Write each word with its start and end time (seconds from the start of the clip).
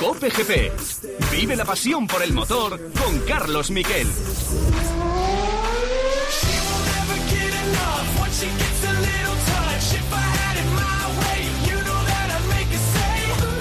Cope 0.00 0.28
GP. 0.28 0.72
Vive 1.30 1.54
la 1.54 1.64
pasión 1.64 2.08
por 2.08 2.20
el 2.20 2.32
motor 2.32 2.80
con 2.94 3.20
Carlos 3.20 3.70
Miquel. 3.70 4.08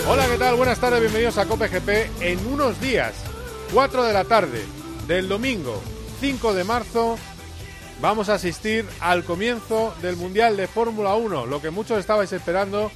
Hola, 0.07 0.27
¿qué 0.27 0.38
tal? 0.39 0.55
Buenas 0.55 0.80
tardes, 0.80 1.00
bienvenidos 1.00 1.38
a 1.38 1.45
Cope 1.45 1.68
GP. 1.68 2.09
En 2.20 2.48
unos 2.48 2.82
días, 2.82 3.14
4 3.73 4.04
de 4.05 4.14
la 4.14 4.23
tarde 4.23 4.66
del 5.07 5.30
domingo 5.30 5.81
5 6.20 6.53
de 6.53 6.64
marzo, 6.64 7.20
vamos 8.02 8.29
a 8.29 8.35
asistir 8.35 8.85
al 8.99 9.23
comienzo 9.23 9.93
del 10.02 10.15
Mundial 10.15 10.57
de 10.57 10.67
Fórmula 10.67 11.15
1, 11.15 11.45
lo 11.45 11.61
que 11.61 11.70
muchos 11.70 11.99
estabais 11.99 12.31
esperando 12.33 12.91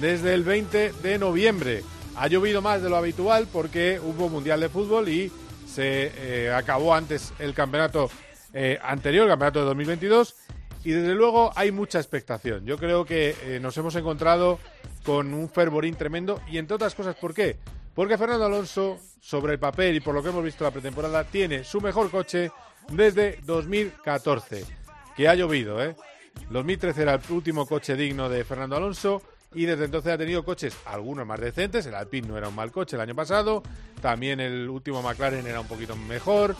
desde 0.00 0.34
el 0.34 0.44
20 0.44 0.92
de 0.92 1.18
noviembre. 1.18 1.82
Ha 2.16 2.28
llovido 2.28 2.62
más 2.62 2.82
de 2.82 2.90
lo 2.90 2.96
habitual 2.96 3.48
porque 3.52 4.00
hubo 4.02 4.28
Mundial 4.28 4.60
de 4.60 4.68
Fútbol 4.68 5.08
y 5.08 5.32
se 5.66 6.12
eh, 6.16 6.52
acabó 6.52 6.94
antes 6.94 7.32
el 7.38 7.54
campeonato 7.54 8.10
eh, 8.52 8.78
anterior, 8.82 9.24
el 9.24 9.30
campeonato 9.30 9.60
de 9.60 9.66
2022. 9.66 10.36
Y 10.84 10.90
desde 10.90 11.14
luego 11.14 11.52
hay 11.54 11.70
mucha 11.70 11.98
expectación. 11.98 12.66
Yo 12.66 12.76
creo 12.76 13.04
que 13.04 13.36
eh, 13.44 13.60
nos 13.60 13.76
hemos 13.76 13.94
encontrado 13.94 14.58
con 15.04 15.32
un 15.32 15.48
fervorín 15.48 15.94
tremendo 15.94 16.40
y 16.50 16.58
entre 16.58 16.74
otras 16.74 16.94
cosas, 16.94 17.14
¿por 17.16 17.34
qué? 17.34 17.56
Porque 17.94 18.18
Fernando 18.18 18.46
Alonso, 18.46 18.98
sobre 19.20 19.52
el 19.52 19.58
papel 19.58 19.96
y 19.96 20.00
por 20.00 20.14
lo 20.14 20.22
que 20.22 20.30
hemos 20.30 20.44
visto 20.44 20.64
la 20.64 20.70
pretemporada, 20.70 21.24
tiene 21.24 21.62
su 21.62 21.80
mejor 21.80 22.10
coche 22.10 22.50
desde 22.90 23.38
2014, 23.44 24.64
que 25.16 25.28
ha 25.28 25.34
llovido, 25.34 25.82
¿eh? 25.82 25.96
2013 26.50 27.02
era 27.02 27.14
el 27.14 27.20
último 27.30 27.66
coche 27.66 27.96
digno 27.96 28.28
de 28.28 28.44
Fernando 28.44 28.76
Alonso 28.76 29.22
y 29.54 29.66
desde 29.66 29.84
entonces 29.84 30.12
ha 30.12 30.18
tenido 30.18 30.44
coches, 30.44 30.74
algunos 30.86 31.26
más 31.26 31.40
decentes, 31.40 31.84
el 31.86 31.94
Alpine 31.94 32.28
no 32.28 32.38
era 32.38 32.48
un 32.48 32.54
mal 32.54 32.72
coche 32.72 32.96
el 32.96 33.02
año 33.02 33.14
pasado, 33.14 33.62
también 34.00 34.40
el 34.40 34.68
último 34.68 35.02
McLaren 35.02 35.46
era 35.46 35.60
un 35.60 35.66
poquito 35.66 35.94
mejor, 35.94 36.56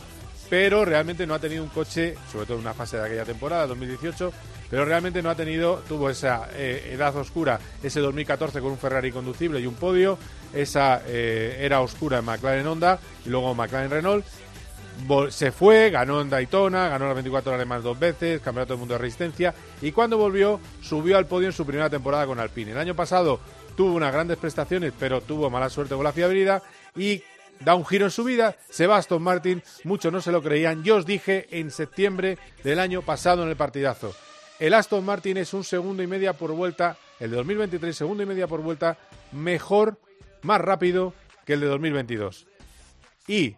pero 0.49 0.85
realmente 0.85 1.25
no 1.25 1.33
ha 1.33 1.39
tenido 1.39 1.63
un 1.63 1.69
coche, 1.69 2.15
sobre 2.31 2.45
todo 2.45 2.57
en 2.57 2.61
una 2.61 2.73
fase 2.73 2.97
de 2.97 3.05
aquella 3.05 3.25
temporada, 3.25 3.65
2018, 3.67 4.31
pero 4.69 4.85
realmente 4.85 5.21
no 5.21 5.29
ha 5.29 5.35
tenido, 5.35 5.83
tuvo 5.87 6.09
esa 6.09 6.49
eh, 6.53 6.91
edad 6.93 7.15
oscura, 7.15 7.59
ese 7.81 7.99
2014 7.99 8.59
con 8.59 8.71
un 8.71 8.77
Ferrari 8.77 9.11
conducible 9.11 9.59
y 9.59 9.65
un 9.65 9.75
podio, 9.75 10.17
esa 10.53 11.01
eh, 11.07 11.57
era 11.61 11.81
oscura 11.81 12.19
en 12.19 12.25
McLaren 12.25 12.67
Honda 12.67 12.99
y 13.25 13.29
luego 13.29 13.55
McLaren 13.55 13.89
Renault. 13.89 14.25
Se 15.31 15.51
fue, 15.51 15.89
ganó 15.89 16.21
en 16.21 16.29
Daytona, 16.29 16.87
ganó 16.87 17.05
las 17.05 17.15
24 17.15 17.53
horas 17.53 17.67
más 17.67 17.83
dos 17.83 17.99
veces, 17.99 18.41
Campeonato 18.41 18.73
del 18.73 18.79
Mundo 18.79 18.93
de 18.93 18.99
Resistencia 18.99 19.53
y 19.81 19.91
cuando 19.91 20.17
volvió 20.17 20.59
subió 20.81 21.17
al 21.17 21.25
podio 21.25 21.47
en 21.47 21.53
su 21.53 21.65
primera 21.65 21.89
temporada 21.89 22.25
con 22.25 22.39
Alpine. 22.39 22.71
El 22.71 22.77
año 22.77 22.95
pasado 22.95 23.39
tuvo 23.75 23.93
unas 23.93 24.13
grandes 24.13 24.37
prestaciones, 24.37 24.93
pero 24.97 25.21
tuvo 25.21 25.49
mala 25.49 25.69
suerte 25.69 25.95
con 25.95 26.03
la 26.03 26.13
fiabilidad 26.13 26.63
y 26.95 27.21
da 27.59 27.75
un 27.75 27.85
giro 27.85 28.05
en 28.05 28.11
su 28.11 28.23
vida, 28.23 28.55
Sebastian 28.69 29.21
Martin, 29.21 29.63
muchos 29.83 30.11
no 30.11 30.21
se 30.21 30.31
lo 30.31 30.41
creían, 30.41 30.83
yo 30.83 30.97
os 30.97 31.05
dije 31.05 31.47
en 31.51 31.71
septiembre 31.71 32.37
del 32.63 32.79
año 32.79 33.01
pasado 33.01 33.43
en 33.43 33.49
el 33.49 33.55
partidazo, 33.55 34.13
el 34.59 34.73
Aston 34.73 35.03
Martin 35.03 35.37
es 35.37 35.53
un 35.53 35.63
segundo 35.63 36.03
y 36.03 36.07
media 36.07 36.33
por 36.33 36.51
vuelta, 36.51 36.97
el 37.19 37.31
de 37.31 37.37
2023 37.37 37.95
segundo 37.95 38.23
y 38.23 38.25
media 38.25 38.47
por 38.47 38.61
vuelta, 38.61 38.97
mejor, 39.31 39.97
más 40.41 40.61
rápido 40.61 41.13
que 41.45 41.53
el 41.53 41.61
de 41.61 41.67
2022. 41.67 42.47
Y 43.27 43.55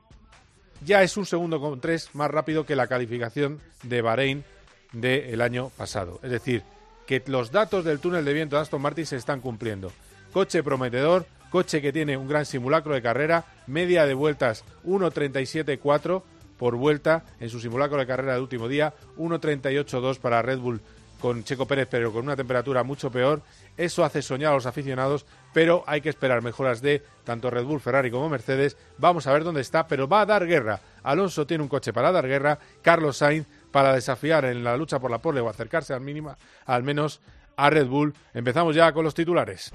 ya 0.84 1.04
es 1.04 1.18
un 1.18 1.26
segundo 1.26 1.60
con 1.60 1.80
tres 1.80 2.10
más 2.14 2.32
rápido 2.32 2.66
que 2.66 2.76
la 2.76 2.88
calificación 2.88 3.60
de 3.84 4.02
Bahrein 4.02 4.44
del 4.92 5.42
año 5.42 5.70
pasado. 5.78 6.20
Es 6.24 6.32
decir, 6.32 6.64
que 7.06 7.24
los 7.28 7.52
datos 7.52 7.86
del 7.86 8.00
túnel 8.00 8.26
de 8.26 8.34
viento 8.34 8.56
de 8.56 8.64
Aston 8.64 8.82
Martin 8.82 9.06
se 9.06 9.18
están 9.18 9.42
cumpliendo. 9.42 9.92
Coche 10.34 10.64
prometedor, 10.64 11.26
coche 11.50 11.82
que 11.82 11.94
tiene 11.94 12.18
un 12.18 12.28
gran 12.28 12.46
simulacro 12.46 12.94
de 12.94 13.02
carrera, 13.02 13.46
media 13.68 14.06
de 14.06 14.14
vueltas 14.14 14.64
1.37.4 14.86 16.24
por 16.58 16.76
vuelta 16.76 17.24
en 17.40 17.50
su 17.50 17.60
simulacro 17.60 17.98
de 17.98 18.08
carrera 18.08 18.34
del 18.34 18.42
último 18.42 18.68
día, 18.68 18.94
1.38.2 19.18 20.20
para 20.20 20.42
Red 20.42 20.60
Bull 20.60 20.82
con 21.20 21.44
Checo 21.44 21.66
Pérez, 21.66 21.88
pero 21.90 22.12
con 22.12 22.24
una 22.24 22.36
temperatura 22.36 22.84
mucho 22.84 23.12
peor. 23.12 23.42
Eso 23.78 24.04
hace 24.04 24.22
soñar 24.22 24.52
a 24.52 24.56
los 24.56 24.66
aficionados, 24.66 25.26
pero 25.56 25.86
hay 25.88 26.02
que 26.02 26.10
esperar 26.10 26.42
mejoras 26.42 26.82
de 26.82 27.02
tanto 27.24 27.50
Red 27.50 27.64
Bull, 27.64 27.80
Ferrari 27.80 28.12
como 28.12 28.28
Mercedes. 28.28 28.76
Vamos 28.98 29.26
a 29.26 29.32
ver 29.32 29.46
dónde 29.46 29.62
está, 29.62 29.88
pero 29.88 30.06
va 30.06 30.20
a 30.20 30.26
dar 30.26 30.46
guerra. 30.46 30.82
Alonso 31.02 31.48
tiene 31.48 31.64
un 31.64 31.70
coche 31.70 31.94
para 31.94 32.12
dar 32.12 32.28
guerra, 32.28 32.60
Carlos 32.82 33.16
Sainz 33.16 33.48
para 33.72 33.94
desafiar 33.94 34.44
en 34.44 34.66
la 34.66 34.76
lucha 34.76 35.00
por 35.00 35.10
la 35.10 35.20
pole 35.20 35.40
o 35.40 35.48
acercarse 35.48 35.94
al 35.94 36.02
mínima, 36.02 36.38
al 36.66 36.84
menos 36.84 37.22
a 37.56 37.70
Red 37.70 37.88
Bull. 37.88 38.14
Empezamos 38.34 38.76
ya 38.76 38.92
con 38.92 39.06
los 39.06 39.14
titulares. 39.14 39.72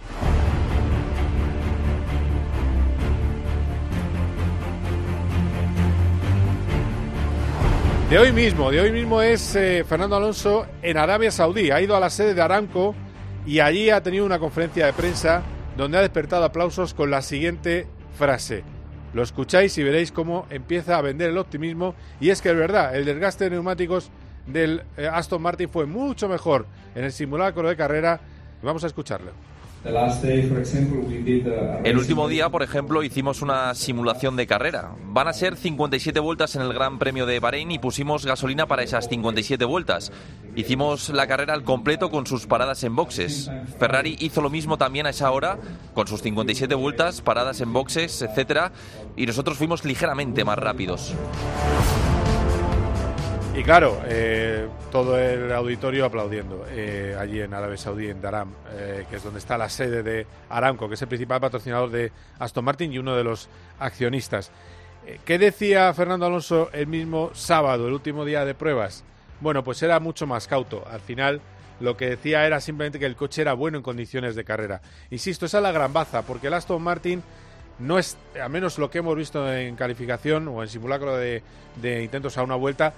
De 8.11 8.19
hoy 8.19 8.33
mismo, 8.33 8.71
de 8.71 8.83
hoy 8.83 8.93
mismo 8.93 9.23
es 9.23 9.57
eh, 9.57 9.83
Fernando 9.89 10.17
Alonso 10.17 10.67
en 10.83 10.99
Arabia 10.99 11.31
Saudí. 11.31 11.71
Ha 11.71 11.81
ido 11.81 11.97
a 11.97 12.01
la 12.01 12.11
sede 12.11 12.35
de 12.35 12.43
Aramco 12.43 12.95
y 13.47 13.61
allí 13.61 13.89
ha 13.89 14.03
tenido 14.03 14.27
una 14.27 14.39
conferencia 14.39 14.85
de 14.85 14.93
prensa 14.93 15.43
donde 15.81 15.97
ha 15.97 16.03
despertado 16.03 16.45
aplausos 16.45 16.93
con 16.93 17.11
la 17.11 17.23
siguiente 17.23 17.87
frase. 18.19 18.65
Lo 19.15 19.23
escucháis 19.23 19.79
y 19.79 19.83
veréis 19.83 20.13
cómo 20.13 20.47
empieza 20.51 20.99
a 20.99 21.01
vender 21.01 21.31
el 21.31 21.39
optimismo. 21.39 21.95
Y 22.21 22.29
es 22.29 22.43
que 22.43 22.51
es 22.51 22.57
verdad, 22.57 22.95
el 22.95 23.07
desgaste 23.07 23.45
de 23.45 23.51
neumáticos 23.51 24.11
del 24.47 24.83
eh, 24.99 25.09
Aston 25.11 25.41
Martin 25.41 25.71
fue 25.71 25.87
mucho 25.87 26.29
mejor 26.29 26.67
en 26.95 27.05
el 27.05 27.13
simulacro 27.13 27.67
de 27.67 27.77
carrera. 27.77 28.21
Vamos 28.63 28.85
a 28.85 28.89
escucharlo. 28.89 29.33
El 31.85 31.97
último 31.97 32.29
día, 32.29 32.51
por 32.51 32.63
ejemplo, 32.63 33.03
hicimos 33.03 33.41
una 33.41 33.75
simulación 33.75 34.37
de 34.37 34.47
carrera. 34.47 34.91
Van 35.07 35.27
a 35.27 35.33
ser 35.33 35.57
57 35.57 36.21
vueltas 36.21 36.55
en 36.55 36.63
el 36.63 36.75
Gran 36.75 36.99
Premio 36.99 37.25
de 37.25 37.41
Bahrein 37.41 37.71
y 37.71 37.79
pusimos 37.79 38.27
gasolina 38.27 38.67
para 38.67 38.83
esas 38.83 39.09
57 39.09 39.65
vueltas. 39.65 40.13
Hicimos 40.55 41.09
la 41.09 41.27
carrera 41.27 41.55
al 41.55 41.65
completo 41.65 42.11
con 42.11 42.27
sus 42.27 42.47
paradas 42.47 42.85
en 42.85 42.95
boxes. 42.95 43.51
Ferrari 43.79 44.17
hizo 44.21 44.43
lo 44.43 44.51
mismo 44.51 44.77
también 44.77 45.07
a 45.07 45.11
esa 45.11 45.31
hora, 45.31 45.59
con 45.95 46.07
sus 46.07 46.21
57 46.21 46.75
vueltas, 46.75 47.23
paradas 47.23 47.63
en 47.63 47.73
boxes, 47.73 48.21
etcétera, 48.21 48.73
y 49.17 49.25
nosotros 49.25 49.57
fuimos 49.57 49.87
ligeramente 49.87 50.45
más 50.45 50.59
rápidos. 50.59 51.15
Y 53.53 53.65
claro, 53.65 54.01
eh, 54.07 54.69
todo 54.93 55.19
el 55.19 55.53
auditorio 55.53 56.05
aplaudiendo 56.05 56.65
eh, 56.71 57.17
allí 57.19 57.41
en 57.41 57.53
Arabia 57.53 57.77
Saudí, 57.77 58.09
en 58.09 58.23
Daram, 58.23 58.55
eh, 58.73 59.05
que 59.11 59.17
es 59.17 59.25
donde 59.25 59.41
está 59.41 59.59
la 59.59 59.69
sede 59.69 60.05
de 60.05 60.25
Aramco, 60.49 60.89
que 60.89 60.95
es 60.95 61.03
el 61.03 61.09
principal 61.09 61.41
patrocinador 61.41 61.91
de 61.91 62.13
Aston 62.39 62.65
Martin 62.65 62.93
y 62.93 62.99
uno 62.99 63.17
de 63.17 63.25
los 63.25 63.49
accionistas. 63.81 64.53
¿Qué 65.25 65.39
decía 65.39 65.93
Fernando 65.95 66.27
Alonso 66.27 66.71
el 66.73 66.87
mismo 66.87 67.31
sábado, 67.35 67.89
el 67.89 67.93
último 67.93 68.25
día 68.25 68.45
de 68.45 68.55
pruebas? 68.55 69.03
Bueno, 69.41 69.65
pues 69.65 69.83
era 69.83 69.99
mucho 69.99 70.27
más 70.27 70.47
cauto. 70.47 70.87
Al 70.89 71.01
final 71.01 71.41
lo 71.81 71.97
que 71.97 72.11
decía 72.11 72.47
era 72.47 72.61
simplemente 72.61 73.01
que 73.01 73.07
el 73.07 73.17
coche 73.17 73.43
era 73.43 73.55
bueno 73.55 73.79
en 73.79 73.83
condiciones 73.83 74.37
de 74.37 74.45
carrera. 74.45 74.81
Insisto, 75.11 75.47
esa 75.47 75.59
es 75.59 75.63
la 75.63 75.73
gran 75.73 75.93
baza, 75.93 76.23
porque 76.23 76.47
el 76.47 76.55
Aston 76.55 76.81
Martin 76.81 77.23
no 77.81 77.99
es, 77.99 78.17
a 78.41 78.49
menos 78.49 78.79
lo 78.79 78.91
que 78.91 78.99
hemos 78.99 79.17
visto 79.17 79.53
en 79.53 79.75
calificación 79.75 80.47
o 80.49 80.63
en 80.63 80.69
simulacro 80.69 81.17
de 81.17 81.43
intentos 81.83 82.39
a 82.39 82.43
una 82.45 82.55
vuelta, 82.55 82.95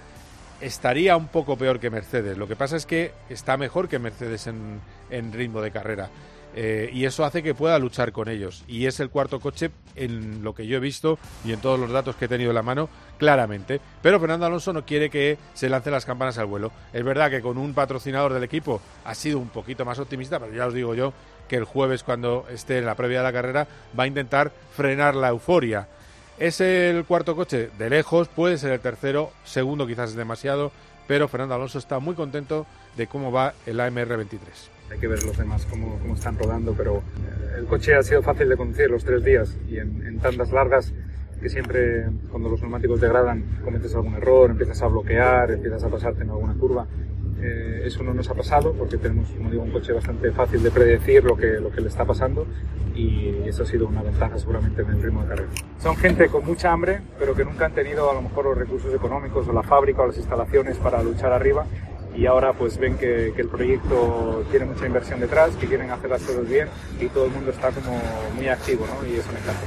estaría 0.63 1.17
un 1.17 1.27
poco 1.27 1.57
peor 1.57 1.79
que 1.79 1.89
Mercedes. 1.89 2.37
Lo 2.37 2.47
que 2.47 2.55
pasa 2.55 2.77
es 2.77 2.85
que 2.85 3.11
está 3.29 3.57
mejor 3.57 3.89
que 3.89 3.99
Mercedes 3.99 4.47
en, 4.47 5.33
ritmo 5.33 5.61
de 5.61 5.71
carrera. 5.71 6.09
Eh, 6.55 6.91
y 6.93 7.05
eso 7.05 7.25
hace 7.25 7.41
que 7.41 7.55
pueda 7.55 7.77
luchar 7.79 8.11
con 8.11 8.29
ellos. 8.29 8.63
Y 8.67 8.85
es 8.85 8.99
el 8.99 9.09
cuarto 9.09 9.39
coche 9.39 9.71
en 9.95 10.43
lo 10.43 10.53
que 10.53 10.67
yo 10.67 10.77
he 10.77 10.79
visto 10.79 11.17
y 11.43 11.51
en 11.51 11.59
todos 11.59 11.79
los 11.79 11.91
datos 11.91 12.15
que 12.15 12.25
he 12.25 12.27
tenido 12.27 12.51
en 12.51 12.55
la 12.55 12.63
mano, 12.63 12.89
claramente. 13.17 13.81
Pero 14.01 14.19
Fernando 14.19 14.45
Alonso 14.45 14.71
no 14.71 14.85
quiere 14.85 15.09
que 15.09 15.37
se 15.53 15.67
lance 15.67 15.91
las 15.91 16.05
campanas 16.05 16.37
al 16.37 16.45
vuelo. 16.45 16.71
Es 16.93 17.03
verdad 17.03 17.29
que 17.29 17.41
con 17.41 17.57
un 17.57 17.73
patrocinador 17.73 18.33
del 18.33 18.43
equipo 18.43 18.81
ha 19.03 19.15
sido 19.15 19.39
un 19.39 19.49
poquito 19.49 19.83
más 19.83 19.99
optimista, 19.99 20.39
pero 20.39 20.53
ya 20.53 20.67
os 20.67 20.73
digo 20.73 20.93
yo 20.95 21.13
que 21.47 21.57
el 21.57 21.65
jueves, 21.65 22.03
cuando 22.03 22.45
esté 22.49 22.77
en 22.77 22.85
la 22.85 22.95
previa 22.95 23.17
de 23.17 23.23
la 23.23 23.33
carrera, 23.33 23.67
va 23.97 24.03
a 24.03 24.07
intentar 24.07 24.51
frenar 24.75 25.15
la 25.15 25.29
euforia. 25.29 25.87
Es 26.39 26.61
el 26.61 27.05
cuarto 27.05 27.35
coche 27.35 27.69
de 27.77 27.89
lejos, 27.89 28.27
puede 28.27 28.57
ser 28.57 28.71
el 28.71 28.79
tercero, 28.79 29.31
segundo 29.43 29.85
quizás 29.85 30.11
es 30.11 30.15
demasiado, 30.15 30.71
pero 31.07 31.27
Fernando 31.27 31.55
Alonso 31.55 31.77
está 31.77 31.99
muy 31.99 32.15
contento 32.15 32.65
de 32.97 33.07
cómo 33.07 33.31
va 33.31 33.53
el 33.67 33.79
AMR23. 33.79 34.39
Hay 34.91 34.99
que 34.99 35.07
ver 35.07 35.23
los 35.23 35.37
demás 35.37 35.65
cómo, 35.69 35.99
cómo 35.99 36.15
están 36.15 36.37
rodando, 36.37 36.73
pero 36.73 36.97
eh, 36.97 37.59
el 37.59 37.65
coche 37.65 37.95
ha 37.95 38.03
sido 38.03 38.23
fácil 38.23 38.49
de 38.49 38.57
conducir 38.57 38.89
los 38.89 39.03
tres 39.03 39.23
días 39.23 39.55
y 39.69 39.77
en, 39.77 40.05
en 40.05 40.19
tandas 40.19 40.51
largas 40.51 40.91
que 41.39 41.49
siempre 41.49 42.07
cuando 42.31 42.49
los 42.49 42.61
neumáticos 42.61 42.99
degradan 42.99 43.43
cometes 43.63 43.93
algún 43.93 44.15
error, 44.15 44.49
empiezas 44.49 44.81
a 44.81 44.87
bloquear, 44.87 45.51
empiezas 45.51 45.83
a 45.83 45.89
pasarte 45.89 46.23
en 46.23 46.31
alguna 46.31 46.53
curva 46.55 46.87
eh, 47.45 47.81
eso 47.85 48.03
no 48.03 48.13
nos 48.13 48.29
ha 48.29 48.33
pasado 48.33 48.73
porque 48.73 48.97
tenemos, 48.97 49.29
como 49.31 49.49
digo, 49.49 49.63
un 49.63 49.71
coche 49.71 49.91
bastante 49.91 50.31
fácil 50.31 50.63
de 50.63 50.71
predecir 50.71 51.25
lo 51.25 51.35
que, 51.35 51.59
lo 51.59 51.69
que 51.69 51.81
le 51.81 51.89
está 51.89 52.05
pasando 52.05 52.47
y 52.95 53.35
eso 53.45 53.63
ha 53.63 53.65
sido 53.65 53.87
una 53.87 54.01
ventaja 54.01 54.37
seguramente 54.37 54.81
en 54.81 54.89
el 54.89 55.03
ritmo 55.03 55.23
de 55.23 55.27
carrera. 55.27 55.49
Son 55.79 55.97
gente 55.97 56.29
con 56.29 56.45
mucha 56.45 56.71
hambre, 56.71 57.01
pero 57.19 57.35
que 57.35 57.43
nunca 57.43 57.65
han 57.65 57.73
tenido 57.73 58.09
a 58.09 58.13
lo 58.13 58.21
mejor 58.21 58.45
los 58.45 58.57
recursos 58.57 58.93
económicos 58.93 59.45
o 59.47 59.51
la 59.51 59.63
fábrica 59.63 60.03
o 60.03 60.07
las 60.07 60.17
instalaciones 60.17 60.77
para 60.77 61.03
luchar 61.03 61.33
arriba 61.33 61.65
y 62.15 62.25
ahora 62.27 62.53
pues 62.53 62.77
ven 62.77 62.97
que, 62.97 63.33
el 63.35 63.47
proyecto 63.49 64.45
tiene 64.51 64.65
mucha 64.65 64.85
inversión 64.85 65.19
detrás, 65.19 65.55
que 65.55 65.67
quieren 65.67 65.91
hacer 65.91 66.09
las 66.09 66.21
cosas 66.21 66.47
bien 66.47 66.67
y 66.99 67.07
todo 67.07 67.25
el 67.25 67.31
mundo 67.31 67.51
está 67.51 67.71
como 67.71 67.99
muy 68.35 68.47
activo 68.47 68.85
y 69.05 69.15
eso 69.15 69.29
me 69.31 69.39
encanta. 69.39 69.61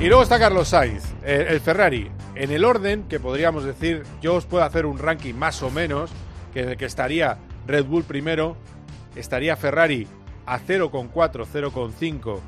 Y 0.00 0.06
luego 0.06 0.22
está 0.22 0.38
Carlos 0.38 0.68
Sainz, 0.68 1.04
el 1.24 1.60
Ferrari. 1.60 2.17
En 2.38 2.52
el 2.52 2.64
orden 2.64 3.02
que 3.08 3.18
podríamos 3.18 3.64
decir, 3.64 4.04
yo 4.22 4.36
os 4.36 4.46
puedo 4.46 4.62
hacer 4.62 4.86
un 4.86 4.96
ranking 4.96 5.34
más 5.34 5.60
o 5.64 5.72
menos, 5.72 6.12
que 6.54 6.60
en 6.60 6.68
el 6.68 6.76
que 6.76 6.84
estaría 6.84 7.36
Red 7.66 7.86
Bull 7.86 8.04
primero, 8.04 8.56
estaría 9.16 9.56
Ferrari 9.56 10.06
a 10.46 10.60
0,4, 10.60 11.10
0,5 11.12 12.38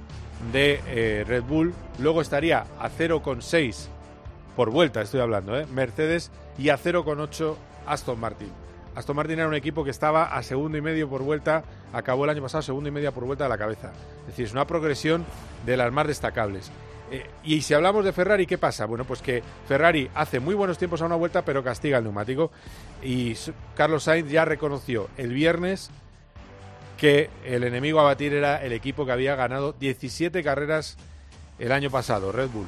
de 0.52 0.80
eh, 0.86 1.24
Red 1.26 1.42
Bull, 1.42 1.74
luego 1.98 2.20
estaría 2.20 2.66
a 2.78 2.88
0,6 2.88 3.88
por 4.54 4.70
vuelta, 4.70 5.02
estoy 5.02 5.22
hablando, 5.22 5.58
¿eh? 5.58 5.66
Mercedes 5.74 6.30
y 6.56 6.68
a 6.68 6.78
0,8 6.78 7.56
Aston 7.88 8.20
Martin. 8.20 8.52
Aston 8.94 9.16
Martin 9.16 9.40
era 9.40 9.48
un 9.48 9.54
equipo 9.54 9.82
que 9.82 9.90
estaba 9.90 10.36
a 10.36 10.40
segundo 10.44 10.78
y 10.78 10.82
medio 10.82 11.08
por 11.08 11.22
vuelta, 11.22 11.64
acabó 11.92 12.22
el 12.22 12.30
año 12.30 12.42
pasado 12.42 12.62
segundo 12.62 12.88
y 12.88 12.92
media 12.92 13.10
por 13.10 13.24
vuelta 13.24 13.42
de 13.42 13.50
la 13.50 13.58
cabeza. 13.58 13.90
Es 14.20 14.26
decir, 14.28 14.44
es 14.46 14.52
una 14.52 14.68
progresión 14.68 15.26
de 15.66 15.76
las 15.76 15.92
más 15.92 16.06
destacables. 16.06 16.70
Eh, 17.10 17.28
y 17.44 17.60
si 17.62 17.74
hablamos 17.74 18.04
de 18.04 18.12
Ferrari, 18.12 18.46
¿qué 18.46 18.58
pasa? 18.58 18.86
Bueno, 18.86 19.04
pues 19.04 19.20
que 19.20 19.42
Ferrari 19.66 20.08
hace 20.14 20.38
muy 20.38 20.54
buenos 20.54 20.78
tiempos 20.78 21.02
a 21.02 21.06
una 21.06 21.16
vuelta, 21.16 21.44
pero 21.44 21.64
castiga 21.64 21.98
el 21.98 22.04
neumático. 22.04 22.50
Y 23.02 23.34
Carlos 23.74 24.04
Sainz 24.04 24.30
ya 24.30 24.44
reconoció 24.44 25.08
el 25.16 25.32
viernes 25.32 25.90
que 26.98 27.30
el 27.44 27.64
enemigo 27.64 27.98
a 28.00 28.04
batir 28.04 28.34
era 28.34 28.62
el 28.62 28.72
equipo 28.72 29.06
que 29.06 29.12
había 29.12 29.34
ganado 29.34 29.72
17 29.72 30.42
carreras 30.42 30.96
el 31.58 31.72
año 31.72 31.90
pasado, 31.90 32.30
Red 32.30 32.48
Bull. 32.50 32.66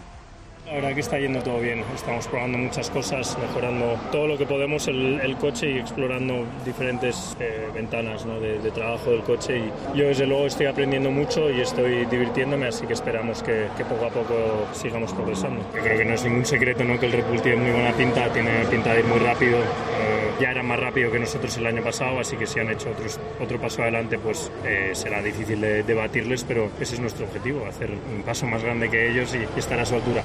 La 0.66 0.74
verdad 0.74 0.94
que 0.94 1.00
está 1.00 1.18
yendo 1.18 1.42
todo 1.42 1.58
bien. 1.60 1.82
Estamos 1.94 2.26
probando 2.28 2.56
muchas 2.56 2.88
cosas, 2.88 3.36
mejorando 3.38 3.98
todo 4.12 4.26
lo 4.26 4.38
que 4.38 4.46
podemos 4.46 4.86
el, 4.88 5.36
coche 5.40 5.72
y 5.72 5.78
explorando 5.78 6.46
diferentes 6.64 7.36
eh, 7.40 7.68
ventanas 7.74 8.24
de, 8.24 8.70
trabajo 8.70 9.10
del 9.10 9.22
coche. 9.22 9.58
Y 9.58 9.98
yo 9.98 10.06
desde 10.06 10.26
luego 10.26 10.46
estoy 10.46 10.66
aprendiendo 10.66 11.10
mucho 11.10 11.50
y 11.50 11.60
estoy 11.60 12.06
divirtiéndome, 12.06 12.68
así 12.68 12.86
que 12.86 12.92
esperamos 12.92 13.42
que, 13.42 13.66
poco 13.88 14.06
a 14.06 14.10
poco 14.10 14.34
sigamos 14.72 15.12
progresando. 15.12 15.60
Yo 15.74 15.82
creo 15.82 15.98
que 15.98 16.04
no 16.04 16.14
es 16.14 16.24
ningún 16.24 16.46
secreto 16.46 16.84
¿no? 16.84 16.98
que 16.98 17.06
el 17.06 17.12
Red 17.12 17.24
tiene 17.42 17.56
muy 17.56 17.72
buena 17.72 17.92
pinta, 17.92 18.32
tiene 18.32 18.64
pinta 18.66 18.94
de 18.94 19.00
ir 19.00 19.06
muy 19.06 19.18
rápido. 19.18 19.58
Eh, 19.58 20.22
ya 20.40 20.50
era 20.50 20.62
más 20.62 20.78
rápido 20.78 21.10
que 21.10 21.18
nosotros 21.18 21.56
el 21.58 21.66
año 21.66 21.82
pasado, 21.82 22.20
así 22.20 22.36
que 22.36 22.46
si 22.46 22.60
han 22.60 22.70
hecho 22.70 22.90
otros, 22.90 23.20
otro 23.40 23.60
paso 23.60 23.82
adelante, 23.82 24.18
pues 24.18 24.50
eh, 24.64 24.90
será 24.94 25.22
difícil 25.22 25.60
de, 25.60 25.94
batirles, 25.94 26.44
pero 26.44 26.70
ese 26.80 26.94
es 26.94 27.00
nuestro 27.00 27.26
objetivo, 27.26 27.66
hacer 27.66 27.90
un 27.90 28.22
paso 28.22 28.46
más 28.46 28.62
grande 28.62 28.88
que 28.88 29.10
ellos 29.10 29.34
y 29.34 29.58
estar 29.58 29.78
a 29.78 29.84
su 29.84 29.94
altura. 29.94 30.24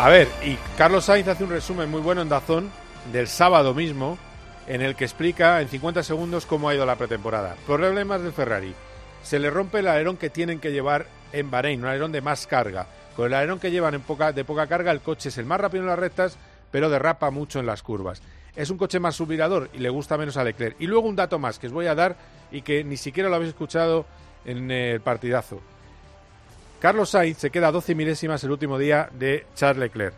A 0.00 0.08
ver, 0.10 0.28
y 0.44 0.56
Carlos 0.76 1.06
Sainz 1.06 1.26
hace 1.26 1.42
un 1.42 1.50
resumen 1.50 1.90
muy 1.90 2.00
bueno 2.00 2.22
en 2.22 2.28
Dazón 2.28 2.70
del 3.12 3.26
sábado 3.26 3.74
mismo, 3.74 4.16
en 4.68 4.80
el 4.80 4.94
que 4.94 5.04
explica 5.04 5.60
en 5.60 5.68
50 5.68 6.04
segundos 6.04 6.46
cómo 6.46 6.68
ha 6.68 6.74
ido 6.76 6.86
la 6.86 6.94
pretemporada. 6.94 7.56
Problemas 7.66 8.22
de 8.22 8.30
Ferrari. 8.30 8.72
Se 9.24 9.40
le 9.40 9.50
rompe 9.50 9.80
el 9.80 9.88
alerón 9.88 10.16
que 10.16 10.30
tienen 10.30 10.60
que 10.60 10.70
llevar 10.70 11.06
en 11.32 11.50
Bahrein, 11.50 11.80
un 11.80 11.86
alerón 11.86 12.12
de 12.12 12.20
más 12.20 12.46
carga. 12.46 12.86
Con 13.16 13.26
el 13.26 13.34
alerón 13.34 13.58
que 13.58 13.72
llevan 13.72 13.94
en 13.94 14.04
de 14.34 14.44
poca 14.44 14.68
carga, 14.68 14.92
el 14.92 15.00
coche 15.00 15.30
es 15.30 15.38
el 15.38 15.46
más 15.46 15.60
rápido 15.60 15.82
en 15.82 15.88
las 15.88 15.98
rectas, 15.98 16.38
pero 16.70 16.90
derrapa 16.90 17.32
mucho 17.32 17.58
en 17.58 17.66
las 17.66 17.82
curvas. 17.82 18.22
Es 18.54 18.70
un 18.70 18.78
coche 18.78 19.00
más 19.00 19.16
subvirador 19.16 19.68
y 19.72 19.78
le 19.78 19.88
gusta 19.88 20.16
menos 20.16 20.36
a 20.36 20.44
Leclerc. 20.44 20.76
Y 20.78 20.86
luego 20.86 21.08
un 21.08 21.16
dato 21.16 21.40
más 21.40 21.58
que 21.58 21.66
os 21.66 21.72
voy 21.72 21.88
a 21.88 21.96
dar 21.96 22.14
y 22.52 22.62
que 22.62 22.84
ni 22.84 22.96
siquiera 22.96 23.28
lo 23.28 23.34
habéis 23.34 23.50
escuchado 23.50 24.06
en 24.44 24.70
el 24.70 25.00
partidazo. 25.00 25.60
Carlos 26.80 27.10
Sainz 27.10 27.38
se 27.38 27.50
queda 27.50 27.68
a 27.68 27.72
12 27.72 27.96
milésimas 27.96 28.44
el 28.44 28.52
último 28.52 28.78
día 28.78 29.10
de 29.18 29.46
Charles 29.56 29.80
Leclerc. 29.80 30.14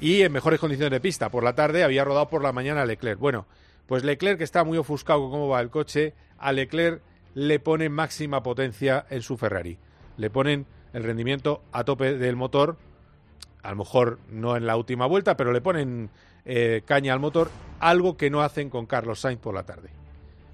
Y 0.00 0.20
en 0.20 0.32
mejores 0.32 0.60
condiciones 0.60 0.90
de 0.90 1.00
pista. 1.00 1.30
Por 1.30 1.42
la 1.42 1.54
tarde 1.54 1.82
había 1.82 2.04
rodado 2.04 2.28
por 2.28 2.42
la 2.42 2.52
mañana 2.52 2.84
Leclerc. 2.84 3.18
Bueno, 3.18 3.46
pues 3.86 4.04
Leclerc, 4.04 4.36
que 4.36 4.44
está 4.44 4.64
muy 4.64 4.76
ofuscado 4.76 5.20
con 5.20 5.30
cómo 5.30 5.48
va 5.48 5.62
el 5.62 5.70
coche, 5.70 6.12
a 6.38 6.52
Leclerc 6.52 7.00
le 7.34 7.58
pone 7.58 7.88
máxima 7.88 8.42
potencia 8.42 9.06
en 9.08 9.22
su 9.22 9.38
Ferrari. 9.38 9.78
Le 10.18 10.28
ponen 10.28 10.66
el 10.92 11.04
rendimiento 11.04 11.62
a 11.72 11.84
tope 11.84 12.18
del 12.18 12.36
motor. 12.36 12.76
A 13.62 13.70
lo 13.70 13.76
mejor 13.76 14.18
no 14.28 14.58
en 14.58 14.66
la 14.66 14.76
última 14.76 15.06
vuelta, 15.06 15.38
pero 15.38 15.52
le 15.52 15.62
ponen 15.62 16.10
eh, 16.44 16.82
caña 16.84 17.14
al 17.14 17.20
motor, 17.20 17.50
algo 17.80 18.18
que 18.18 18.28
no 18.28 18.42
hacen 18.42 18.68
con 18.68 18.84
Carlos 18.84 19.20
Sainz 19.20 19.40
por 19.40 19.54
la 19.54 19.62
tarde. 19.62 19.88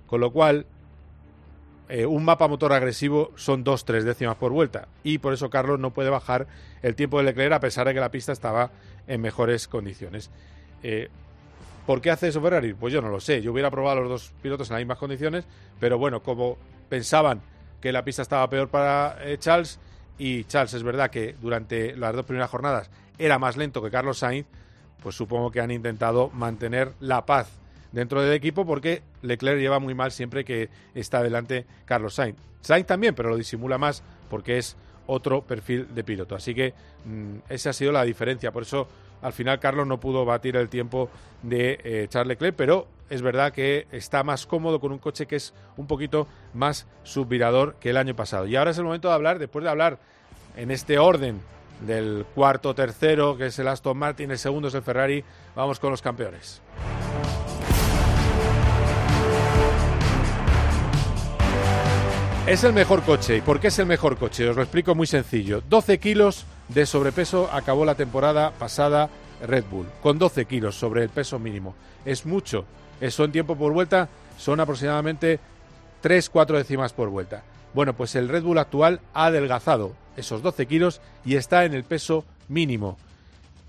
Con 0.06 0.20
lo 0.20 0.30
cual, 0.30 0.66
eh, 1.88 2.06
un 2.06 2.25
mapa 2.25 2.48
motor 2.48 2.72
agresivo 2.72 3.32
son 3.36 3.62
dos, 3.62 3.84
tres 3.84 4.04
décimas 4.04 4.36
por 4.36 4.52
vuelta. 4.52 4.88
Y 5.02 5.19
por 5.19 5.32
eso 5.32 5.50
Carlos 5.50 5.78
no 5.78 5.92
puede 5.92 6.10
bajar 6.10 6.46
el 6.82 6.94
tiempo 6.94 7.19
de 7.19 7.25
Leclerc 7.25 7.52
a 7.52 7.60
pesar 7.60 7.86
de 7.86 7.94
que 7.94 8.00
la 8.00 8.10
pista 8.10 8.32
estaba 8.32 8.70
en 9.06 9.20
mejores 9.20 9.69
condiciones. 9.69 10.31
Eh, 10.82 11.08
¿Por 11.86 12.00
qué 12.00 12.10
hace 12.10 12.28
eso 12.28 12.40
Ferrari? 12.40 12.72
Pues 12.72 12.94
yo 12.94 13.02
no 13.02 13.10
lo 13.10 13.20
sé. 13.20 13.42
Yo 13.42 13.52
hubiera 13.52 13.70
probado 13.70 13.98
a 13.98 14.00
los 14.00 14.10
dos 14.10 14.32
pilotos 14.40 14.70
en 14.70 14.75
las 14.75 14.81
mismas 14.81 14.98
condiciones, 14.98 15.44
pero 15.78 15.98
bueno, 15.98 16.22
como 16.22 16.56
pensaban 16.88 17.42
que 17.81 17.92
la 17.92 18.04
pista 18.04 18.22
estaba 18.22 18.48
peor 18.48 18.69
para 18.69 19.19
eh, 19.20 19.37
Charles, 19.38 19.78
y 20.16 20.44
Charles 20.44 20.75
es 20.75 20.82
verdad 20.82 21.10
que 21.10 21.34
durante 21.40 21.96
las 21.96 22.14
dos 22.14 22.25
primeras 22.25 22.50
jornadas 22.50 22.90
era 23.19 23.38
más 23.38 23.56
lento 23.56 23.82
que 23.82 23.90
Carlos 23.90 24.19
Sainz, 24.19 24.46
pues 25.02 25.16
supongo 25.16 25.50
que 25.50 25.60
han 25.60 25.70
intentado 25.70 26.30
mantener 26.30 26.92
la 27.00 27.26
paz 27.26 27.48
dentro 27.94 28.20
del 28.20 28.32
equipo 28.32 28.67
porque 28.67 29.02
Leclerc 29.23 29.61
lleva 29.61 29.79
muy 29.79 29.94
mal 29.94 30.11
siempre 30.11 30.44
que 30.44 30.69
está 30.94 31.23
delante 31.23 31.64
Carlos 31.85 32.14
Sainz. 32.14 32.37
Sainz 32.61 32.87
también, 32.87 33.14
pero 33.14 33.31
lo 33.31 33.37
disimula 33.37 33.79
más 33.79 34.02
porque 34.29 34.58
es 34.58 34.76
otro 35.06 35.43
perfil 35.43 35.94
de 35.94 36.02
piloto. 36.02 36.35
Así 36.35 36.55
que 36.55 36.75
mm, 37.05 37.37
esa 37.49 37.70
ha 37.70 37.73
sido 37.73 37.93
la 37.93 38.02
diferencia. 38.05 38.50
Por 38.50 38.64
eso 38.64 38.88
al 39.23 39.32
final 39.32 39.61
Carlos 39.61 39.87
no 39.87 40.00
pudo 40.00 40.25
batir 40.25 40.56
el 40.56 40.69
tiempo 40.69 41.08
de 41.43 41.79
eh, 41.85 42.06
Charles 42.08 42.31
Leclerc, 42.31 42.56
pero 42.56 42.88
es 43.11 43.23
verdad 43.23 43.52
que 43.52 43.87
está 43.93 44.25
más 44.25 44.44
cómodo 44.44 44.81
con 44.81 44.90
un 44.90 44.99
coche 44.99 45.26
que 45.26 45.37
es 45.37 45.55
un 45.76 45.87
poquito 45.87 46.26
más 46.52 46.87
subvirador 47.05 47.76
que 47.76 47.90
el 47.90 47.97
año 47.97 48.17
pasado. 48.17 48.47
Y 48.47 48.56
ahora 48.56 48.73
es 48.73 48.79
el 48.79 48.85
momento 48.85 49.08
de 49.08 49.14
hablar, 49.14 49.38
después 49.38 49.62
de 49.62 49.70
hablar 49.70 49.99
en 50.56 50.70
este 50.70 50.99
orden 50.99 51.40
del 51.87 52.26
cuarto, 52.35 52.75
tercero, 52.75 53.37
que 53.37 53.47
es 53.47 53.58
el 53.58 53.69
Aston 53.69 53.97
Martin, 53.97 54.31
el 54.31 54.38
segundo 54.38 54.69
es 54.69 54.75
el 54.75 54.82
Ferrari, 54.82 55.23
vamos 55.55 55.79
con 55.79 55.90
los 55.90 56.02
campeones. 56.02 56.61
Es 62.46 62.62
el 62.62 62.75
mejor 62.75 63.02
coche. 63.05 63.38
¿Y 63.38 63.41
por 63.41 63.58
qué 63.58 63.69
es 63.69 63.79
el 63.79 63.87
mejor 63.87 64.19
coche? 64.19 64.46
Os 64.46 64.55
lo 64.55 64.61
explico 64.61 64.95
muy 64.95 65.07
sencillo. 65.07 65.62
12 65.66 65.99
kilos 65.99 66.45
de 66.68 66.85
sobrepeso 66.85 67.49
acabó 67.50 67.87
la 67.87 67.95
temporada 67.95 68.50
pasada 68.50 69.09
Red 69.40 69.64
Bull, 69.71 69.87
con 70.02 70.18
12 70.18 70.45
kilos 70.45 70.78
sobre 70.78 71.02
el 71.02 71.09
peso 71.09 71.38
mínimo. 71.38 71.75
Es 72.04 72.26
mucho. 72.26 72.66
Eso 73.00 73.25
en 73.25 73.33
tiempo 73.33 73.57
por 73.57 73.73
vuelta 73.73 74.11
son 74.37 74.61
aproximadamente 74.61 75.40
3-4 76.02 76.59
décimas 76.59 76.92
por 76.92 77.09
vuelta. 77.09 77.45
Bueno, 77.73 77.95
pues 77.95 78.14
el 78.14 78.28
Red 78.28 78.42
Bull 78.42 78.59
actual 78.59 79.00
ha 79.14 79.25
adelgazado 79.26 79.97
esos 80.18 80.42
12 80.42 80.66
kilos 80.66 81.00
y 81.25 81.37
está 81.37 81.64
en 81.64 81.73
el 81.73 81.85
peso 81.85 82.26
mínimo. 82.49 82.99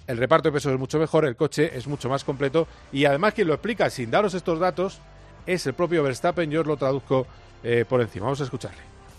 El 0.05 0.17
reparto 0.17 0.49
de 0.49 0.53
peso 0.53 0.69
es 0.69 0.77
mucho 0.77 0.99
mejor, 0.99 1.25
el 1.25 1.37
coche 1.37 1.77
es 1.77 1.87
mucho 1.87 2.09
más 2.09 2.25
completo 2.25 2.67
y 2.91 3.05
además 3.05 3.35
quien 3.35 3.47
lo 3.47 3.53
explica 3.53 3.89
sin 3.89 4.11
daros 4.11 4.33
estos 4.33 4.59
datos 4.59 4.99
es 5.45 5.65
el 5.65 5.73
propio 5.75 6.03
Verstappen. 6.03 6.51
Yo 6.51 6.59
os 6.59 6.67
lo 6.67 6.75
traduzco 6.75 7.25
eh, 7.65 7.83
por 7.87 7.99
encima. 7.99 8.25
Vamos 8.25 8.41
a 8.41 8.43
escucharle. 8.43 8.77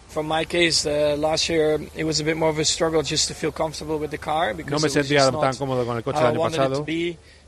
From 0.08 0.28
my 0.28 0.46
case, 0.46 0.86
uh, 0.86 1.16
last 1.18 1.48
year 1.48 1.78
it 1.94 2.04
was 2.04 2.20
a 2.20 2.24
bit 2.24 2.36
more 2.36 2.48
of 2.48 2.58
a 2.58 2.64
struggle 2.64 3.02
just 3.02 3.28
to 3.28 3.34
feel 3.34 3.52
comfortable 3.52 3.98
with 3.98 4.10
the 4.10 4.18
car 4.18 4.54
because 4.54 4.70
no 4.70 4.78
me 4.78 4.88
sentía 4.88 5.30
tan 5.30 5.54
cómodo 5.56 5.84
con 5.84 5.96
el 5.96 6.02
coche 6.02 6.20
el 6.20 6.26
año 6.26 6.40
pasado 6.40 6.86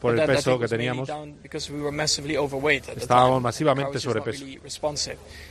por 0.00 0.18
el 0.18 0.26
peso 0.26 0.58
que 0.58 0.68
teníamos. 0.68 1.08
Estábamos 2.96 3.40
masivamente 3.40 3.98
sobrepeso. 4.00 4.44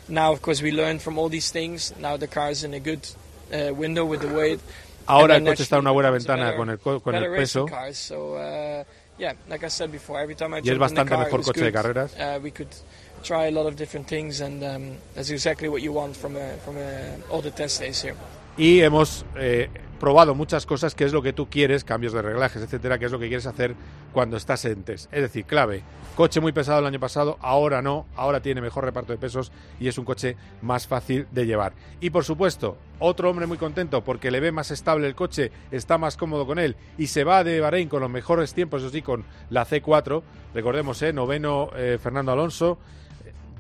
Now, 0.10 0.32
of 0.32 0.42
course, 0.42 0.62
we 0.62 0.72
learned 0.72 1.02
from 1.02 1.18
all 1.18 1.30
these 1.30 1.50
things. 1.52 1.94
Now 1.98 2.18
the 2.18 2.28
car 2.28 2.52
is 2.52 2.64
in 2.64 2.74
a 2.76 2.80
good 2.80 3.00
uh, 3.52 3.74
window 3.74 4.06
with 4.06 4.20
the 4.20 4.28
weight. 4.28 4.60
Ahora 5.08 5.38
el 5.38 5.44
coche 5.46 5.64
está 5.64 5.78
en 5.78 5.82
una 5.82 5.92
buena 5.92 6.12
ventana 6.12 6.56
con 6.56 6.70
el, 6.70 6.78
con 6.78 7.16
el 7.16 7.32
peso. 7.32 7.66
So, 7.94 8.36
uh, 8.36 8.84
y 9.18 10.70
es 10.70 10.78
bastante 10.78 11.18
mejor 11.18 11.42
coche 11.42 11.62
de 11.62 11.72
carreras. 11.72 12.14
We 13.18 13.24
could 13.24 13.26
try 13.26 13.48
a 13.48 13.52
lot 13.52 13.66
of 13.66 13.76
different 13.76 14.08
things, 14.08 14.42
and 14.42 14.62
that's 15.16 15.32
exactly 15.32 15.70
what 15.70 15.82
you 15.82 15.92
want 15.92 16.16
from 16.16 16.36
a, 16.36 16.58
from 16.64 16.78
a, 16.78 17.18
all 17.32 17.42
the 17.42 17.52
test 17.52 17.80
days 17.80 18.02
here. 18.02 18.16
Y 18.58 18.82
hemos 18.82 19.26
eh, 19.36 19.70
probado 20.00 20.34
muchas 20.34 20.66
cosas, 20.66 20.96
que 20.96 21.04
es 21.04 21.14
lo 21.14 21.22
que 21.22 21.34
tú 21.34 21.48
quieres, 21.48 21.84
cambios 21.84 22.14
de 22.14 22.22
reglajes, 22.22 22.62
etcétera, 22.62 22.98
que 22.98 23.06
es 23.06 23.12
lo 23.12 23.20
que 23.20 23.28
quieres 23.28 23.46
hacer 23.46 23.76
cuando 24.14 24.38
estás 24.38 24.66
en 24.66 24.84
test. 24.84 25.14
Es 25.14 25.22
decir, 25.22 25.46
clave, 25.46 25.84
coche 26.16 26.40
muy 26.40 26.52
pesado 26.52 26.80
el 26.80 26.86
año 26.88 27.00
pasado, 27.00 27.38
ahora 27.42 27.84
no, 27.84 28.08
ahora 28.16 28.42
tiene 28.42 28.62
mejor 28.62 28.86
reparto 28.86 29.12
de 29.12 29.20
pesos 29.20 29.52
y 29.80 29.88
es 29.88 29.98
un 29.98 30.06
coche 30.06 30.38
más 30.62 30.88
fácil 30.88 31.28
de 31.32 31.46
llevar. 31.46 31.74
Y 32.02 32.10
por 32.10 32.24
supuesto, 32.24 32.78
otro 33.00 33.30
hombre 33.30 33.46
muy 33.46 33.58
contento 33.58 34.04
porque 34.04 34.32
le 34.32 34.40
ve 34.40 34.52
más 34.52 34.72
estable 34.72 35.08
el 35.08 35.16
coche, 35.16 35.52
está 35.70 36.00
más 36.00 36.18
cómodo 36.18 36.48
con 36.48 36.58
él 36.58 36.76
y 36.98 37.08
se 37.08 37.24
va 37.24 37.44
de 37.44 37.60
Bahrein 37.60 37.90
con 37.90 38.02
los 38.02 38.10
mejores 38.10 38.54
tiempos, 38.56 38.82
eso 38.82 38.92
sí, 38.92 39.02
con 39.02 39.24
la 39.50 39.68
C4. 39.68 40.24
Recordemos, 40.54 41.02
eh, 41.04 41.14
noveno 41.14 41.70
eh, 41.76 42.00
Fernando 42.02 42.32
Alonso. 42.32 42.80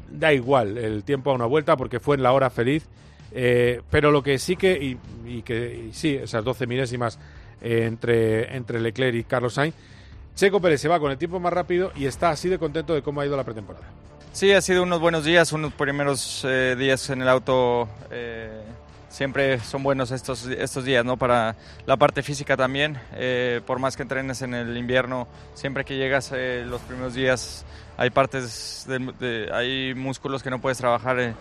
Da 0.09 0.33
igual 0.33 0.77
el 0.77 1.03
tiempo 1.03 1.31
a 1.31 1.33
una 1.33 1.45
vuelta 1.45 1.75
porque 1.77 1.99
fue 1.99 2.15
en 2.15 2.23
la 2.23 2.31
hora 2.31 2.49
feliz 2.49 2.87
eh, 3.31 3.81
pero 3.89 4.11
lo 4.11 4.23
que 4.23 4.39
sí 4.39 4.55
que, 4.55 4.97
y, 5.25 5.41
que 5.41 5.89
sí, 5.91 6.15
esas 6.15 6.43
12 6.43 6.67
milésimas 6.67 7.19
entre, 7.61 8.55
entre 8.55 8.79
Leclerc 8.79 9.15
y 9.15 9.23
Carlos 9.23 9.53
Sainz. 9.53 9.75
Checo 10.35 10.61
Pérez 10.61 10.81
se 10.81 10.87
va 10.87 10.99
con 10.99 11.11
el 11.11 11.17
tiempo 11.17 11.39
más 11.39 11.51
rápido 11.51 11.91
y 11.95 12.05
está 12.05 12.29
así 12.29 12.47
de 12.47 12.59
contento 12.59 12.93
de 12.93 13.01
cómo 13.01 13.21
ha 13.21 13.25
ido 13.25 13.35
la 13.35 13.43
pretemporada. 13.43 13.87
Sí, 14.33 14.51
ha 14.51 14.61
sido 14.61 14.83
unos 14.83 14.99
buenos 14.99 15.25
días, 15.25 15.51
unos 15.51 15.73
primeros 15.73 16.45
eh, 16.47 16.75
días 16.77 17.09
en 17.09 17.23
el 17.23 17.29
auto. 17.29 17.89
Eh, 19.07 19.13
siempre 19.17 19.59
son 19.59 19.83
buenos 19.83 20.11
estos, 20.11 20.45
estos 20.45 20.85
días, 20.85 21.03
¿no? 21.05 21.17
Para 21.17 21.55
la 21.85 21.97
parte 21.97 22.23
física 22.23 22.57
también. 22.57 22.97
Eh, 23.13 23.61
por 23.65 23.79
más 23.79 23.95
que 23.95 24.03
entrenes 24.03 24.41
en 24.41 24.53
el 24.53 24.77
invierno, 24.77 25.27
siempre 25.53 25.85
que 25.85 25.97
llegas 25.97 26.31
los 26.31 26.81
primeros 26.81 27.13
días 27.13 27.65
hay 27.97 28.11
partes, 28.11 28.85
de, 28.87 29.49
hay 29.51 29.95
músculos 29.95 30.43
que 30.43 30.51
no 30.51 30.61
puedes 30.61 30.77
trabajar 30.77 31.19
en, 31.19 31.35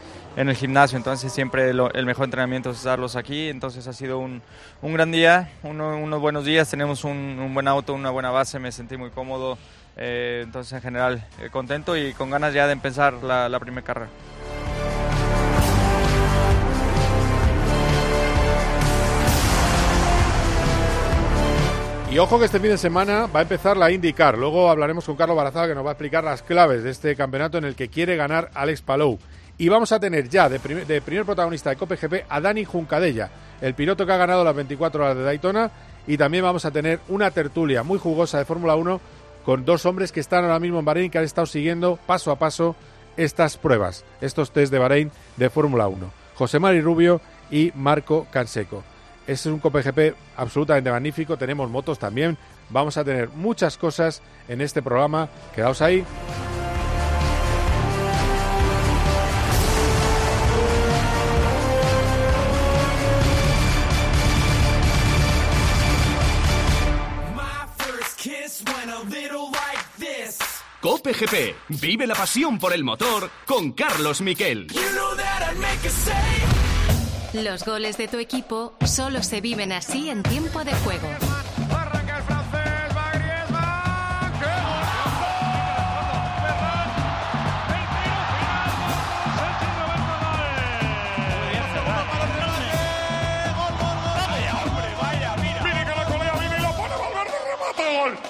el 0.49 0.57
gimnasio, 0.57 0.97
entonces 0.97 1.31
siempre 1.33 1.71
el 1.71 2.07
mejor 2.07 2.25
entrenamiento 2.25 2.71
es 2.71 2.79
usarlos 2.79 3.15
aquí. 3.15 3.49
Entonces 3.49 3.87
ha 3.87 3.93
sido 3.93 4.19
un, 4.19 4.43
un 4.81 4.95
gran 4.95 5.13
día, 5.13 5.51
unos 5.63 6.21
buenos 6.21 6.47
días, 6.47 6.69
tenemos 6.71 7.05
un, 7.05 7.51
buen 7.53 7.69
auto, 7.69 7.93
una 7.93 8.11
buena 8.11 8.31
base, 8.31 8.59
me 8.59 8.73
sentí 8.73 8.97
muy 8.97 9.11
cómodo. 9.11 9.59
Eh, 9.99 10.43
entonces, 10.45 10.73
en 10.75 10.83
general, 10.83 11.27
eh, 11.41 11.49
contento 11.51 11.97
y 11.97 12.13
con 12.15 12.31
ganas 12.31 12.53
ya 12.53 12.67
de 12.67 12.73
empezar 12.73 13.15
la 13.23 13.59
primera 13.61 13.85
carrera. 13.85 14.11
Y 22.17 22.19
ojo 22.19 22.39
que 22.39 22.47
este 22.47 22.61
fin 22.61 22.71
de 22.71 22.79
semana 22.79 23.27
va 23.27 23.41
a 23.41 23.43
empezar 23.43 23.77
la 23.77 23.91
IndyCar. 23.91 24.39
Luego 24.39 24.71
hablaremos 24.71 25.05
con 25.05 25.17
Carlos 25.17 25.37
Barazaga 25.37 25.69
que 25.69 25.75
nos 25.75 25.85
va 25.85 25.91
a 25.91 25.93
explicar 25.93 26.25
las 26.25 26.41
claves 26.41 26.83
de 26.83 26.89
este 26.89 27.15
campeonato 27.15 27.59
en 27.59 27.65
el 27.65 27.77
que 27.77 27.89
quiere 27.89 28.17
ganar 28.17 28.51
Alex 28.55 28.81
Palou. 28.81 29.19
Y 29.59 29.69
vamos 29.69 29.93
a 29.93 30.01
tener 30.01 30.27
ya 30.27 30.49
de, 30.49 30.59
primer 30.59 31.27
protagonista 31.27 31.69
de 31.69 31.77
COPGP 31.77 32.25
a 32.27 32.41
Dani 32.41 32.65
Juncadella, 32.65 33.29
el 33.61 33.75
piloto 33.75 34.07
que 34.07 34.13
ha 34.13 34.17
ganado 34.17 34.45
las 34.45 34.57
24 34.57 35.05
horas 35.05 35.15
de 35.15 35.25
Daytona. 35.25 35.71
Y 36.07 36.17
también 36.17 36.43
vamos 36.43 36.65
a 36.65 36.71
tener 36.71 37.01
una 37.09 37.31
tertulia 37.33 37.83
muy 37.83 37.99
jugosa 37.99 38.39
de 38.39 38.47
Fórmula 38.47 38.77
1 38.77 38.99
con 39.45 39.67
dos 39.67 39.85
hombres 39.85 40.11
que 40.11 40.21
están 40.21 40.43
ahora 40.45 40.59
mismo 40.59 40.79
en 40.79 40.87
Bahrein 40.87 41.11
que 41.11 41.19
han 41.19 41.25
estado 41.25 41.47
siguiendo 41.47 41.99
paso 42.07 42.31
a 42.31 42.39
paso 42.39 42.77
estas 43.19 43.59
pruebas, 43.59 44.07
estos 44.23 44.53
test 44.53 44.73
de 44.73 44.79
Bahrein 44.79 45.11
de 45.37 45.51
Fórmula 45.51 45.87
1. 45.87 46.11
José 46.35 46.61
Mari 46.61 46.81
Rubio 46.81 47.21
y 47.51 47.73
Marco 47.75 48.27
Canseco. 48.31 48.96
Es 49.27 49.45
un 49.47 49.59
COPGP 49.59 50.15
absolutamente 50.37 50.91
magnífico, 50.91 51.37
tenemos 51.37 51.69
motos 51.69 51.99
también, 51.99 52.39
vamos 52.71 52.97
a 52.97 53.05
tener 53.05 53.29
muchas 53.31 53.77
cosas 53.77 54.23
en 54.49 54.61
este 54.61 54.83
programa. 54.83 55.29
Quedaos 55.55 55.83
ahí. 55.83 56.05
Cope 70.87 71.13
GP. 71.15 71.57
Vive 71.81 72.07
la 72.07 72.15
pasión 72.15 72.61
por 72.61 72.73
el 72.73 72.85
motor 72.85 73.29
con 73.45 73.73
Carlos 73.73 74.21
Miquel. 74.21 74.69
Los 77.45 77.67
goles 77.67 77.99
de 77.99 78.09
tu 78.09 78.19
equipo 78.19 78.73
solo 78.87 79.23
se 79.23 79.43
viven 79.43 79.71
así 79.71 80.09
en 80.09 80.23
tiempo 80.23 80.65
de 80.65 80.73
juego. 80.73 81.07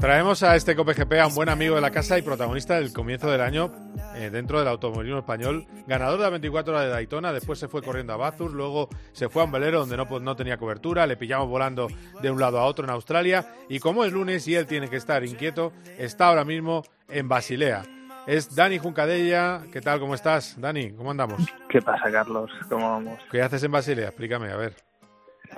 Traemos 0.00 0.42
a 0.42 0.56
este 0.56 0.74
COPGP 0.74 1.12
a 1.20 1.26
un 1.26 1.34
buen 1.34 1.50
amigo 1.50 1.74
de 1.74 1.82
la 1.82 1.90
casa 1.90 2.16
y 2.16 2.22
protagonista 2.22 2.76
del 2.76 2.90
comienzo 2.90 3.30
del 3.30 3.42
año 3.42 3.70
eh, 4.14 4.30
dentro 4.30 4.58
del 4.58 4.66
automovilismo 4.66 5.18
español, 5.18 5.66
ganador 5.86 6.16
de 6.16 6.24
la 6.24 6.30
24 6.30 6.72
horas 6.72 6.86
de 6.86 6.90
Daytona, 6.90 7.34
después 7.34 7.58
se 7.58 7.68
fue 7.68 7.82
corriendo 7.82 8.14
a 8.14 8.16
Bathurst, 8.16 8.54
luego 8.54 8.88
se 9.12 9.28
fue 9.28 9.42
a 9.42 9.44
un 9.44 9.52
velero 9.52 9.80
donde 9.80 9.98
no, 9.98 10.06
no 10.20 10.36
tenía 10.36 10.56
cobertura, 10.56 11.06
le 11.06 11.18
pillamos 11.18 11.50
volando 11.50 11.88
de 12.22 12.30
un 12.30 12.40
lado 12.40 12.58
a 12.58 12.64
otro 12.64 12.86
en 12.86 12.90
Australia 12.90 13.44
y 13.68 13.78
como 13.78 14.02
es 14.06 14.12
lunes 14.12 14.48
y 14.48 14.54
él 14.54 14.66
tiene 14.66 14.88
que 14.88 14.96
estar 14.96 15.22
inquieto, 15.22 15.74
está 15.98 16.28
ahora 16.28 16.46
mismo 16.46 16.82
en 17.06 17.28
Basilea. 17.28 17.82
Es 18.26 18.54
Dani 18.54 18.78
Juncadella. 18.78 19.62
¿Qué 19.70 19.82
tal? 19.82 20.00
¿Cómo 20.00 20.14
estás? 20.14 20.58
Dani, 20.58 20.92
¿cómo 20.92 21.10
andamos? 21.10 21.42
¿Qué 21.68 21.82
pasa, 21.82 22.10
Carlos? 22.10 22.50
¿Cómo 22.70 22.88
vamos? 22.88 23.18
¿Qué 23.30 23.42
haces 23.42 23.62
en 23.64 23.72
Basilea? 23.72 24.08
Explícame, 24.08 24.50
a 24.50 24.56
ver. 24.56 24.76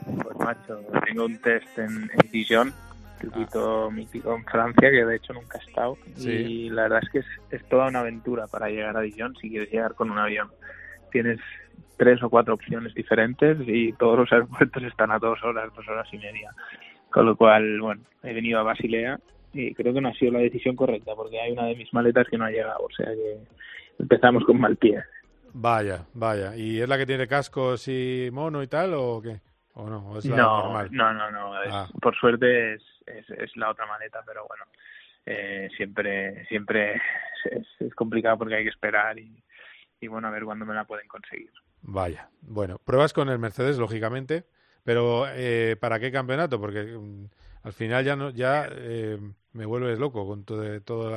Pues 0.04 0.36
macho, 0.38 0.80
tengo 1.06 1.26
un 1.26 1.38
test 1.40 1.78
en, 1.78 2.10
en 2.12 2.30
Dijon 2.32 2.72
circuito 3.22 3.90
mítico 3.90 4.34
en 4.34 4.44
Francia, 4.44 4.90
que 4.90 5.04
de 5.04 5.16
hecho 5.16 5.32
nunca 5.32 5.58
he 5.58 5.68
estado. 5.68 5.96
Y 6.18 6.68
la 6.70 6.82
verdad 6.82 7.00
es 7.02 7.10
que 7.10 7.56
es, 7.56 7.64
toda 7.68 7.88
una 7.88 8.00
aventura 8.00 8.46
para 8.46 8.68
llegar 8.68 8.96
a 8.96 9.00
Dijon 9.00 9.34
si 9.40 9.50
quieres 9.50 9.70
llegar 9.70 9.94
con 9.94 10.10
un 10.10 10.18
avión. 10.18 10.48
Tienes 11.10 11.38
tres 11.96 12.22
o 12.22 12.28
cuatro 12.28 12.54
opciones 12.54 12.94
diferentes 12.94 13.58
y 13.66 13.92
todos 13.94 14.18
los 14.18 14.32
aeropuertos 14.32 14.82
están 14.82 15.10
a 15.10 15.18
dos 15.18 15.42
horas, 15.42 15.72
dos 15.74 15.88
horas 15.88 16.08
y 16.12 16.18
media. 16.18 16.50
Con 17.10 17.26
lo 17.26 17.36
cual, 17.36 17.80
bueno, 17.80 18.02
he 18.22 18.32
venido 18.32 18.58
a 18.58 18.62
Basilea 18.62 19.18
y 19.52 19.74
creo 19.74 19.92
que 19.94 20.00
no 20.00 20.08
ha 20.08 20.14
sido 20.14 20.32
la 20.32 20.40
decisión 20.40 20.76
correcta 20.76 21.14
porque 21.14 21.40
hay 21.40 21.52
una 21.52 21.66
de 21.66 21.76
mis 21.76 21.92
maletas 21.92 22.26
que 22.28 22.38
no 22.38 22.44
ha 22.44 22.50
llegado. 22.50 22.84
O 22.84 22.90
sea 22.94 23.06
que 23.06 23.38
empezamos 23.98 24.44
con 24.44 24.60
mal 24.60 24.76
pie. 24.76 25.02
Vaya, 25.54 26.06
vaya. 26.14 26.56
¿Y 26.56 26.80
es 26.80 26.88
la 26.88 26.96
que 26.98 27.06
tiene 27.06 27.28
cascos 27.28 27.86
y 27.88 28.30
mono 28.32 28.62
y 28.62 28.66
tal 28.66 28.94
o 28.94 29.20
qué? 29.22 29.51
¿O 29.74 29.88
no? 29.88 30.18
es 30.18 30.24
la 30.26 30.36
no, 30.36 30.62
normal? 30.62 30.88
no, 30.92 31.14
no, 31.14 31.30
no. 31.30 31.54
Ah. 31.54 31.88
Por 32.00 32.14
suerte 32.16 32.74
es, 32.74 32.82
es, 33.06 33.56
la 33.56 33.70
otra 33.70 33.86
maleta, 33.86 34.20
pero 34.26 34.46
bueno, 34.46 34.64
eh, 35.24 35.68
siempre 35.76 36.44
siempre 36.46 37.00
es, 37.44 37.94
complicado 37.94 38.38
porque 38.38 38.56
hay 38.56 38.64
que 38.64 38.70
esperar 38.70 39.18
y, 39.18 39.42
y 40.00 40.08
bueno, 40.08 40.28
a 40.28 40.30
ver 40.30 40.44
cuándo 40.44 40.66
me 40.66 40.74
la 40.74 40.84
pueden 40.84 41.08
conseguir. 41.08 41.50
Vaya, 41.82 42.28
bueno, 42.42 42.78
pruebas 42.84 43.12
con 43.12 43.28
el 43.28 43.38
Mercedes, 43.38 43.78
lógicamente, 43.78 44.44
pero 44.84 45.24
eh, 45.28 45.76
¿para 45.80 45.98
qué 45.98 46.12
campeonato? 46.12 46.60
Porque 46.60 46.82
mm, 46.82 47.26
al 47.62 47.72
final 47.72 48.04
ya 48.04 48.14
no 48.14 48.30
ya 48.30 48.68
eh, 48.70 49.18
me 49.54 49.64
vuelves 49.64 49.98
loco 49.98 50.26
con 50.26 50.44
todo, 50.44 50.80
todo, 50.82 51.16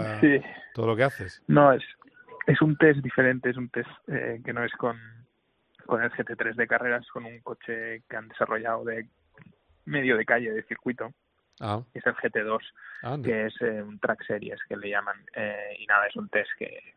todo 0.73 0.87
lo 0.87 0.95
que 0.95 1.03
haces. 1.03 1.43
No, 1.47 1.73
es, 1.73 1.83
es 2.47 2.61
un 2.61 2.77
test 2.77 3.01
diferente, 3.01 3.49
es 3.49 3.57
un 3.57 3.67
test 3.69 3.89
que 4.07 4.53
no 4.53 4.63
es 4.63 4.71
con, 4.73 4.97
con 5.85 6.03
el 6.03 6.11
GT3 6.11 6.55
de 6.55 6.67
carreras, 6.67 7.07
con 7.09 7.25
un 7.25 7.39
coche 7.39 8.03
que 8.09 8.15
han 8.15 8.27
desarrollado 8.27 8.83
de 8.83 9.07
medio 9.85 10.17
de 10.17 10.25
calle, 10.25 10.51
de 10.51 10.63
circuito. 10.63 11.11
Ah. 11.59 11.81
Es 11.93 12.05
el 12.05 12.15
GT2, 12.15 13.23
que 13.23 13.45
es 13.45 13.61
eh, 13.61 13.81
un 13.81 13.99
track 13.99 14.25
series 14.25 14.59
que 14.67 14.75
le 14.75 14.89
llaman. 14.89 15.17
Eh, 15.33 15.77
y 15.79 15.85
nada, 15.85 16.07
es 16.07 16.15
un 16.15 16.27
test 16.29 16.49
que, 16.57 16.95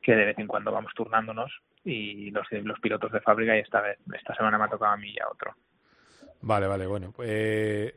que 0.00 0.14
de 0.14 0.26
vez 0.26 0.38
en 0.38 0.46
cuando 0.46 0.70
vamos 0.70 0.92
turnándonos 0.94 1.50
y 1.84 2.30
los, 2.30 2.46
los 2.50 2.78
pilotos 2.80 3.10
de 3.12 3.20
fábrica 3.20 3.56
y 3.56 3.60
esta 3.60 3.80
vez, 3.80 3.98
esta 4.14 4.34
semana 4.34 4.58
me 4.58 4.64
ha 4.64 4.68
tocado 4.68 4.92
a 4.92 4.96
mí 4.96 5.10
y 5.10 5.20
a 5.20 5.28
otro. 5.28 5.54
Vale, 6.40 6.66
vale, 6.66 6.86
bueno. 6.86 7.14
Eh, 7.20 7.94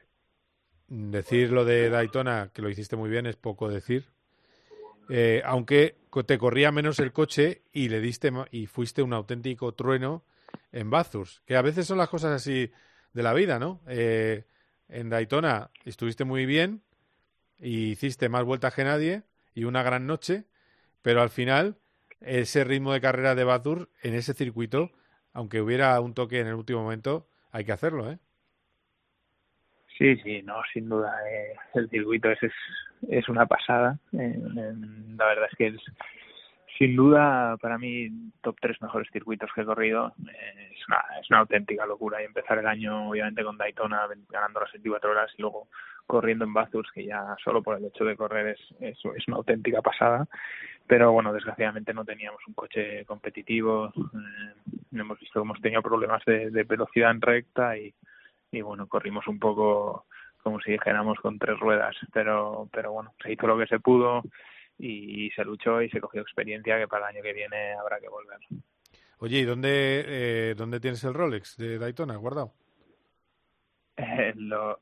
decir 0.88 1.52
lo 1.52 1.64
de 1.66 1.90
Daytona, 1.90 2.50
que 2.54 2.62
lo 2.62 2.70
hiciste 2.70 2.96
muy 2.96 3.10
bien, 3.10 3.26
es 3.26 3.36
poco 3.36 3.70
decir. 3.70 4.06
Eh, 5.10 5.42
aunque 5.46 5.96
te 6.26 6.38
corría 6.38 6.72
menos 6.72 7.00
el 7.00 7.12
coche 7.12 7.64
y 7.72 7.90
le 7.90 8.00
diste 8.00 8.32
y 8.52 8.68
fuiste 8.68 9.02
un 9.02 9.14
auténtico 9.14 9.74
trueno 9.74 10.24
en 10.72 10.90
Bathurst, 10.90 11.46
que 11.46 11.56
a 11.56 11.62
veces 11.62 11.88
son 11.88 11.98
las 11.98 12.10
cosas 12.10 12.32
así 12.32 12.72
de 13.14 13.24
la 13.24 13.34
vida, 13.34 13.60
¿no? 13.60 13.82
Eh, 13.88 14.46
en 14.90 15.10
Daytona 15.10 15.70
estuviste 15.86 16.26
muy 16.26 16.46
bien 16.46 16.82
y 17.60 17.92
hiciste 17.92 18.30
más 18.30 18.44
vueltas 18.44 18.74
que 18.74 18.84
nadie 18.84 19.24
y 19.54 19.64
una 19.64 19.84
gran 19.84 20.06
noche, 20.06 20.46
pero 21.02 21.22
al 21.22 21.30
final 21.30 21.78
ese 22.20 22.64
ritmo 22.64 22.94
de 22.94 23.02
carrera 23.02 23.36
de 23.36 23.44
Bathurst 23.44 23.90
en 24.04 24.14
ese 24.14 24.34
circuito, 24.34 24.92
aunque 25.34 25.62
hubiera 25.62 26.00
un 26.02 26.14
toque 26.14 26.40
en 26.40 26.48
el 26.48 26.56
último 26.56 26.84
momento, 26.84 27.28
hay 27.52 27.66
que 27.66 27.72
hacerlo, 27.72 28.12
¿eh? 28.12 28.20
Sí, 29.98 30.16
sí, 30.24 30.42
no, 30.42 30.56
sin 30.74 30.90
duda. 30.90 31.14
Eh, 31.30 31.54
el 31.76 31.90
circuito 31.90 32.30
ese 32.32 32.48
es, 32.48 32.54
es 33.10 33.28
una 33.30 33.46
pasada. 33.46 33.98
la 34.12 35.26
verdad 35.26 35.48
es 35.52 35.58
que 35.58 35.68
es, 35.68 35.82
sin 36.82 36.96
duda, 36.96 37.58
para 37.58 37.78
mí, 37.78 38.10
top 38.42 38.58
tres 38.60 38.82
mejores 38.82 39.08
circuitos 39.12 39.52
que 39.54 39.62
he 39.62 39.66
corrido. 39.66 40.14
Eh, 40.28 40.72
es, 40.72 40.88
una, 40.88 41.04
es 41.22 41.30
una 41.30 41.40
auténtica 41.40 41.86
locura. 41.86 42.22
Y 42.22 42.26
empezar 42.26 42.58
el 42.58 42.66
año, 42.66 43.10
obviamente, 43.10 43.44
con 43.44 43.58
Daytona, 43.58 44.08
ganando 44.30 44.60
las 44.60 44.72
24 44.72 45.12
horas 45.12 45.32
y 45.38 45.42
luego 45.44 45.68
corriendo 46.08 46.44
en 46.44 46.54
Bathurst, 46.54 46.92
que 46.92 47.06
ya 47.06 47.36
solo 47.44 47.62
por 47.62 47.78
el 47.78 47.86
hecho 47.86 48.04
de 48.04 48.16
correr 48.16 48.48
es, 48.48 48.60
es, 48.80 48.98
es 49.16 49.28
una 49.28 49.38
auténtica 49.38 49.82
pasada. 49.84 50.28
Pero 50.88 51.12
bueno, 51.12 51.32
desgraciadamente 51.32 51.94
no 51.94 52.04
teníamos 52.04 52.42
un 52.48 52.56
coche 52.56 53.06
competitivo. 53.06 53.94
Eh, 53.96 54.74
hemos 54.94 55.20
visto 55.20 55.40
que 55.40 55.46
hemos 55.46 55.62
tenido 55.62 55.84
problemas 55.84 56.26
de, 56.26 56.50
de 56.50 56.64
velocidad 56.64 57.12
en 57.12 57.22
recta 57.22 57.78
y, 57.78 57.94
y 58.52 58.62
bueno, 58.62 58.88
corrimos 58.88 59.28
un 59.28 59.40
poco 59.40 60.06
como 60.42 60.60
si 60.60 60.72
dijéramos 60.72 61.20
con 61.20 61.40
tres 61.40 61.60
ruedas. 61.60 61.96
Pero, 62.14 62.68
pero 62.72 62.92
bueno, 62.92 63.14
se 63.22 63.34
hizo 63.34 63.48
lo 63.48 63.58
que 63.58 63.68
se 63.68 63.80
pudo 63.80 64.24
y 64.78 65.30
se 65.32 65.46
luchó 65.46 65.82
y 65.82 65.90
se 65.90 66.02
cogió 66.02 66.22
experiencia 66.22 66.78
que 66.78 66.88
para 66.88 67.10
el 67.10 67.16
año 67.16 67.24
que 67.24 67.34
viene 67.34 67.74
habrá 67.74 68.00
que 68.00 68.10
volver. 68.10 68.40
Oye, 69.20 69.38
¿y 69.38 69.46
dónde, 69.46 70.04
eh, 70.08 70.56
dónde 70.58 70.80
tienes 70.80 71.04
el 71.04 71.14
Rolex 71.14 71.56
de 71.58 71.78
Daytona 71.78 72.16
guardado? 72.16 72.54
Eh, 73.96 74.34
lo, 74.36 74.80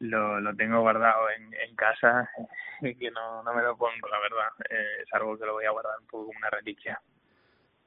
lo, 0.00 0.40
lo 0.40 0.56
tengo 0.56 0.80
guardado 0.80 1.30
en, 1.30 1.54
en 1.54 1.76
casa, 1.76 2.28
que 2.80 3.10
no, 3.12 3.44
no 3.44 3.54
me 3.54 3.62
lo 3.62 3.76
pongo, 3.76 4.08
la 4.08 4.18
verdad. 4.18 4.48
Eh, 4.68 5.02
es 5.06 5.14
algo 5.14 5.38
que 5.38 5.46
lo 5.46 5.52
voy 5.52 5.66
a 5.66 5.70
guardar 5.70 5.98
un 6.00 6.06
poco 6.06 6.26
como 6.26 6.38
una 6.38 6.50
reliquia. 6.50 7.00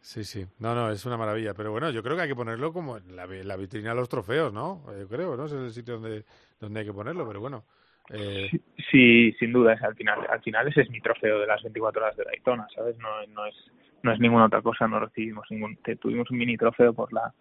Sí, 0.03 0.25
sí. 0.25 0.45
No, 0.59 0.75
no, 0.75 0.91
es 0.91 1.05
una 1.05 1.15
maravilla. 1.15 1.53
Pero 1.53 1.71
bueno, 1.71 1.89
yo 1.89 2.03
creo 2.03 2.17
que 2.17 2.23
hay 2.23 2.27
que 2.27 2.35
ponerlo 2.35 2.73
como 2.73 2.97
en 2.97 3.15
la, 3.15 3.25
vitrina 3.55 3.89
de 3.91 3.95
los 3.95 4.09
trofeos, 4.09 4.51
¿no? 4.51 4.83
Yo 4.99 5.07
creo, 5.07 5.37
¿no? 5.37 5.45
Es 5.45 5.53
el 5.53 5.71
sitio 5.71 5.95
donde, 5.95 6.25
donde 6.59 6.81
hay 6.81 6.85
que 6.85 6.93
ponerlo, 6.93 7.25
pero 7.25 7.39
bueno. 7.39 7.63
Eh... 8.09 8.49
Sí, 8.91 9.31
sin 9.39 9.53
duda, 9.53 9.77
al 9.81 9.95
final, 9.95 10.27
al 10.29 10.41
final 10.41 10.67
ese 10.67 10.81
es 10.81 10.89
mi 10.89 10.99
trofeo 10.99 11.39
de 11.39 11.47
las 11.47 11.63
24 11.63 12.03
horas 12.03 12.17
de 12.17 12.25
Daytona, 12.25 12.67
¿sabes? 12.75 12.97
No, 12.97 13.25
no 13.27 13.45
es 13.45 13.55
no 14.03 14.11
es 14.11 14.19
ninguna 14.19 14.45
otra 14.45 14.61
cosa, 14.61 14.87
no 14.87 14.99
recibimos 14.99 15.49
ningún, 15.49 15.77
tuvimos 15.99 16.29
un 16.29 16.37
mini 16.37 16.57
trofeo 16.57 16.93
por 16.93 17.11
la 17.13 17.33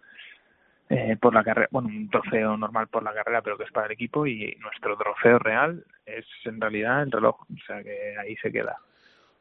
eh, 0.89 1.17
por 1.21 1.33
la 1.33 1.43
carrera, 1.43 1.67
bueno, 1.71 1.89
un 1.89 2.09
trofeo 2.09 2.55
normal 2.57 2.87
por 2.87 3.03
la 3.03 3.13
carrera, 3.13 3.41
pero 3.41 3.57
que 3.57 3.63
es 3.63 3.71
para 3.71 3.87
el 3.87 3.93
equipo 3.93 4.25
y 4.25 4.55
nuestro 4.61 4.97
trofeo 4.97 5.39
real 5.39 5.85
es 6.05 6.25
en 6.45 6.59
realidad 6.59 7.03
el 7.03 7.11
reloj, 7.11 7.41
o 7.41 7.65
sea 7.65 7.83
que 7.83 8.15
ahí 8.17 8.35
se 8.37 8.51
queda. 8.51 8.77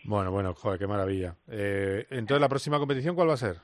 Bueno, 0.05 0.31
bueno, 0.31 0.55
joder, 0.55 0.79
qué 0.79 0.87
maravilla. 0.87 1.37
Eh, 1.49 2.07
entonces, 2.11 2.41
¿la 2.41 2.49
próxima 2.49 2.79
competición 2.79 3.15
cuál 3.15 3.29
va 3.29 3.35
a 3.35 3.39
ser? 3.39 3.57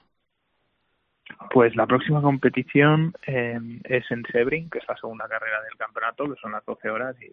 Pues 1.50 1.76
la 1.76 1.86
próxima 1.86 2.22
competición 2.22 3.12
eh, 3.26 3.58
es 3.84 4.10
en 4.10 4.24
Sebring, 4.32 4.70
que 4.70 4.78
es 4.78 4.88
la 4.88 4.96
segunda 4.96 5.28
carrera 5.28 5.62
del 5.62 5.76
campeonato, 5.76 6.28
que 6.28 6.40
son 6.40 6.52
las 6.52 6.64
12 6.64 6.88
horas 6.88 7.16
y 7.20 7.30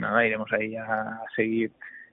nada, 0.00 0.26
iremos 0.26 0.52
ahí 0.52 0.76
a 0.76 1.22
seguir 1.34 1.72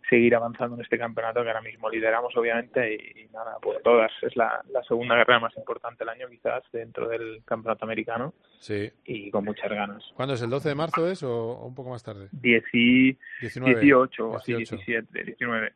seguir 0.10 0.36
avanzando 0.36 0.76
en 0.76 0.82
este 0.82 0.98
campeonato 0.98 1.42
que 1.42 1.50
ahora 1.50 1.62
mismo 1.62 1.90
lideramos 1.90 2.36
obviamente 2.36 2.96
y, 2.96 3.28
nada, 3.34 3.58
pues 3.62 3.82
todas. 3.84 4.12
Es 4.22 4.36
la, 4.36 4.64
la, 4.70 4.84
segunda 4.84 5.16
carrera 5.16 5.40
más 5.40 5.56
importante 5.58 6.00
del 6.04 6.10
año 6.10 6.28
quizás 6.30 6.64
dentro 6.72 7.08
del 7.08 7.42
campeonato 7.46 7.86
americano 7.86 8.34
sí. 8.60 8.92
y 9.06 9.32
con 9.32 9.46
muchas 9.46 9.70
ganas. 9.70 10.04
¿Cuándo 10.14 10.36
es? 10.36 10.42
¿El 10.42 10.50
12 10.50 10.70
de 10.70 10.76
marzo 10.76 11.08
es 11.08 11.24
o, 11.24 11.66
un 11.66 11.76
poco 11.76 11.90
más 11.90 12.04
tarde? 12.04 12.28
Dieci, 12.32 13.18
19, 13.42 13.82
18 13.82 14.30
o 14.30 14.36
así, 14.36 14.54
17, 14.54 15.24
19. 15.24 15.74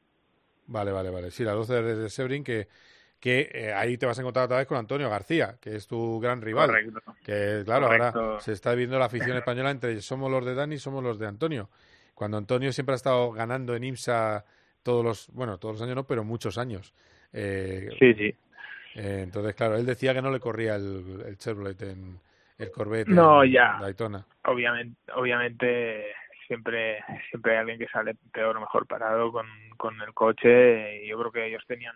Vale, 0.67 0.91
vale, 0.91 1.09
vale. 1.09 1.31
Sí, 1.31 1.43
la 1.43 1.53
12 1.53 1.81
de 1.81 2.09
Sebring 2.09 2.43
que 2.43 2.67
que 3.19 3.49
eh, 3.51 3.73
ahí 3.73 3.97
te 3.97 4.05
vas 4.05 4.17
a 4.17 4.21
encontrar 4.21 4.45
otra 4.45 4.57
vez 4.57 4.67
con 4.67 4.77
Antonio 4.77 5.09
García, 5.09 5.57
que 5.59 5.75
es 5.75 5.87
tu 5.87 6.19
gran 6.19 6.41
rival. 6.41 6.67
Correcto. 6.69 7.01
Que 7.23 7.63
claro, 7.65 7.87
Correcto. 7.87 8.19
ahora 8.19 8.39
se 8.41 8.51
está 8.51 8.75
viendo 8.75 8.99
la 8.99 9.05
afición 9.05 9.37
española 9.37 9.71
entre 9.71 9.99
somos 10.01 10.29
los 10.29 10.45
de 10.45 10.53
Dani 10.53 10.75
y 10.75 10.79
somos 10.79 11.03
los 11.03 11.17
de 11.17 11.27
Antonio. 11.27 11.69
Cuando 12.13 12.37
Antonio 12.37 12.71
siempre 12.71 12.93
ha 12.93 12.95
estado 12.95 13.31
ganando 13.31 13.75
en 13.75 13.83
IMSA 13.83 14.45
todos 14.83 15.03
los, 15.03 15.29
bueno, 15.33 15.57
todos 15.57 15.75
los 15.75 15.81
años 15.81 15.95
no, 15.95 16.03
pero 16.05 16.23
muchos 16.23 16.57
años. 16.57 16.93
Eh, 17.33 17.89
sí, 17.99 18.13
sí. 18.13 18.35
Eh, 18.95 19.21
entonces, 19.23 19.53
claro, 19.55 19.75
él 19.77 19.85
decía 19.85 20.13
que 20.13 20.21
no 20.21 20.31
le 20.31 20.39
corría 20.39 20.75
el, 20.75 21.23
el 21.25 21.37
Chevrolet 21.37 21.81
en 21.83 22.19
el 22.57 22.71
Corvette 22.71 23.09
no, 23.09 23.43
en 23.43 23.51
ya. 23.51 23.77
Daytona. 23.79 24.25
Obviamente, 24.45 24.99
obviamente 25.13 26.05
siempre 26.47 27.03
siempre 27.29 27.53
hay 27.53 27.57
alguien 27.59 27.79
que 27.79 27.87
sale 27.87 28.15
peor 28.31 28.57
o 28.57 28.61
mejor 28.61 28.87
parado 28.87 29.31
con, 29.31 29.47
con 29.77 30.01
el 30.01 30.13
coche 30.13 31.03
y 31.03 31.07
yo 31.09 31.19
creo 31.19 31.31
que 31.31 31.45
ellos 31.47 31.63
tenían 31.67 31.95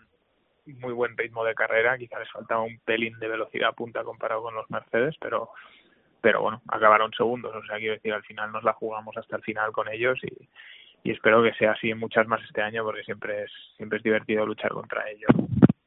muy 0.65 0.93
buen 0.93 1.17
ritmo 1.17 1.43
de 1.43 1.55
carrera, 1.55 1.97
quizás 1.97 2.19
les 2.19 2.31
faltaba 2.31 2.61
un 2.61 2.79
pelín 2.79 3.17
de 3.19 3.27
velocidad 3.27 3.73
punta 3.73 4.03
comparado 4.03 4.43
con 4.43 4.53
los 4.55 4.69
Mercedes, 4.69 5.15
pero 5.19 5.49
pero 6.21 6.41
bueno, 6.41 6.61
acabaron 6.67 7.11
segundos, 7.13 7.55
o 7.55 7.65
sea, 7.65 7.77
quiero 7.77 7.95
decir, 7.95 8.13
al 8.13 8.21
final 8.23 8.51
nos 8.51 8.63
la 8.63 8.73
jugamos 8.73 9.17
hasta 9.17 9.37
el 9.37 9.41
final 9.41 9.71
con 9.71 9.87
ellos 9.89 10.19
y, 10.23 10.47
y 11.03 11.11
espero 11.11 11.41
que 11.41 11.53
sea 11.53 11.71
así 11.71 11.89
en 11.89 11.97
muchas 11.97 12.27
más 12.27 12.43
este 12.43 12.61
año 12.61 12.83
porque 12.83 13.03
siempre 13.03 13.43
es 13.43 13.51
siempre 13.75 13.97
es 13.97 14.03
divertido 14.03 14.45
luchar 14.45 14.71
contra 14.71 15.09
ellos. 15.09 15.31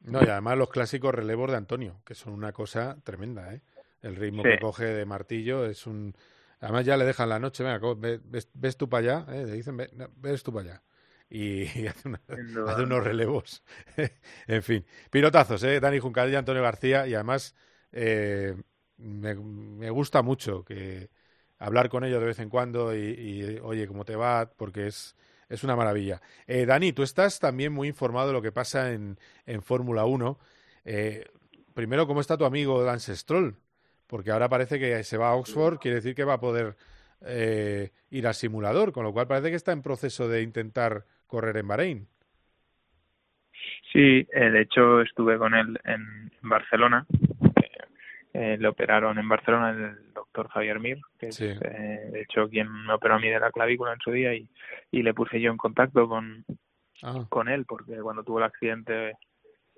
No, 0.01 0.19
y 0.21 0.27
además 0.27 0.57
los 0.57 0.69
clásicos 0.69 1.15
relevos 1.15 1.49
de 1.49 1.57
Antonio, 1.57 1.95
que 2.05 2.13
son 2.15 2.33
una 2.33 2.51
cosa 2.51 2.97
tremenda, 3.03 3.53
¿eh? 3.53 3.61
El 4.03 4.17
ritmo 4.17 4.43
Sí. 4.43 4.49
que 4.49 4.59
coge 4.59 4.83
de 4.85 5.05
martillo 5.05 5.65
es 5.65 5.87
un... 5.87 6.13
Además 6.59 6.85
ya 6.85 6.97
le 6.97 7.05
dejan 7.05 7.29
la 7.29 7.39
noche, 7.39 7.63
venga, 7.63 7.79
ves, 7.97 8.49
ves 8.53 8.77
tú 8.77 8.89
para 8.89 9.21
allá, 9.23 9.33
¿eh? 9.35 9.45
Le 9.45 9.53
dicen, 9.53 9.77
"Ve- 9.77 9.89
no, 9.93 10.09
ves 10.15 10.43
tú 10.43 10.53
para 10.53 10.65
allá. 10.73 10.83
Y, 11.29 11.63
y 11.79 11.87
hace, 11.87 12.07
una- 12.09 12.21
unos 12.77 13.03
relevos. 13.03 13.63
en 14.47 14.63
fin, 14.63 14.85
pilotazos, 15.11 15.63
¿eh? 15.63 15.79
Dani 15.79 15.99
Juncal 15.99 16.31
y 16.31 16.35
Antonio 16.35 16.61
García. 16.63 17.07
Y 17.07 17.13
además 17.15 17.55
eh, 17.91 18.55
me, 18.97 19.35
me 19.35 19.89
gusta 19.89 20.21
mucho 20.21 20.63
que 20.63 21.09
hablar 21.57 21.89
con 21.89 22.03
ellos 22.03 22.19
de 22.19 22.27
vez 22.27 22.39
en 22.39 22.49
cuando 22.49 22.95
y, 22.95 22.99
y, 22.99 23.59
oye, 23.61 23.87
¿cómo 23.87 24.05
te 24.05 24.15
va? 24.15 24.51
Porque 24.57 24.87
es, 24.87 25.15
es 25.49 25.63
una 25.63 25.75
maravilla. 25.75 26.21
Eh, 26.47 26.65
Dani, 26.65 26.93
tú 26.93 27.03
estás 27.03 27.39
también 27.39 27.73
muy 27.73 27.87
informado 27.87 28.27
de 28.27 28.33
lo 28.33 28.41
que 28.41 28.51
pasa 28.51 28.91
en, 28.93 29.19
en 29.45 29.61
Fórmula 29.61 30.05
1. 30.05 30.39
Eh, 30.85 31.25
primero, 31.73 32.07
¿cómo 32.07 32.21
está 32.21 32.37
tu 32.37 32.45
amigo 32.45 32.83
Lance 32.83 33.15
Stroll? 33.15 33.57
Porque 34.07 34.31
ahora 34.31 34.49
parece 34.49 34.79
que 34.79 35.03
se 35.03 35.17
va 35.17 35.29
a 35.29 35.35
Oxford, 35.35 35.79
quiere 35.79 35.95
decir 35.95 36.13
que 36.15 36.23
va 36.23 36.33
a 36.33 36.39
poder 36.39 36.75
eh, 37.25 37.91
ir 38.11 38.27
al 38.27 38.33
simulador, 38.35 38.91
con 38.91 39.03
lo 39.03 39.13
cual 39.13 39.27
parece 39.27 39.49
que 39.49 39.55
está 39.55 39.71
en 39.71 39.81
proceso 39.81 40.27
de 40.27 40.41
intentar 40.43 41.05
correr 41.27 41.57
en 41.57 41.67
Bahrein. 41.67 42.07
Sí, 43.91 44.27
eh, 44.33 44.49
de 44.51 44.61
hecho 44.61 45.01
estuve 45.01 45.37
con 45.37 45.53
él 45.53 45.79
en 45.85 46.31
Barcelona. 46.41 47.05
Eh, 47.11 47.77
eh, 48.33 48.57
le 48.59 48.67
operaron 48.67 49.17
en 49.17 49.29
Barcelona 49.29 49.69
el 49.71 50.13
doctor 50.13 50.49
Javier 50.49 50.79
Mir, 50.79 50.99
que 51.17 51.31
Sí. 51.31 51.45
es 51.45 51.61
eh, 51.61 52.09
de 52.11 52.21
hecho 52.21 52.49
quien 52.49 52.69
me 52.85 52.93
operó 52.93 53.15
a 53.15 53.19
mí 53.19 53.29
de 53.29 53.39
la 53.39 53.51
clavícula 53.51 53.93
en 53.93 53.99
su 53.99 54.11
día 54.11 54.33
y, 54.33 54.47
y 54.91 55.01
le 55.01 55.13
puse 55.13 55.39
yo 55.39 55.51
en 55.51 55.57
contacto 55.57 56.07
con, 56.07 56.45
Ah, 57.03 57.25
con 57.29 57.49
él 57.49 57.65
porque 57.65 57.95
cuando 58.01 58.23
tuvo 58.23 58.37
el 58.39 58.45
accidente 58.45 59.13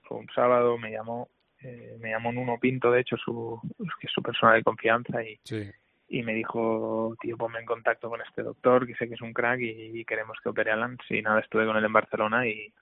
fue 0.04 0.18
un 0.20 0.28
sábado, 0.36 0.78
me 0.78 0.92
llamó, 0.92 1.30
eh, 1.62 1.98
me 2.00 2.12
llamó 2.12 2.32
Nuno 2.32 2.58
Pinto, 2.60 2.92
de 2.92 3.02
hecho, 3.02 3.18
su, 3.18 3.60
que 4.00 4.08
es 4.08 4.14
su 4.14 4.22
persona 4.22 4.54
de 4.54 4.64
confianza 4.64 5.24
y, 5.24 5.40
sí. 5.44 5.70
y 6.10 6.24
me 6.24 6.34
dijo, 6.34 7.16
tío, 7.20 7.38
ponme 7.38 7.60
en 7.60 7.66
contacto 7.66 8.10
con 8.10 8.22
este 8.22 8.44
doctor, 8.44 8.86
que 8.86 8.96
sé 8.96 9.08
que 9.08 9.16
es 9.16 9.22
un 9.22 9.34
crack 9.34 9.60
y, 9.60 10.00
y 10.00 10.06
queremos 10.06 10.38
que 10.42 10.50
opere 10.50 10.72
a 10.72 10.76
Lance. 10.76 11.16
Y 11.16 11.22
nada, 11.22 11.40
estuve 11.40 11.66
con 11.66 11.78
él 11.78 11.86
en 11.86 11.94
Barcelona 11.94 12.48
y, 12.48 12.74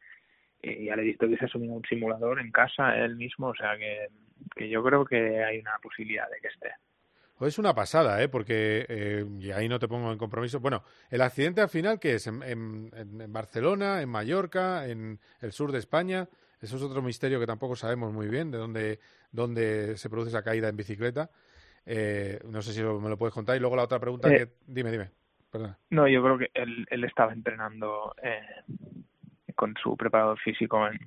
y 0.61 0.85
ya 0.85 0.95
le 0.95 1.03
he 1.03 1.05
visto 1.05 1.27
que 1.27 1.37
se 1.37 1.45
ha 1.45 1.47
subido 1.47 1.73
a 1.73 1.77
un 1.77 1.85
simulador 1.85 2.39
en 2.39 2.51
casa 2.51 2.95
él 2.97 3.15
mismo, 3.15 3.47
o 3.47 3.55
sea 3.55 3.77
que, 3.77 4.07
que 4.55 4.69
yo 4.69 4.83
creo 4.83 5.05
que 5.05 5.43
hay 5.43 5.59
una 5.59 5.77
posibilidad 5.81 6.29
de 6.29 6.39
que 6.41 6.47
esté. 6.47 6.71
Pues 7.37 7.53
es 7.53 7.59
una 7.59 7.75
pasada, 7.75 8.23
¿eh? 8.23 8.29
Porque, 8.29 8.85
eh, 8.87 9.25
y 9.39 9.51
ahí 9.51 9.67
no 9.67 9.77
te 9.77 9.89
pongo 9.89 10.09
en 10.09 10.17
compromiso. 10.17 10.61
Bueno, 10.61 10.83
el 11.09 11.21
accidente 11.21 11.59
al 11.59 11.67
final, 11.67 11.99
¿qué 11.99 12.13
es? 12.13 12.27
¿En, 12.27 12.41
en, 12.43 12.91
en 12.95 13.33
Barcelona, 13.33 14.01
en 14.01 14.07
Mallorca, 14.07 14.87
en 14.87 15.19
el 15.41 15.51
sur 15.51 15.73
de 15.73 15.79
España? 15.79 16.29
Eso 16.61 16.77
es 16.77 16.81
otro 16.83 17.01
misterio 17.01 17.39
que 17.39 17.45
tampoco 17.45 17.75
sabemos 17.75 18.11
muy 18.13 18.27
bien, 18.27 18.51
de 18.51 18.57
dónde, 18.57 18.99
dónde 19.31 19.97
se 19.97 20.09
produce 20.09 20.29
esa 20.29 20.43
caída 20.43 20.67
en 20.69 20.77
bicicleta. 20.77 21.29
Eh, 21.85 22.39
no 22.45 22.61
sé 22.61 22.73
si 22.73 22.81
lo- 22.81 22.99
me 22.99 23.09
lo 23.09 23.17
puedes 23.17 23.33
contar. 23.33 23.55
Y 23.55 23.59
luego 23.59 23.75
la 23.75 23.83
otra 23.83 23.99
pregunta 23.99 24.29
Eh. 24.33 24.37
que... 24.37 24.53
Dime, 24.65 24.91
dime. 24.91 25.11
Perdona. 25.51 25.77
No, 25.91 26.07
yo 26.07 26.21
creo 26.23 26.37
que 26.37 26.49
él, 26.53 26.85
él 26.89 27.03
estaba 27.03 27.31
entrenando 27.31 28.13
eh, 28.21 28.41
con 29.55 29.73
su 29.81 29.95
preparador 29.95 30.37
físico 30.39 30.85
en, 30.87 30.99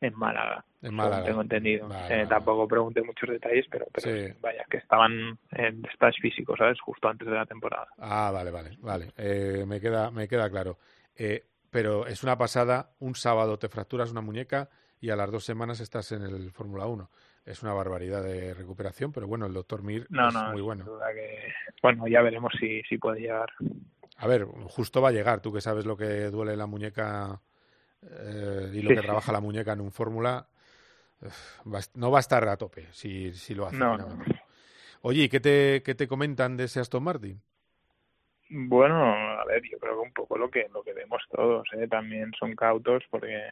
en 0.00 0.14
Málaga. 0.14 0.64
En 0.82 0.94
Málaga. 0.94 1.24
Tengo 1.24 1.42
entendido. 1.42 1.88
Vale, 1.88 2.06
Eh, 2.06 2.16
vale. 2.18 2.26
Tampoco 2.26 2.68
pregunté 2.68 3.02
muchos 3.02 3.28
detalles, 3.30 3.66
pero, 3.70 3.86
pero 3.92 4.06
Sí. 4.28 4.34
vaya, 4.40 4.64
que 4.70 4.76
estaban 4.78 5.38
en 5.52 5.84
stage 5.94 6.20
físico, 6.20 6.56
¿sabes? 6.56 6.78
Justo 6.80 7.08
antes 7.08 7.26
de 7.28 7.34
la 7.34 7.46
temporada. 7.46 7.88
Ah, 7.98 8.30
vale, 8.32 8.50
vale, 8.50 8.76
vale. 8.80 9.12
Eh, 9.16 9.64
me 9.66 9.80
queda, 9.80 10.10
me 10.10 10.28
queda 10.28 10.50
claro. 10.50 10.78
Eh, 11.16 11.46
pero 11.70 12.06
es 12.06 12.22
una 12.22 12.36
pasada, 12.36 12.90
un 13.00 13.14
sábado 13.14 13.58
te 13.58 13.68
fracturas 13.68 14.10
una 14.10 14.20
muñeca 14.20 14.68
y 15.00 15.10
a 15.10 15.16
las 15.16 15.30
dos 15.30 15.44
semanas 15.44 15.80
estás 15.80 16.12
en 16.12 16.22
el 16.22 16.50
Fórmula 16.52 16.86
1. 16.86 17.10
Es 17.44 17.62
una 17.62 17.72
barbaridad 17.72 18.22
de 18.24 18.54
recuperación, 18.54 19.12
pero 19.12 19.26
bueno, 19.28 19.46
el 19.46 19.52
doctor 19.52 19.82
Mir 19.82 20.06
No, 20.10 20.28
es 20.28 20.34
no, 20.34 20.50
muy 20.52 20.62
bueno. 20.62 20.84
que, 21.14 21.52
bueno, 21.82 22.08
ya 22.08 22.22
veremos 22.22 22.52
si, 22.58 22.82
si 22.82 22.98
puede 22.98 23.20
llegar. 23.20 23.50
A 24.18 24.26
ver, 24.26 24.44
justo 24.44 25.00
va 25.00 25.10
a 25.10 25.12
llegar, 25.12 25.40
tú 25.40 25.52
que 25.52 25.60
sabes 25.60 25.86
lo 25.86 25.96
que 25.96 26.24
duele 26.30 26.56
la 26.56 26.66
muñeca 26.66 27.40
eh, 28.02 28.70
y 28.72 28.82
lo 28.82 28.88
Sí, 28.90 28.94
que 28.96 29.00
sí. 29.00 29.06
trabaja 29.06 29.30
la 29.32 29.40
muñeca 29.40 29.72
en 29.72 29.80
un 29.80 29.92
Fórmula, 29.92 30.48
no 31.94 32.10
va 32.10 32.18
a 32.18 32.20
estar 32.20 32.48
a 32.48 32.56
tope 32.56 32.86
si, 32.92 33.32
si 33.32 33.54
lo 33.54 33.66
hace. 33.66 33.76
No, 33.78 33.96
no. 33.96 34.06
Oye, 35.02 35.24
¿y 35.24 35.28
qué 35.28 35.38
te, 35.40 35.82
qué 35.84 35.94
te 35.94 36.08
comentan 36.08 36.56
de 36.56 36.64
ese 36.64 36.80
Aston 36.80 37.04
Martin? 37.04 37.40
Bueno, 38.48 39.04
a 39.40 39.44
ver, 39.44 39.62
yo 39.70 39.78
creo 39.78 39.94
que 39.94 40.06
un 40.06 40.12
poco 40.12 40.38
lo 40.38 40.48
que 40.50 40.68
lo 40.72 40.82
que 40.82 40.92
vemos 40.92 41.20
todos, 41.30 41.66
¿eh? 41.72 41.88
También 41.88 42.32
son 42.38 42.54
cautos 42.54 43.02
porque 43.10 43.50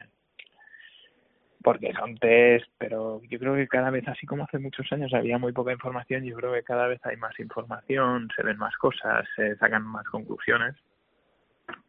porque 1.65 1.91
son 1.93 2.15
test, 2.19 2.67
pero 2.77 3.23
yo 3.23 3.39
creo 3.39 3.55
que 3.55 3.67
cada 3.67 3.89
vez, 3.89 4.07
así 4.07 4.27
como 4.27 4.43
hace 4.43 4.59
muchos 4.59 4.85
años 4.91 5.11
había 5.15 5.39
muy 5.39 5.51
poca 5.51 5.71
información, 5.71 6.23
yo 6.23 6.35
creo 6.35 6.53
que 6.53 6.61
cada 6.61 6.85
vez 6.85 7.03
hay 7.03 7.17
más 7.17 7.39
información, 7.39 8.29
se 8.35 8.43
ven 8.43 8.59
más 8.59 8.77
cosas, 8.77 9.27
se 9.35 9.55
sacan 9.55 9.81
más 9.81 10.05
conclusiones. 10.05 10.75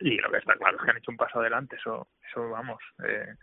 Y 0.01 0.17
lo 0.17 0.31
que 0.31 0.39
está 0.39 0.55
claro 0.55 0.79
es 0.79 0.83
que 0.83 0.91
han 0.91 0.97
hecho 0.97 1.11
un 1.11 1.19
paso 1.19 1.41
adelante, 1.41 1.77
eso, 1.77 2.09
eso 2.27 2.49
vamos, 2.49 2.83
eh, 3.07 3.35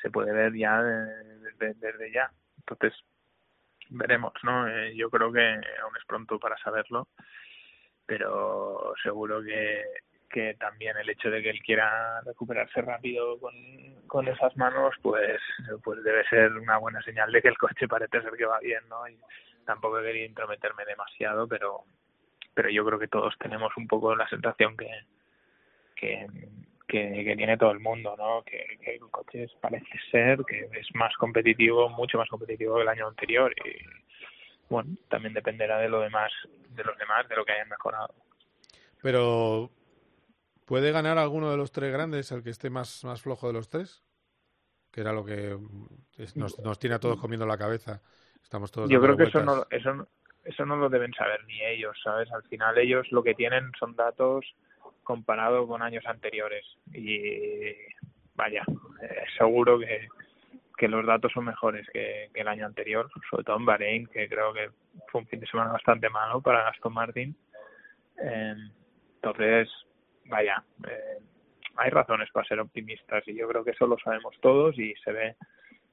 se 0.00 0.12
puede 0.12 0.32
ver 0.32 0.54
ya 0.54 0.80
desde, 0.80 1.74
desde 1.74 2.12
ya. 2.12 2.30
Entonces, 2.58 2.96
veremos, 3.90 4.32
¿no? 4.44 4.68
Eh, 4.68 4.94
yo 4.94 5.10
creo 5.10 5.32
que 5.32 5.54
aún 5.54 5.96
es 5.98 6.04
pronto 6.06 6.38
para 6.38 6.56
saberlo, 6.58 7.08
pero 8.06 8.94
seguro 9.02 9.42
que, 9.42 9.82
que 10.30 10.54
también 10.54 10.96
el 10.96 11.08
hecho 11.08 11.30
de 11.30 11.42
que 11.42 11.50
él 11.50 11.62
quiera 11.62 12.20
recuperarse 12.22 12.82
rápido 12.82 13.38
con, 13.38 13.54
con 14.06 14.28
esas 14.28 14.56
manos, 14.56 14.94
pues, 15.02 15.40
pues 15.82 16.02
debe 16.02 16.26
ser 16.28 16.52
una 16.52 16.78
buena 16.78 17.02
señal 17.02 17.30
de 17.32 17.40
que 17.40 17.48
el 17.48 17.58
coche 17.58 17.88
parece 17.88 18.20
ser 18.20 18.32
que 18.32 18.44
va 18.44 18.58
bien, 18.60 18.82
¿no? 18.88 19.06
Y 19.08 19.16
tampoco 19.64 20.00
quería 20.02 20.26
intrometerme 20.26 20.84
demasiado, 20.84 21.46
pero, 21.46 21.84
pero 22.52 22.68
yo 22.70 22.84
creo 22.84 22.98
que 22.98 23.08
todos 23.08 23.34
tenemos 23.38 23.72
un 23.76 23.86
poco 23.86 24.14
la 24.16 24.28
sensación 24.28 24.76
que, 24.76 24.90
que, 25.94 26.26
que, 26.86 27.34
tiene 27.36 27.56
todo 27.56 27.70
el 27.70 27.80
mundo, 27.80 28.14
¿no? 28.16 28.42
Que, 28.42 28.78
que, 28.82 28.94
el 28.96 29.10
coche 29.10 29.46
parece 29.60 29.98
ser 30.10 30.40
que 30.46 30.68
es 30.72 30.94
más 30.94 31.14
competitivo, 31.16 31.88
mucho 31.88 32.18
más 32.18 32.28
competitivo 32.28 32.76
que 32.76 32.82
el 32.82 32.88
año 32.88 33.08
anterior 33.08 33.54
y 33.64 33.78
bueno, 34.68 34.96
también 35.08 35.34
dependerá 35.34 35.78
de 35.78 35.88
lo 35.88 36.00
demás, 36.00 36.32
de 36.70 36.84
los 36.84 36.96
demás, 36.98 37.28
de 37.28 37.36
lo 37.36 37.44
que 37.44 37.52
hayan 37.52 37.68
mejorado. 37.68 38.14
Pero 39.02 39.70
¿Puede 40.64 40.92
ganar 40.92 41.18
alguno 41.18 41.50
de 41.50 41.56
los 41.56 41.72
tres 41.72 41.92
grandes, 41.92 42.32
el 42.32 42.42
que 42.42 42.50
esté 42.50 42.70
más, 42.70 43.04
más 43.04 43.22
flojo 43.22 43.46
de 43.46 43.52
los 43.52 43.68
tres? 43.68 44.02
Que 44.90 45.00
era 45.02 45.12
lo 45.12 45.24
que 45.24 45.58
nos, 46.36 46.58
nos 46.60 46.78
tiene 46.78 46.96
a 46.96 47.00
todos 47.00 47.20
comiendo 47.20 47.46
la 47.46 47.58
cabeza. 47.58 48.00
Estamos 48.42 48.70
todos 48.70 48.88
Yo 48.88 49.00
creo 49.00 49.16
que 49.16 49.24
eso 49.24 49.42
no, 49.42 49.66
eso, 49.70 50.06
eso 50.44 50.66
no 50.66 50.76
lo 50.76 50.88
deben 50.88 51.12
saber 51.14 51.44
ni 51.46 51.62
ellos, 51.64 51.96
¿sabes? 52.02 52.30
Al 52.32 52.42
final 52.44 52.78
ellos 52.78 53.06
lo 53.10 53.22
que 53.22 53.34
tienen 53.34 53.72
son 53.78 53.96
datos 53.96 54.44
comparado 55.02 55.66
con 55.66 55.82
años 55.82 56.04
anteriores. 56.06 56.64
Y 56.92 57.74
vaya, 58.34 58.64
eh, 59.02 59.24
seguro 59.36 59.78
que, 59.78 60.08
que 60.76 60.88
los 60.88 61.06
datos 61.06 61.32
son 61.32 61.44
mejores 61.44 61.86
que, 61.92 62.30
el 62.34 62.48
año 62.48 62.66
anterior, 62.66 63.10
sobre 63.30 63.44
todo 63.44 63.56
en 63.56 63.66
Bahrein, 63.66 64.06
que 64.06 64.28
creo 64.28 64.52
que 64.52 64.70
fue 65.08 65.20
un 65.20 65.26
fin 65.26 65.40
de 65.40 65.46
semana 65.46 65.72
bastante 65.72 66.08
malo 66.10 66.40
para 66.40 66.68
Aston 66.68 66.92
Martin. 66.92 67.36
Eh, 68.18 68.54
entonces, 69.16 69.68
vaya, 70.26 70.62
eh, 70.88 71.18
hay 71.76 71.90
razones 71.90 72.30
para 72.32 72.46
ser 72.46 72.60
optimistas 72.60 73.26
y 73.26 73.34
yo 73.34 73.48
creo 73.48 73.64
que 73.64 73.72
eso 73.72 73.86
lo 73.86 73.98
sabemos 73.98 74.34
todos 74.40 74.78
y 74.78 74.94
se 75.04 75.12
ve 75.12 75.36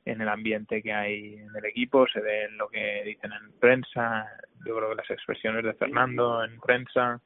en 0.05 0.21
el 0.21 0.29
ambiente 0.29 0.81
que 0.81 0.93
hay 0.93 1.35
en 1.35 1.55
el 1.55 1.65
equipo, 1.65 2.07
se 2.07 2.21
ve 2.21 2.45
en 2.45 2.57
lo 2.57 2.67
que 2.69 3.03
dicen 3.05 3.31
en 3.33 3.51
prensa, 3.59 4.27
yo 4.65 4.75
creo 4.75 4.89
que 4.89 4.95
las 4.95 5.11
expresiones 5.11 5.63
de 5.63 5.73
Fernando 5.73 6.43
en 6.43 6.59
prensa, 6.59 7.21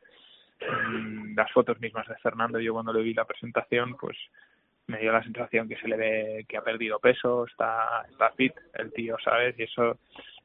las 1.36 1.52
fotos 1.52 1.80
mismas 1.80 2.08
de 2.08 2.16
Fernando, 2.18 2.60
yo 2.60 2.74
cuando 2.74 2.94
le 2.94 3.02
vi 3.02 3.14
la 3.14 3.26
presentación, 3.26 3.96
pues 3.98 4.18
me 4.88 5.00
dio 5.00 5.12
la 5.12 5.24
sensación 5.24 5.68
que 5.68 5.78
se 5.78 5.88
le 5.88 5.98
ve 5.98 6.46
que 6.48 6.58
ha 6.58 6.62
perdido 6.62 7.00
peso, 7.00 7.46
está, 7.46 8.06
está 8.10 8.32
fit 8.32 8.54
el 8.74 8.94
tío, 8.94 9.18
¿sabes? 9.24 9.58
Y 9.58 9.64
eso, 9.64 9.98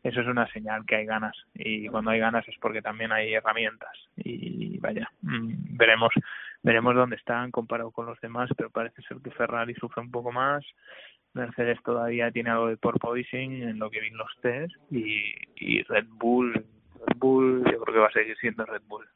eso 0.02 0.20
es 0.20 0.26
una 0.26 0.50
señal 0.52 0.84
que 0.86 0.96
hay 0.96 1.06
ganas. 1.06 1.36
Y 1.54 1.88
cuando 1.88 2.10
hay 2.10 2.20
ganas 2.20 2.48
es 2.48 2.56
porque 2.58 2.80
también 2.80 3.12
hay 3.12 3.34
herramientas. 3.34 3.92
Y 4.16 4.78
vaya, 4.78 5.10
mm, 5.22 5.76
veremos 5.76 6.12
veremos 6.62 6.94
dónde 6.94 7.16
están 7.16 7.50
comparado 7.50 7.90
con 7.90 8.06
los 8.06 8.20
demás, 8.20 8.50
pero 8.56 8.70
parece 8.70 9.02
ser 9.02 9.18
que 9.18 9.30
Ferrari 9.30 9.74
sufre 9.74 10.02
un 10.02 10.10
poco 10.10 10.32
más. 10.32 10.64
Mercedes 11.32 11.78
todavía 11.84 12.30
tiene 12.30 12.50
algo 12.50 12.68
de 12.68 12.76
porpoising 12.76 13.62
en 13.62 13.78
lo 13.78 13.90
que 13.90 14.00
vi 14.00 14.10
los 14.10 14.30
test 14.42 14.74
y, 14.90 15.32
y 15.56 15.82
Red 15.82 16.06
Bull, 16.08 16.52
Red 16.54 17.16
Bull 17.16 17.64
yo 17.70 17.80
creo 17.80 17.94
que 17.94 18.00
va 18.00 18.08
a 18.08 18.12
seguir 18.12 18.36
siendo 18.38 18.64
Red 18.66 18.82
Bull. 18.86 19.06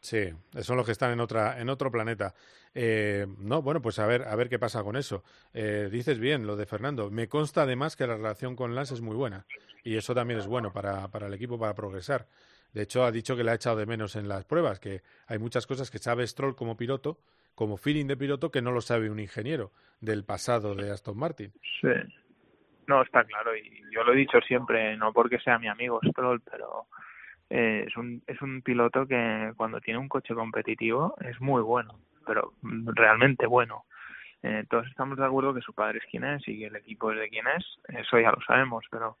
Sí, 0.00 0.28
son 0.60 0.76
los 0.76 0.84
que 0.84 0.92
están 0.92 1.12
en 1.12 1.20
otra 1.20 1.58
en 1.58 1.70
otro 1.70 1.90
planeta. 1.90 2.34
Eh, 2.74 3.26
no, 3.38 3.62
bueno, 3.62 3.80
pues 3.80 3.98
a 3.98 4.06
ver 4.06 4.24
a 4.24 4.36
ver 4.36 4.50
qué 4.50 4.58
pasa 4.58 4.82
con 4.82 4.96
eso. 4.96 5.24
Eh, 5.54 5.88
dices 5.90 6.18
bien 6.18 6.46
lo 6.46 6.56
de 6.56 6.66
Fernando. 6.66 7.10
Me 7.10 7.26
consta 7.26 7.62
además 7.62 7.96
que 7.96 8.06
la 8.06 8.16
relación 8.16 8.54
con 8.54 8.74
Lance 8.74 8.92
es 8.92 9.00
muy 9.00 9.16
buena 9.16 9.46
y 9.82 9.96
eso 9.96 10.14
también 10.14 10.40
es 10.40 10.46
bueno 10.46 10.74
para, 10.74 11.08
para 11.08 11.28
el 11.28 11.32
equipo 11.32 11.58
para 11.58 11.74
progresar. 11.74 12.26
De 12.74 12.82
hecho, 12.82 13.04
ha 13.04 13.12
dicho 13.12 13.36
que 13.36 13.44
le 13.44 13.52
ha 13.52 13.54
echado 13.54 13.76
de 13.76 13.86
menos 13.86 14.16
en 14.16 14.28
las 14.28 14.44
pruebas, 14.44 14.80
que 14.80 15.02
hay 15.28 15.38
muchas 15.38 15.66
cosas 15.66 15.90
que 15.90 15.98
sabe 15.98 16.26
Stroll 16.26 16.56
como 16.56 16.76
piloto, 16.76 17.18
como 17.54 17.76
feeling 17.76 18.06
de 18.06 18.16
piloto, 18.16 18.50
que 18.50 18.62
no 18.62 18.72
lo 18.72 18.80
sabe 18.80 19.10
un 19.10 19.20
ingeniero 19.20 19.70
del 20.00 20.24
pasado 20.24 20.74
de 20.74 20.90
Aston 20.90 21.16
Martin. 21.16 21.52
Sí. 21.80 21.88
No, 22.88 23.00
está 23.00 23.24
claro, 23.24 23.56
y 23.56 23.80
yo 23.92 24.02
lo 24.02 24.12
he 24.12 24.16
dicho 24.16 24.40
siempre, 24.40 24.96
no 24.96 25.12
porque 25.12 25.38
sea 25.38 25.58
mi 25.58 25.68
amigo 25.68 26.00
Stroll, 26.10 26.40
pero 26.40 26.86
eh, 27.48 27.84
es, 27.86 27.96
un, 27.96 28.22
es 28.26 28.42
un 28.42 28.60
piloto 28.60 29.06
que 29.06 29.52
cuando 29.56 29.80
tiene 29.80 30.00
un 30.00 30.08
coche 30.08 30.34
competitivo 30.34 31.14
es 31.20 31.40
muy 31.40 31.62
bueno, 31.62 32.00
pero 32.26 32.54
realmente 32.62 33.46
bueno. 33.46 33.84
Eh, 34.42 34.64
todos 34.68 34.86
estamos 34.88 35.16
de 35.16 35.24
acuerdo 35.24 35.54
que 35.54 35.62
su 35.62 35.72
padre 35.72 35.98
es 35.98 36.04
quien 36.10 36.24
es 36.24 36.46
y 36.48 36.58
que 36.58 36.66
el 36.66 36.76
equipo 36.76 37.12
es 37.12 37.18
de 37.18 37.28
quien 37.30 37.46
es, 37.46 37.64
eso 37.88 38.18
ya 38.18 38.30
lo 38.30 38.40
sabemos, 38.42 38.84
pero 38.90 39.16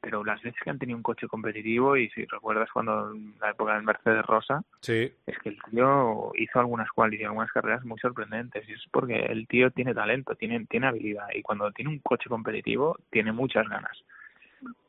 pero 0.00 0.24
las 0.24 0.40
veces 0.42 0.60
que 0.62 0.70
han 0.70 0.78
tenido 0.78 0.96
un 0.96 1.02
coche 1.02 1.28
competitivo 1.28 1.96
y 1.96 2.08
si 2.10 2.24
recuerdas 2.24 2.68
cuando 2.72 3.12
en 3.12 3.34
la 3.40 3.50
época 3.50 3.74
del 3.74 3.82
Mercedes 3.82 4.24
Rosa 4.24 4.62
sí. 4.80 5.12
es 5.26 5.38
que 5.38 5.50
el 5.50 5.58
tío 5.70 6.32
hizo 6.36 6.58
algunas 6.58 6.90
cuales 6.90 7.20
y 7.20 7.24
algunas 7.24 7.52
carreras 7.52 7.84
muy 7.84 7.98
sorprendentes 7.98 8.68
y 8.68 8.72
es 8.72 8.84
porque 8.90 9.16
el 9.16 9.46
tío 9.46 9.70
tiene 9.70 9.94
talento 9.94 10.34
tiene 10.34 10.64
tiene 10.66 10.86
habilidad 10.86 11.26
y 11.34 11.42
cuando 11.42 11.70
tiene 11.72 11.90
un 11.90 11.98
coche 12.00 12.28
competitivo 12.28 12.98
tiene 13.10 13.32
muchas 13.32 13.68
ganas 13.68 13.96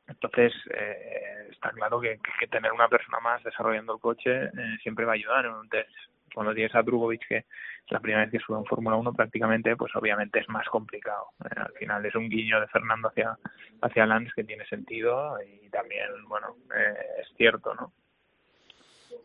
entonces 0.08 0.54
eh, 0.72 1.48
está 1.52 1.72
claro 1.72 2.00
que, 2.00 2.20
que, 2.40 2.48
tener 2.48 2.72
una 2.72 2.88
persona 2.88 3.20
más 3.20 3.44
desarrollando 3.44 3.96
el 3.96 4.00
coche 4.00 4.46
eh, 4.46 4.78
siempre 4.82 5.06
va 5.06 5.14
a 5.14 5.16
ayudar 5.16 5.46
en 5.46 5.54
un 5.54 5.70
test 5.70 5.90
cuando 6.34 6.54
tienes 6.54 6.74
a 6.76 6.82
Drugovic 6.82 7.28
que 7.28 7.46
la 7.90 8.00
primera 8.00 8.24
vez 8.24 8.32
que 8.32 8.40
sube 8.40 8.58
en 8.58 8.66
Fórmula 8.66 8.96
1 8.96 9.14
prácticamente, 9.14 9.76
pues 9.76 9.96
obviamente 9.96 10.40
es 10.40 10.50
más 10.50 10.68
complicado. 10.70 11.28
Eh, 11.44 11.56
al 11.56 11.74
final 11.74 12.06
es 12.06 12.16
un 12.16 12.30
guiño 12.30 12.60
de 12.60 12.68
Fernando 12.68 13.10
hacia, 13.10 13.38
hacia 13.82 14.06
Lance 14.06 14.32
que 14.36 14.44
tiene 14.44 14.66
sentido 14.66 15.38
y 15.44 15.70
también, 15.70 16.08
bueno, 16.28 16.56
eh, 16.76 17.22
es 17.22 17.28
cierto, 17.38 17.74
¿no? 17.76 17.94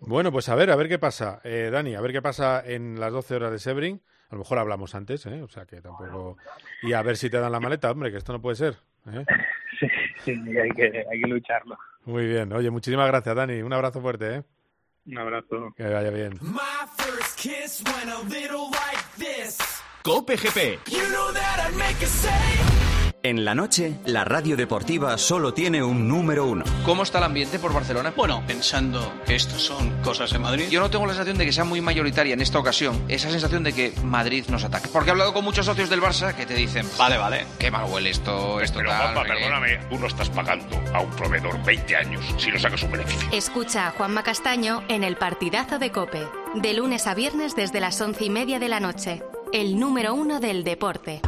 Bueno, 0.01 0.31
pues 0.31 0.49
a 0.49 0.55
ver, 0.55 0.71
a 0.71 0.77
ver 0.77 0.89
qué 0.89 0.99
pasa, 0.99 1.41
eh, 1.45 1.71
Dani, 1.73 1.95
a 1.95 2.01
ver 2.01 2.13
qué 2.13 2.21
pasa 2.21 2.63
en 2.65 3.01
las 3.01 3.13
12 3.13 3.37
horas 3.37 3.53
de 3.53 3.59
Sebring. 3.59 4.01
A 4.29 4.35
lo 4.35 4.41
mejor 4.41 4.59
hablamos 4.59 4.95
antes, 4.95 5.25
¿eh? 5.27 5.41
O 5.43 5.49
sea 5.49 5.67
que 5.67 5.81
tampoco... 5.81 6.37
Y 6.83 6.93
a 6.93 7.03
ver 7.03 7.17
si 7.17 7.31
te 7.31 7.39
dan 7.39 7.53
la 7.53 7.61
maleta, 7.61 7.91
hombre, 7.91 8.11
que 8.11 8.19
esto 8.19 8.33
no 8.33 8.43
puede 8.43 8.57
ser. 8.57 8.77
¿eh? 9.13 9.25
Sí, 10.25 10.35
sí, 10.35 10.59
hay 10.59 10.71
que, 10.71 11.05
hay 11.09 11.21
que 11.21 11.29
lucharlo. 11.29 11.77
Muy 12.07 12.27
bien. 12.27 12.53
Oye, 12.53 12.71
muchísimas 12.71 13.07
gracias, 13.09 13.37
Dani. 13.37 13.61
Un 13.61 13.73
abrazo 13.75 14.01
fuerte, 14.01 14.37
¿eh? 14.37 14.43
Un 15.07 15.19
abrazo. 15.19 15.75
Que 15.77 15.85
vaya 15.85 16.11
bien. 16.11 16.33
Cope 20.03 20.37
GP. 20.37 20.79
En 23.27 23.45
la 23.45 23.57
noche, 23.57 23.95
la 24.05 24.23
radio 24.23 24.57
deportiva 24.57 25.19
solo 25.19 25.53
tiene 25.53 25.83
un 25.83 26.07
número 26.07 26.47
uno. 26.47 26.65
¿Cómo 26.85 27.03
está 27.03 27.19
el 27.19 27.25
ambiente 27.25 27.59
por 27.59 27.73
Barcelona? 27.73 28.13
Bueno, 28.17 28.45
pensando 28.47 29.15
que 29.27 29.35
esto 29.35 29.59
son 29.59 30.01
cosas 30.01 30.31
de 30.31 30.39
Madrid. 30.39 30.69
Yo 30.71 30.79
no 30.79 30.91
tengo 30.91 31.07
la 31.07 31.13
sensación 31.13 31.37
de 31.37 31.45
que 31.45 31.51
sea 31.53 31.65
muy 31.65 31.81
mayoritaria 31.81 32.35
en 32.35 32.41
esta 32.41 32.61
ocasión 32.61 33.03
esa 33.09 33.29
sensación 33.29 33.65
de 33.65 33.73
que 33.73 33.93
Madrid 34.05 34.45
nos 34.47 34.63
ataque. 34.63 34.87
Porque 34.93 35.09
he 35.09 35.11
hablado 35.11 35.33
con 35.33 35.43
muchos 35.43 35.67
socios 35.67 35.91
del 35.91 36.01
Barça 36.01 36.37
que 36.37 36.47
te 36.47 36.55
dicen, 36.55 36.89
vale, 36.97 37.19
vale, 37.19 37.47
qué 37.59 37.69
mal 37.69 37.91
huele 37.91 38.11
esto, 38.11 38.61
esto 38.61 38.79
Pero, 38.79 38.91
tal, 38.91 39.13
Juanma, 39.13 39.25
perdóname, 39.25 39.79
tú 39.91 39.99
no 39.99 40.07
estás 40.07 40.31
pagando 40.31 40.81
a 40.95 41.01
un 41.01 41.11
proveedor 41.11 41.61
20 41.65 41.97
años 41.97 42.25
si 42.39 42.53
no 42.53 42.61
sacas 42.61 42.85
un 42.85 42.93
beneficio. 42.93 43.29
Escucha 43.33 43.89
a 43.89 43.91
Juanma 43.91 44.23
Castaño 44.23 44.85
en 44.87 45.03
el 45.03 45.17
partidazo 45.17 45.81
de 45.81 45.91
Cope, 45.91 46.29
de 46.55 46.75
lunes 46.75 47.09
a 47.09 47.15
viernes 47.15 47.57
desde 47.57 47.81
las 47.81 48.01
once 48.01 48.25
y 48.25 48.31
media 48.31 48.61
de 48.61 48.69
la 48.69 48.79
noche. 48.79 49.21
El 49.53 49.81
número 49.81 50.15
uno 50.15 50.39
del 50.39 50.63
deporte. 50.63 51.23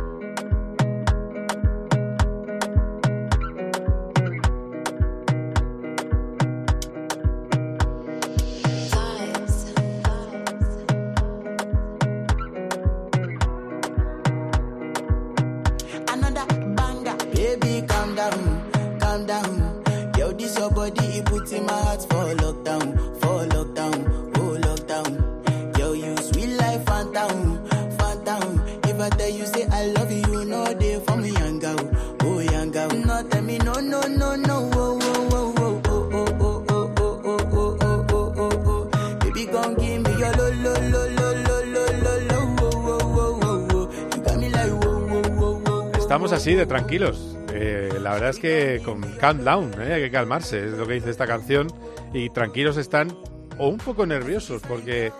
Estamos 46.18 46.32
así 46.32 46.56
de 46.56 46.66
tranquilos. 46.66 47.38
Eh, 47.54 47.90
la 48.00 48.14
verdad 48.14 48.30
es 48.30 48.40
que 48.40 48.82
con 48.84 49.00
calm 49.18 49.44
down, 49.44 49.70
¿eh? 49.80 49.94
hay 49.94 50.02
que 50.02 50.10
calmarse, 50.10 50.64
es 50.64 50.72
lo 50.72 50.84
que 50.84 50.94
dice 50.94 51.10
esta 51.10 51.28
canción. 51.28 51.68
Y 52.12 52.30
tranquilos 52.30 52.76
están 52.76 53.16
o 53.56 53.68
un 53.68 53.78
poco 53.78 54.04
nerviosos 54.04 54.60
porque 54.66 55.12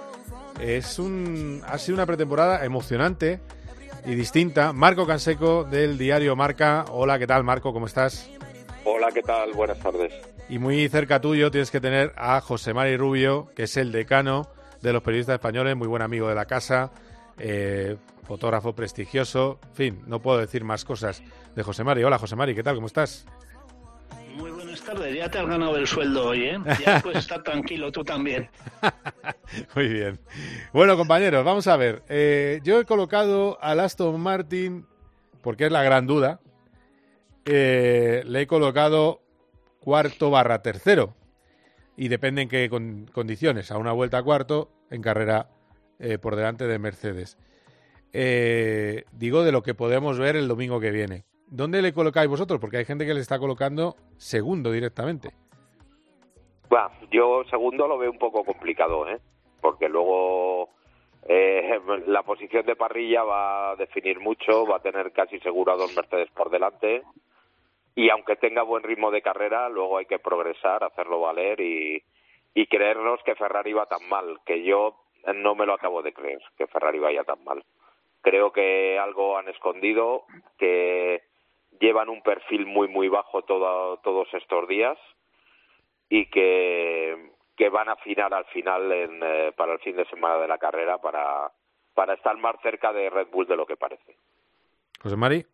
es 0.61 0.99
un, 0.99 1.63
ha 1.69 1.79
sido 1.79 1.95
una 1.95 2.05
pretemporada 2.05 2.65
emocionante 2.65 3.39
y 4.07 4.17
distinta. 4.17 4.73
Marco 4.73 5.07
Canseco 5.07 5.63
del 5.63 5.99
diario 5.99 6.35
Marca. 6.35 6.85
Hola, 6.91 7.17
¿qué 7.21 7.29
tal 7.29 7.45
Marco? 7.45 7.73
¿Cómo 7.73 7.87
estás? 7.87 8.29
Hola, 8.83 9.13
¿qué 9.15 9.23
tal? 9.23 9.53
Buenas 9.53 9.79
tardes. 9.79 10.13
Y 10.49 10.59
muy 10.59 10.89
cerca 10.89 11.21
tuyo 11.21 11.53
tienes 11.53 11.71
que 11.71 11.81
tener 11.81 12.13
a 12.17 12.41
José 12.41 12.75
Mari 12.75 12.97
Rubio, 12.97 13.53
que 13.55 13.63
es 13.63 13.77
el 13.77 13.93
decano 13.93 14.51
de 14.83 14.93
los 14.93 15.05
periodistas 15.05 15.35
españoles, 15.35 15.77
muy 15.77 15.87
buen 15.87 16.03
amigo 16.03 16.29
de 16.29 16.35
la 16.35 16.47
casa, 16.47 16.91
eh, 17.39 17.97
fotógrafo 18.25 18.75
prestigioso. 18.75 19.59
En 19.71 19.75
fin, 19.75 20.03
no 20.07 20.21
puedo 20.21 20.39
decir 20.39 20.65
más 20.65 20.85
cosas 20.85 21.23
de 21.55 21.63
José 21.63 21.85
Mari. 21.85 22.05
Hola, 22.05 22.19
José 22.19 22.37
Mari, 22.37 22.55
¿qué 22.55 22.63
tal? 22.63 22.75
¿Cómo 22.75 22.87
estás? 22.87 23.27
Muy 24.37 24.51
buenas 24.53 24.81
tardes. 24.83 25.17
Ya 25.17 25.29
te 25.29 25.39
has 25.39 25.47
ganado 25.47 25.77
el 25.77 25.87
sueldo 25.87 26.29
hoy, 26.29 26.45
¿eh? 26.45 26.59
Ya 26.85 27.01
puedes 27.03 27.21
estar 27.21 27.43
tranquilo 27.43 27.91
tú 27.91 28.05
también. 28.05 28.49
muy 29.75 29.89
bien. 29.89 30.21
Bueno, 30.73 30.97
compañeros, 30.97 31.45
vamos 31.45 31.67
a 31.67 31.77
ver. 31.77 32.03
Eh, 32.09 32.61
yo 32.63 32.81
he 32.81 32.85
colocado 32.85 33.59
al 33.61 33.81
Aston 33.81 34.21
Martin, 34.21 34.87
porque 35.43 35.67
es 35.67 35.73
la 35.73 35.83
gran 35.83 36.07
duda, 36.07 36.41
eh, 37.47 38.23
le 38.27 38.43
he 38.43 38.47
colocado 38.47 39.23
cuarto 39.81 40.31
barra 40.31 40.63
tercero. 40.63 41.15
Y 41.97 42.07
depende 42.07 42.43
en 42.43 42.49
qué 42.49 42.71
condiciones. 43.13 43.73
A 43.73 43.79
una 43.79 43.91
vuelta 43.91 44.19
a 44.19 44.23
cuarto, 44.23 44.71
en 44.91 45.03
carrera 45.03 45.49
eh, 45.99 46.19
por 46.19 46.37
delante 46.37 46.67
de 46.67 46.79
Mercedes. 46.79 47.39
Eh, 48.13 49.05
digo 49.13 49.43
de 49.43 49.53
lo 49.53 49.63
que 49.63 49.75
podemos 49.75 50.19
ver 50.19 50.37
el 50.37 50.49
domingo 50.49 50.81
que 50.81 50.91
viene. 50.91 51.25
¿Dónde 51.47 51.83
le 51.83 51.93
colocáis 51.93 52.29
vosotros? 52.29 52.61
Porque 52.61 52.79
hay 52.79 52.85
gente 52.85 53.07
que 53.07 53.15
le 53.15 53.21
está 53.21 53.39
colocando 53.39 53.97
segundo 54.17 54.71
directamente. 54.71 55.31
yo 57.11 57.43
segundo 57.51 57.87
lo 57.89 57.99
veo 57.99 58.11
un 58.11 58.19
poco 58.19 58.45
complicado, 58.45 59.09
¿eh? 59.09 59.19
Porque 59.61 59.89
luego 59.89 60.71
la 62.07 62.23
posición 62.23 62.65
de 62.65 62.77
parrilla 62.77 63.23
va 63.23 63.71
a 63.73 63.77
definir 63.77 64.21
mucho, 64.21 64.67
va 64.67 64.77
a 64.77 64.83
tener 64.83 65.13
casi 65.13 65.39
seguro 65.41 65.73
a 65.73 65.77
dos 65.77 65.95
Mercedes 65.97 66.31
por 66.31 66.51
delante 66.51 67.03
y 67.99 68.11
aunque 68.11 68.37
tenga 68.37 68.63
buen 68.63 68.85
ritmo 68.85 69.11
de 69.11 69.23
carrera, 69.23 69.69
luego 69.69 69.99
hay 69.99 70.07
que 70.07 70.21
progresar, 70.21 70.85
hacerlo 70.85 71.21
valer 71.21 71.61
y, 71.61 72.01
creernos 72.71 73.21
que 73.25 73.35
Ferrari 73.35 73.73
va 73.73 73.87
tan 73.87 74.09
mal, 74.09 74.39
que 74.47 74.63
yo 74.63 74.95
no 75.35 75.55
me 75.55 75.67
lo 75.67 75.75
acabo 75.75 76.03
de 76.03 76.13
creer, 76.13 76.41
que 76.57 76.67
Ferrari 76.67 76.99
vaya 76.99 77.25
tan 77.25 77.43
mal. 77.45 77.65
Creo 78.23 78.53
que 78.53 78.99
algo 78.99 79.39
han 79.39 79.49
escondido, 79.49 80.25
que 80.59 81.23
llevan 81.81 82.09
un 82.09 82.23
perfil 82.23 82.67
muy, 82.67 82.89
muy 82.89 83.09
bajo 83.09 83.43
todos 83.43 84.29
estos 84.35 84.69
días 84.69 84.99
y 86.09 86.27
que, 86.27 87.33
que 87.57 87.69
van 87.69 87.89
a 87.89 87.93
afinar 87.93 88.33
al 88.33 88.47
final 88.47 88.91
en, 88.93 89.21
eh, 89.23 89.53
para 89.57 89.75
el 89.75 89.79
fin 89.81 89.97
de 89.97 90.07
semana 90.07 90.39
de 90.39 90.49
la 90.49 90.59
carrera 90.59 90.99
para, 90.99 91.51
para 91.95 92.15
estar 92.15 92.37
más 92.39 92.57
cerca 92.63 92.93
de 92.93 93.11
Red 93.11 93.29
Bull 93.29 93.47
de 93.47 93.57
lo 93.57 93.67
que 93.67 93.77
parece. 93.77 94.17
José 95.03 95.17
Mari. 95.17 95.45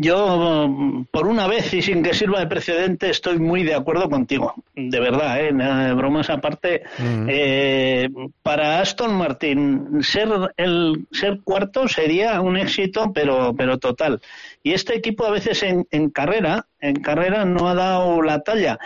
Yo, 0.00 1.04
por 1.10 1.26
una 1.26 1.48
vez 1.48 1.74
y 1.74 1.82
sin 1.82 2.04
que 2.04 2.14
sirva 2.14 2.38
de 2.38 2.46
precedente, 2.46 3.10
estoy 3.10 3.40
muy 3.40 3.64
de 3.64 3.74
acuerdo 3.74 4.08
contigo. 4.08 4.54
De 4.76 5.00
verdad, 5.00 5.40
¿eh? 5.40 5.50
bromas 5.94 6.30
aparte. 6.30 6.82
eh, 7.28 8.08
para 8.44 8.78
Aston 8.80 9.12
Martin, 9.16 10.00
ser 10.02 10.28
el 10.56 11.08
ser 11.10 11.40
cuarto 11.42 11.88
sería 11.88 12.40
un 12.40 12.56
éxito, 12.56 13.12
pero, 13.12 13.54
pero 13.56 13.78
total. 13.78 14.20
Y 14.62 14.72
este 14.72 14.94
equipo 14.96 15.26
a 15.26 15.32
veces 15.32 15.64
en, 15.64 15.84
en 15.90 16.10
carrera, 16.10 16.68
en 16.78 16.94
carrera 17.02 17.44
no 17.44 17.68
ha 17.68 17.74
dado 17.74 18.22
la 18.22 18.40
talla. 18.42 18.78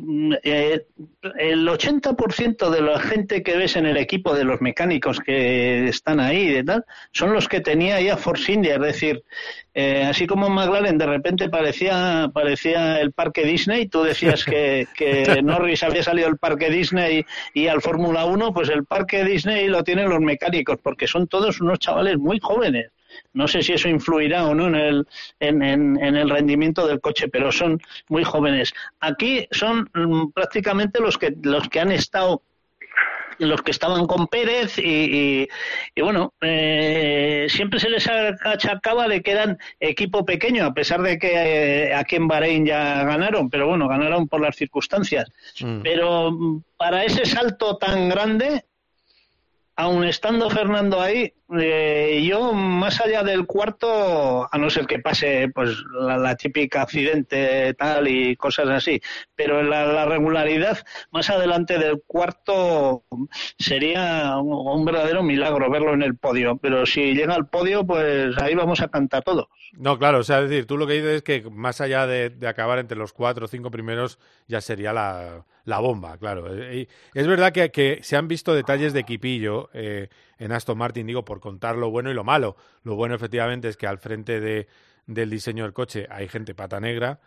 Mm, 0.00 0.34
eh, 0.42 0.86
el 1.38 1.68
80% 1.68 2.70
de 2.70 2.82
la 2.82 3.00
gente 3.00 3.42
que 3.42 3.56
ves 3.56 3.76
en 3.76 3.86
el 3.86 3.96
equipo 3.96 4.34
de 4.34 4.44
los 4.44 4.60
mecánicos 4.60 5.20
que 5.20 5.88
están 5.88 6.20
ahí 6.20 6.48
de 6.48 6.64
tal, 6.64 6.84
son 7.12 7.32
los 7.32 7.48
que 7.48 7.60
tenía 7.60 8.00
ya 8.00 8.16
Force 8.16 8.52
India, 8.52 8.74
es 8.74 8.80
decir, 8.80 9.24
eh, 9.74 10.04
así 10.04 10.26
como 10.26 10.48
McLaren 10.48 10.98
de 10.98 11.06
repente 11.06 11.48
parecía 11.48 12.30
parecía 12.32 13.00
el 13.00 13.12
parque 13.12 13.44
Disney, 13.44 13.86
tú 13.86 14.02
decías 14.02 14.44
que, 14.44 14.86
que 14.96 15.42
Norris 15.42 15.82
había 15.82 16.02
salido 16.02 16.28
del 16.28 16.38
parque 16.38 16.70
Disney 16.70 17.24
y 17.54 17.66
al 17.66 17.82
Fórmula 17.82 18.24
1, 18.24 18.52
pues 18.52 18.68
el 18.68 18.84
parque 18.84 19.24
Disney 19.24 19.68
lo 19.68 19.82
tienen 19.84 20.08
los 20.08 20.20
mecánicos, 20.20 20.78
porque 20.82 21.06
son 21.06 21.26
todos 21.26 21.60
unos 21.60 21.78
chavales 21.78 22.18
muy 22.18 22.38
jóvenes. 22.40 22.90
No 23.32 23.48
sé 23.48 23.62
si 23.62 23.72
eso 23.72 23.88
influirá 23.88 24.46
o 24.46 24.54
no 24.54 24.66
en 24.68 24.74
el, 24.74 25.06
en, 25.40 25.62
en, 25.62 26.16
el 26.16 26.30
rendimiento 26.30 26.86
del 26.86 27.00
coche, 27.00 27.28
pero 27.28 27.52
son 27.52 27.80
muy 28.08 28.24
jóvenes. 28.24 28.72
Aquí 29.00 29.46
son 29.50 29.90
mm, 29.94 30.30
prácticamente 30.32 31.00
los 31.00 31.18
que, 31.18 31.34
los 31.42 31.68
que 31.68 31.80
han 31.80 31.92
estado 31.92 32.42
los 33.38 33.62
que 33.62 33.70
estaban 33.70 34.06
con 34.06 34.26
Pérez 34.26 34.78
y, 34.78 35.48
y, 35.94 36.00
bueno, 36.00 36.34
eh, 36.40 37.46
siempre 37.48 37.80
se 37.80 37.88
les 37.88 38.08
achacaba 38.08 39.08
de 39.08 39.22
que 39.22 39.30
eran 39.32 39.58
equipo 39.80 40.24
pequeño, 40.24 40.64
a 40.64 40.74
pesar 40.74 41.02
de 41.02 41.18
que 41.18 41.32
eh, 41.32 41.94
aquí 41.94 42.16
en 42.16 42.28
Bahrein 42.28 42.66
ya 42.66 43.04
ganaron, 43.04 43.48
pero 43.48 43.68
bueno, 43.68 43.88
ganaron 43.88 44.28
por 44.28 44.40
las 44.40 44.56
circunstancias. 44.56 45.30
Mm. 45.60 45.82
Pero 45.82 46.32
mm, 46.32 46.62
para 46.76 47.04
ese 47.04 47.24
salto 47.26 47.76
tan 47.76 48.08
grande, 48.08 48.64
aun 49.76 50.04
estando 50.04 50.50
Fernando 50.50 51.00
ahí, 51.00 51.32
eh, 51.56 52.22
yo 52.28 52.52
más 52.52 53.00
allá 53.00 53.22
del 53.22 53.46
cuarto, 53.46 54.48
a 54.52 54.58
no 54.58 54.68
ser 54.68 54.86
que 54.86 54.98
pase 54.98 55.50
pues 55.54 55.76
la, 55.92 56.36
típica 56.36 56.82
accidente 56.82 57.72
tal 57.74 58.06
y 58.08 58.36
cosas 58.36 58.68
así, 58.68 59.00
pero 59.34 59.62
la, 59.62 59.86
la 59.86 60.04
regularidad 60.04 60.78
más 61.10 61.30
adelante 61.30 61.78
del 61.78 62.02
cuarto 62.06 63.04
sería 63.58 64.36
un, 64.38 64.84
verdadero 64.84 65.22
milagro 65.22 65.70
verlo 65.70 65.94
en 65.94 66.02
el 66.02 66.16
podio. 66.16 66.56
Pero 66.58 66.84
si 66.86 67.14
llega 67.14 67.34
al 67.34 67.48
podio, 67.48 67.86
pues 67.86 68.36
ahí 68.38 68.54
vamos 68.54 68.80
a 68.80 68.88
cantar 68.88 69.22
todo. 69.22 69.48
No, 69.72 69.98
claro, 69.98 70.18
o 70.18 70.22
sea, 70.22 70.40
es 70.40 70.50
decir, 70.50 70.66
tú 70.66 70.76
lo 70.76 70.86
que 70.86 70.94
dices 70.94 71.16
es 71.16 71.22
que 71.22 71.48
más 71.50 71.80
allá 71.80 72.06
de, 72.06 72.34
acabar 72.46 72.78
entre 72.78 72.96
los 72.96 73.12
cuatro 73.12 73.46
o 73.46 73.48
cinco 73.48 73.70
primeros, 73.70 74.18
ya 74.46 74.60
sería 74.60 74.92
la 74.92 75.44
la 75.68 75.78
bomba, 75.80 76.16
claro. 76.16 76.46
Eh, 76.50 76.88
es 77.14 77.26
verdad 77.26 77.52
que, 77.52 78.00
se 78.02 78.16
han 78.16 78.26
visto 78.26 78.54
detalles 78.54 78.92
de 78.94 79.00
equipillo 79.00 79.68
eh, 79.74 80.08
en 80.38 80.52
Aston 80.52 80.78
Martin, 80.78 81.06
digo, 81.06 81.24
por 81.24 81.40
contar 81.40 81.76
lo 81.76 81.90
bueno 81.90 82.10
y 82.10 82.14
lo 82.14 82.24
malo. 82.24 82.56
Lo 82.82 82.94
bueno, 82.94 83.14
efectivamente, 83.14 83.68
es 83.68 83.76
que 83.76 83.86
al 83.86 83.98
frente 83.98 84.40
de, 84.40 84.68
del 85.06 85.30
diseño 85.30 85.64
del 85.64 85.72
coche 85.72 86.06
hay 86.10 86.28
gente 86.28 86.54
pata 86.54 86.80
negra, 86.80 87.20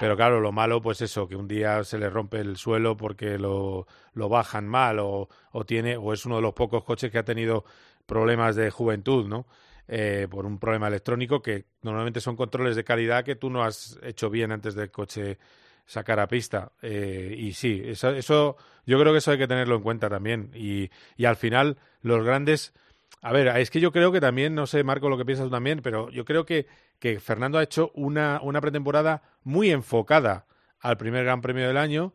pero 0.00 0.16
claro, 0.16 0.40
lo 0.40 0.52
malo, 0.52 0.80
pues 0.80 1.00
eso, 1.00 1.28
que 1.28 1.36
un 1.36 1.46
día 1.46 1.84
se 1.84 1.98
le 1.98 2.10
rompe 2.10 2.40
el 2.40 2.56
suelo 2.56 2.96
porque 2.96 3.38
lo, 3.38 3.86
lo 4.14 4.28
bajan 4.28 4.66
mal 4.66 4.98
o, 4.98 5.28
o, 5.52 5.64
tiene, 5.64 5.96
o 5.96 6.12
es 6.12 6.26
uno 6.26 6.36
de 6.36 6.42
los 6.42 6.54
pocos 6.54 6.84
coches 6.84 7.10
que 7.10 7.18
ha 7.18 7.24
tenido 7.24 7.64
problemas 8.06 8.56
de 8.56 8.70
juventud, 8.70 9.26
¿no? 9.26 9.46
Eh, 9.88 10.26
por 10.28 10.46
un 10.46 10.58
problema 10.58 10.88
electrónico 10.88 11.40
que 11.40 11.66
normalmente 11.82 12.20
son 12.20 12.34
controles 12.34 12.74
de 12.74 12.82
calidad 12.82 13.24
que 13.24 13.36
tú 13.36 13.50
no 13.50 13.62
has 13.62 14.00
hecho 14.02 14.28
bien 14.28 14.50
antes 14.50 14.74
del 14.74 14.90
coche 14.90 15.38
sacar 15.86 16.20
a 16.20 16.28
pista. 16.28 16.72
Eh, 16.82 17.34
y 17.38 17.52
sí, 17.52 17.82
eso, 17.84 18.10
eso, 18.10 18.56
yo 18.84 19.00
creo 19.00 19.12
que 19.12 19.18
eso 19.18 19.30
hay 19.30 19.38
que 19.38 19.48
tenerlo 19.48 19.76
en 19.76 19.82
cuenta 19.82 20.10
también. 20.10 20.50
Y, 20.54 20.90
y 21.16 21.24
al 21.24 21.36
final, 21.36 21.78
los 22.02 22.24
grandes. 22.24 22.74
A 23.22 23.32
ver, 23.32 23.48
es 23.56 23.70
que 23.70 23.80
yo 23.80 23.92
creo 23.92 24.12
que 24.12 24.20
también, 24.20 24.54
no 24.54 24.66
sé, 24.66 24.84
Marco, 24.84 25.08
lo 25.08 25.16
que 25.16 25.24
piensas 25.24 25.46
tú 25.46 25.50
también, 25.50 25.80
pero 25.82 26.10
yo 26.10 26.24
creo 26.24 26.44
que, 26.44 26.66
que 26.98 27.18
Fernando 27.18 27.58
ha 27.58 27.62
hecho 27.62 27.90
una, 27.94 28.40
una 28.42 28.60
pretemporada 28.60 29.22
muy 29.42 29.70
enfocada 29.70 30.46
al 30.80 30.96
primer 30.96 31.24
Gran 31.24 31.40
Premio 31.40 31.66
del 31.66 31.76
año, 31.76 32.14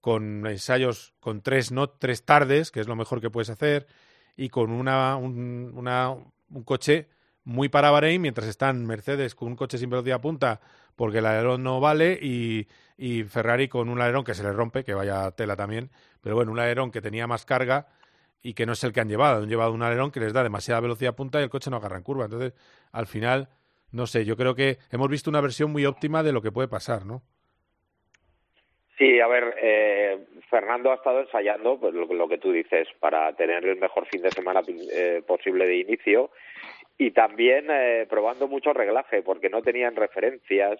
con 0.00 0.46
ensayos 0.46 1.14
con 1.20 1.42
tres, 1.42 1.72
no, 1.72 1.88
tres 1.90 2.24
tardes, 2.24 2.70
que 2.70 2.80
es 2.80 2.88
lo 2.88 2.96
mejor 2.96 3.20
que 3.20 3.30
puedes 3.30 3.50
hacer, 3.50 3.86
y 4.36 4.48
con 4.48 4.70
una, 4.70 5.16
un, 5.16 5.72
una, 5.74 6.10
un 6.10 6.64
coche 6.64 7.08
muy 7.44 7.68
para 7.68 7.90
Bahrein, 7.90 8.20
mientras 8.20 8.48
están 8.48 8.86
Mercedes 8.86 9.34
con 9.34 9.48
un 9.48 9.56
coche 9.56 9.78
sin 9.78 9.90
velocidad 9.90 10.20
punta 10.20 10.60
porque 10.96 11.18
el 11.18 11.26
alerón 11.26 11.62
no 11.62 11.80
vale 11.80 12.18
y, 12.20 12.66
Ferrari 13.24 13.68
con 13.68 13.88
un 13.88 14.00
alerón 14.00 14.24
que 14.24 14.34
se 14.34 14.42
le 14.42 14.52
rompe, 14.52 14.84
que 14.84 14.92
vaya 14.92 15.30
tela 15.30 15.56
también, 15.56 15.88
pero 16.22 16.34
bueno, 16.34 16.52
un 16.52 16.58
alerón 16.58 16.90
que 16.90 17.00
tenía 17.00 17.26
más 17.26 17.46
carga 17.46 17.86
y 18.42 18.52
que 18.52 18.66
no 18.66 18.72
es 18.72 18.84
el 18.84 18.92
que 18.92 19.00
han 19.00 19.08
llevado, 19.08 19.42
han 19.42 19.48
llevado 19.48 19.72
un 19.72 19.82
alerón 19.82 20.10
que 20.10 20.20
les 20.20 20.34
da 20.34 20.42
demasiada 20.42 20.82
velocidad 20.82 21.14
punta 21.14 21.40
y 21.40 21.44
el 21.44 21.48
coche 21.48 21.70
no 21.70 21.78
agarra 21.78 21.96
en 21.96 22.02
curva. 22.02 22.26
Entonces, 22.26 22.52
al 22.92 23.06
final, 23.06 23.48
no 23.92 24.06
sé, 24.06 24.26
yo 24.26 24.36
creo 24.36 24.54
que 24.54 24.76
hemos 24.90 25.08
visto 25.08 25.30
una 25.30 25.40
versión 25.40 25.72
muy 25.72 25.86
óptima 25.86 26.22
de 26.22 26.32
lo 26.32 26.42
que 26.42 26.52
puede 26.52 26.68
pasar, 26.68 27.06
¿no? 27.06 27.22
Sí, 28.98 29.18
a 29.18 29.26
ver, 29.26 29.54
eh, 29.62 30.26
Fernando 30.50 30.92
ha 30.92 30.96
estado 30.96 31.20
ensayando 31.20 31.80
pues, 31.80 31.94
lo, 31.94 32.28
que 32.28 32.36
tú 32.36 32.52
dices 32.52 32.86
para 32.98 33.32
tener 33.34 33.64
el 33.64 33.78
mejor 33.78 34.06
fin 34.08 34.20
de 34.20 34.30
semana 34.30 34.60
eh, 34.92 35.22
posible 35.26 35.66
de 35.66 35.78
inicio 35.78 36.30
y 37.00 37.12
también 37.12 37.64
eh, 37.70 38.06
probando 38.10 38.46
mucho 38.46 38.74
reglaje 38.74 39.22
porque 39.22 39.48
no 39.48 39.62
tenían 39.62 39.96
referencias 39.96 40.78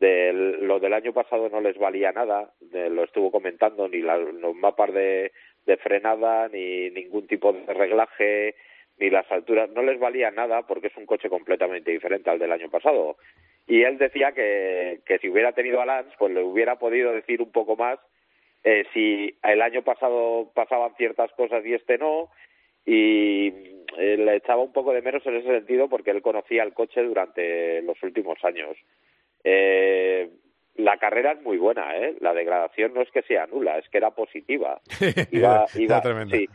lo 0.00 0.80
del 0.80 0.92
año 0.92 1.12
pasado 1.12 1.50
no 1.50 1.60
les 1.60 1.78
valía 1.78 2.12
nada 2.12 2.50
lo 2.72 3.04
estuvo 3.04 3.30
comentando 3.30 3.86
ni 3.86 3.98
los 3.98 4.54
mapas 4.54 4.92
de, 4.92 5.32
de, 5.66 5.76
frenada 5.76 6.48
ni 6.48 6.88
ningún 6.90 7.26
tipo 7.26 7.52
de 7.52 7.72
reglaje 7.72 8.54
ni 8.98 9.10
las 9.10 9.30
alturas, 9.30 9.68
no 9.70 9.82
les 9.82 9.98
valía 9.98 10.30
nada 10.30 10.62
porque 10.62 10.86
es 10.86 10.96
un 10.96 11.06
coche 11.06 11.28
completamente 11.28 11.90
diferente 11.90 12.30
al 12.30 12.38
del 12.38 12.52
año 12.52 12.70
pasado. 12.70 13.16
Y 13.66 13.82
él 13.82 13.98
decía 13.98 14.32
que, 14.32 15.00
que 15.04 15.18
si 15.18 15.28
hubiera 15.28 15.52
tenido 15.52 15.80
a 15.80 15.86
Lance, 15.86 16.14
pues 16.18 16.32
le 16.32 16.42
hubiera 16.42 16.76
podido 16.76 17.12
decir 17.12 17.42
un 17.42 17.50
poco 17.50 17.74
más 17.74 17.98
eh, 18.64 18.86
si 18.94 19.36
el 19.42 19.60
año 19.60 19.82
pasado 19.82 20.50
pasaban 20.54 20.94
ciertas 20.96 21.30
cosas 21.32 21.64
y 21.66 21.74
este 21.74 21.98
no, 21.98 22.30
y 22.86 23.48
eh, 23.96 24.16
le 24.16 24.36
echaba 24.36 24.62
un 24.62 24.72
poco 24.72 24.92
de 24.92 25.02
menos 25.02 25.24
en 25.26 25.36
ese 25.36 25.48
sentido 25.48 25.88
porque 25.88 26.10
él 26.10 26.22
conocía 26.22 26.62
el 26.62 26.72
coche 26.72 27.02
durante 27.02 27.82
los 27.82 28.02
últimos 28.02 28.42
años. 28.44 28.76
Eh, 29.42 30.28
la 30.76 30.96
carrera 30.98 31.32
es 31.32 31.42
muy 31.42 31.56
buena, 31.56 31.96
¿eh? 31.96 32.16
La 32.20 32.34
degradación 32.34 32.94
no 32.94 33.02
es 33.02 33.10
que 33.10 33.22
sea 33.22 33.46
nula, 33.46 33.78
es 33.78 33.88
que 33.88 33.98
era 33.98 34.10
positiva. 34.10 34.80
Iba, 35.30 35.66
iba, 35.76 36.02
sí, 36.28 36.48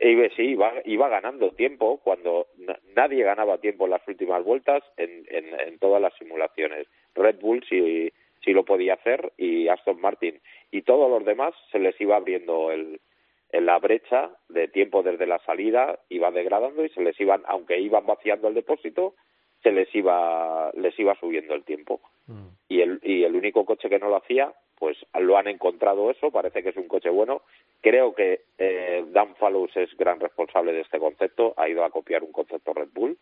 iba, 0.00 0.28
sí, 0.34 0.42
iba, 0.42 0.72
iba, 0.84 1.08
ganando 1.08 1.50
tiempo 1.50 2.00
cuando 2.02 2.48
nadie 2.94 3.22
ganaba 3.22 3.58
tiempo 3.58 3.84
en 3.84 3.90
las 3.90 4.08
últimas 4.08 4.42
vueltas 4.44 4.82
en, 4.96 5.24
en, 5.28 5.60
en 5.60 5.78
todas 5.78 6.00
las 6.00 6.14
simulaciones. 6.14 6.86
Red 7.14 7.36
Bull 7.40 7.64
sí, 7.68 8.10
sí 8.44 8.52
lo 8.52 8.64
podía 8.64 8.94
hacer 8.94 9.32
y 9.36 9.68
Aston 9.68 10.00
Martin 10.00 10.40
y 10.70 10.82
todos 10.82 11.10
los 11.10 11.24
demás 11.24 11.54
se 11.70 11.78
les 11.78 11.98
iba 12.00 12.16
abriendo 12.16 12.70
el, 12.70 13.00
en 13.50 13.66
la 13.66 13.78
brecha 13.78 14.30
de 14.48 14.68
tiempo 14.68 15.02
desde 15.02 15.26
la 15.26 15.38
salida 15.40 15.98
iba 16.08 16.30
degradando 16.30 16.84
y 16.84 16.88
se 16.90 17.02
les 17.02 17.18
iban 17.20 17.42
aunque 17.46 17.78
iban 17.78 18.06
vaciando 18.06 18.48
el 18.48 18.54
depósito 18.54 19.14
se 19.62 19.72
les 19.72 19.92
iba 19.94 20.70
les 20.74 20.98
iba 20.98 21.14
subiendo 21.18 21.54
el 21.54 21.64
tiempo. 21.64 22.00
Mm. 22.26 22.48
y 22.68 22.80
el 22.80 23.00
y 23.02 23.22
el 23.22 23.36
único 23.36 23.64
coche 23.64 23.88
que 23.88 24.00
no 24.00 24.08
lo 24.08 24.16
hacía 24.16 24.52
pues 24.78 24.96
lo 25.18 25.38
han 25.38 25.48
encontrado 25.48 26.10
eso 26.10 26.30
parece 26.30 26.62
que 26.62 26.70
es 26.70 26.76
un 26.76 26.88
coche 26.88 27.08
bueno. 27.08 27.42
Creo 27.80 28.14
que 28.14 28.42
eh, 28.58 29.04
Dan 29.08 29.34
Fallows 29.36 29.74
es 29.76 29.96
gran 29.96 30.20
responsable 30.20 30.72
de 30.72 30.80
este 30.80 30.98
concepto 30.98 31.54
ha 31.56 31.68
ido 31.68 31.84
a 31.84 31.90
copiar 31.90 32.22
un 32.22 32.32
concepto 32.32 32.74
Red 32.74 32.88
Bull. 32.92 33.16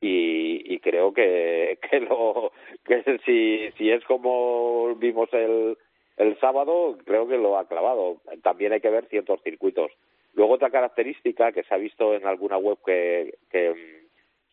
Y, 0.00 0.74
y 0.74 0.78
creo 0.80 1.12
que 1.12 1.78
que 1.90 2.00
lo 2.00 2.52
que 2.84 3.02
si 3.24 3.70
si 3.76 3.90
es 3.90 4.04
como 4.04 4.94
vimos 4.96 5.28
el 5.32 5.76
el 6.16 6.38
sábado 6.38 6.96
creo 7.04 7.26
que 7.26 7.38
lo 7.38 7.58
ha 7.58 7.66
clavado. 7.66 8.18
También 8.42 8.72
hay 8.72 8.80
que 8.80 8.90
ver 8.90 9.06
ciertos 9.06 9.42
circuitos. 9.42 9.90
Luego 10.34 10.54
otra 10.54 10.70
característica 10.70 11.52
que 11.52 11.62
se 11.62 11.74
ha 11.74 11.78
visto 11.78 12.14
en 12.14 12.26
alguna 12.26 12.58
web 12.58 12.78
que, 12.84 13.34
mm, 13.52 14.04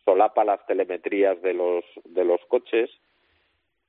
solapa 0.04 0.44
las 0.44 0.64
telemetrías 0.66 1.40
de 1.42 1.54
los 1.54 1.84
de 2.04 2.24
los 2.24 2.40
coches 2.46 2.90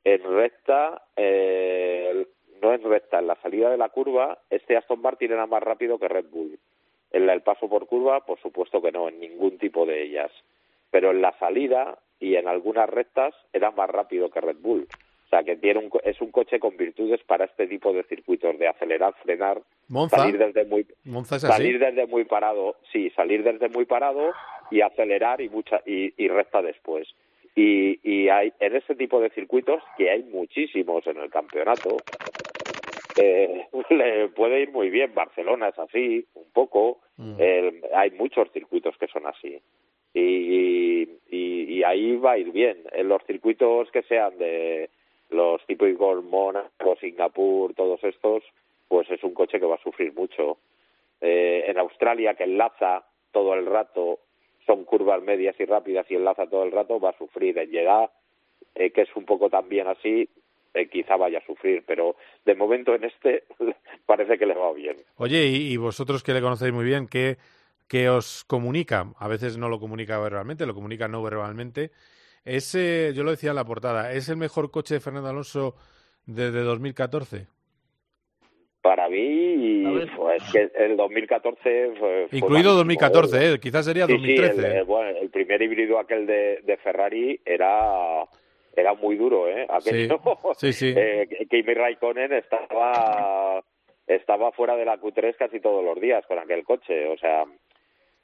en 0.03 0.21
recta 0.23 1.01
eh, 1.15 2.27
no 2.61 2.73
en 2.73 2.83
recta 2.83 3.17
en 3.17 3.27
la 3.27 3.35
salida 3.41 3.71
de 3.71 3.77
la 3.77 3.89
curva 3.89 4.37
este 4.51 4.77
Aston 4.77 5.01
Martin 5.01 5.31
era 5.31 5.47
más 5.47 5.63
rápido 5.63 5.97
que 5.97 6.07
Red 6.07 6.25
Bull 6.29 6.59
en 7.11 7.29
el 7.29 7.41
paso 7.41 7.67
por 7.67 7.87
curva 7.87 8.23
por 8.25 8.39
supuesto 8.41 8.79
que 8.79 8.91
no 8.91 9.09
en 9.09 9.19
ningún 9.19 9.57
tipo 9.57 9.87
de 9.87 10.03
ellas 10.03 10.31
pero 10.91 11.09
en 11.09 11.21
la 11.21 11.35
salida 11.39 11.97
y 12.19 12.35
en 12.35 12.47
algunas 12.47 12.87
rectas 12.87 13.33
era 13.51 13.71
más 13.71 13.89
rápido 13.89 14.29
que 14.29 14.41
Red 14.41 14.57
Bull 14.57 14.87
sea, 15.33 15.43
que 15.43 15.55
tiene 15.55 15.79
un, 15.79 15.89
es 16.03 16.21
un 16.21 16.31
coche 16.31 16.59
con 16.59 16.77
virtudes 16.77 17.21
para 17.23 17.45
este 17.45 17.65
tipo 17.67 17.91
de 17.91 18.03
circuitos, 18.03 18.57
de 18.59 18.67
acelerar, 18.67 19.15
frenar, 19.23 19.61
salir 20.09 20.37
desde 20.37 20.65
muy 20.65 20.85
salir 21.39 21.79
desde 21.79 22.05
muy 22.05 22.25
parado, 22.25 22.75
sí, 22.91 23.09
salir 23.15 23.43
desde 23.43 23.69
muy 23.69 23.85
parado 23.85 24.31
y 24.69 24.81
acelerar 24.81 25.41
y 25.41 25.49
mucha 25.49 25.81
y, 25.85 26.13
y 26.17 26.27
recta 26.27 26.61
después. 26.61 27.07
Y, 27.55 27.99
y 28.03 28.29
hay 28.29 28.53
en 28.59 28.75
ese 28.75 28.95
tipo 28.95 29.19
de 29.21 29.29
circuitos 29.31 29.81
que 29.97 30.09
hay 30.09 30.23
muchísimos 30.23 31.05
en 31.07 31.17
el 31.17 31.29
campeonato. 31.29 31.97
Eh, 33.17 33.67
le 33.89 34.27
puede 34.29 34.61
ir 34.61 34.71
muy 34.71 34.89
bien. 34.89 35.13
Barcelona 35.13 35.69
es 35.69 35.79
así, 35.79 36.25
un 36.35 36.51
poco. 36.51 36.99
Mm. 37.17 37.37
hay 37.93 38.09
muchos 38.11 38.51
circuitos 38.51 38.97
que 38.97 39.07
son 39.07 39.27
así. 39.27 39.59
Y, 40.15 41.09
y, 41.29 41.77
y, 41.77 41.83
ahí 41.83 42.15
va 42.17 42.33
a 42.33 42.37
ir 42.37 42.51
bien. 42.51 42.77
En 42.91 43.07
los 43.07 43.23
circuitos 43.25 43.89
que 43.91 44.03
sean 44.03 44.37
de, 44.37 44.89
los 45.29 45.65
típicos 45.65 46.23
Mónaco, 46.23 46.95
Singapur, 46.99 47.73
todos 47.73 48.03
estos, 48.03 48.43
pues 48.87 49.09
es 49.09 49.23
un 49.23 49.33
coche 49.33 49.59
que 49.59 49.65
va 49.65 49.75
a 49.75 49.83
sufrir 49.83 50.13
mucho. 50.13 50.57
Eh, 51.21 51.65
en 51.67 51.77
Australia, 51.79 52.35
que 52.35 52.43
enlaza 52.43 53.03
todo 53.31 53.53
el 53.53 53.65
rato, 53.65 54.19
son 54.65 54.83
curvas 54.85 55.21
medias 55.21 55.55
y 55.59 55.65
rápidas 55.65 56.05
y 56.09 56.15
enlaza 56.15 56.47
todo 56.47 56.63
el 56.63 56.71
rato, 56.71 56.99
va 56.99 57.09
a 57.09 57.17
sufrir. 57.17 57.57
En 57.57 57.71
llegar, 57.71 58.11
eh, 58.75 58.91
que 58.91 59.01
es 59.01 59.15
un 59.15 59.25
poco 59.25 59.49
también 59.49 59.87
así, 59.87 60.29
eh, 60.73 60.89
quizá 60.89 61.17
vaya 61.17 61.39
a 61.39 61.45
sufrir, 61.45 61.83
pero 61.85 62.15
de 62.45 62.55
momento 62.55 62.95
en 62.95 63.03
este 63.03 63.43
parece 64.05 64.37
que 64.37 64.45
le 64.45 64.55
va 64.55 64.73
bien. 64.73 64.97
Oye, 65.17 65.45
y, 65.45 65.77
vosotros 65.77 66.23
que 66.23 66.33
le 66.33 66.41
conocéis 66.41 66.73
muy 66.73 66.83
bien, 66.83 67.07
¿qué, 67.07 67.37
¿qué 67.87 68.09
os 68.09 68.43
comunica? 68.45 69.13
A 69.19 69.27
veces 69.27 69.57
no 69.57 69.69
lo 69.69 69.79
comunica 69.79 70.19
verbalmente, 70.19 70.65
lo 70.65 70.73
comunica 70.73 71.07
no 71.07 71.21
verbalmente. 71.21 71.91
Ese, 72.45 73.13
yo 73.15 73.23
lo 73.23 73.31
decía 73.31 73.51
en 73.51 73.55
la 73.55 73.65
portada, 73.65 74.11
¿es 74.11 74.27
el 74.29 74.37
mejor 74.37 74.69
coche 74.71 74.95
de 74.95 74.99
Fernando 74.99 75.29
Alonso 75.29 75.75
desde 76.25 76.61
2014? 76.61 77.47
Para 78.81 79.07
mí, 79.07 80.05
pues, 80.17 80.43
que 80.51 80.69
el 80.75 80.97
2014 80.97 81.93
fue, 81.97 82.27
Incluido 82.33 82.73
2014, 82.73 83.53
¿eh? 83.53 83.59
quizás 83.59 83.85
sería 83.85 84.07
2013. 84.07 84.79
el, 84.79 84.83
bueno, 84.83 85.17
el 85.19 85.29
primer 85.29 85.61
híbrido 85.61 85.99
aquel 85.99 86.25
de, 86.25 86.61
de 86.65 86.77
Ferrari 86.77 87.39
era 87.45 88.25
era 88.75 88.93
muy 88.95 89.15
duro, 89.15 89.47
¿eh? 89.47 89.65
Aquello, 89.69 90.19
sí, 90.57 90.73
sí, 90.73 90.93
eh, 90.97 91.27
Kimi 91.49 91.73
Raikkonen 91.73 92.33
estaba 92.33 93.63
estaba 94.07 94.51
fuera 94.51 94.75
de 94.75 94.85
la 94.85 94.99
Q3 94.99 95.35
casi 95.37 95.59
todos 95.59 95.83
los 95.83 95.99
días 96.01 96.25
con 96.25 96.37
aquel 96.39 96.63
coche, 96.63 97.07
o 97.07 97.17
sea, 97.17 97.45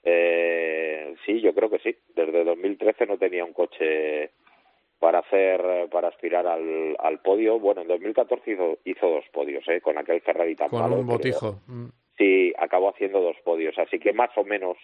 eh, 0.03 1.15
sí, 1.25 1.41
yo 1.41 1.53
creo 1.53 1.69
que 1.69 1.79
sí. 1.79 1.95
Desde 2.15 2.43
2013 2.43 3.05
no 3.05 3.17
tenía 3.17 3.45
un 3.45 3.53
coche 3.53 4.31
para 4.99 5.19
hacer 5.19 5.89
para 5.89 6.09
aspirar 6.09 6.45
al, 6.45 6.95
al 6.99 7.19
podio. 7.19 7.59
Bueno, 7.59 7.81
en 7.81 7.87
2014 7.87 8.51
hizo, 8.51 8.77
hizo 8.85 9.09
dos 9.09 9.25
podios, 9.31 9.67
¿eh? 9.67 9.81
Con 9.81 9.97
aquel 9.97 10.21
Ferrari 10.21 10.55
tan 10.55 10.69
Con 10.69 10.93
un 10.93 11.07
botijo. 11.07 11.61
Mm. 11.67 11.87
Sí, 12.17 12.53
acabó 12.57 12.89
haciendo 12.89 13.21
dos 13.21 13.37
podios. 13.43 13.77
Así 13.77 13.97
que 13.97 14.11
más 14.11 14.29
o 14.35 14.43
menos, 14.43 14.77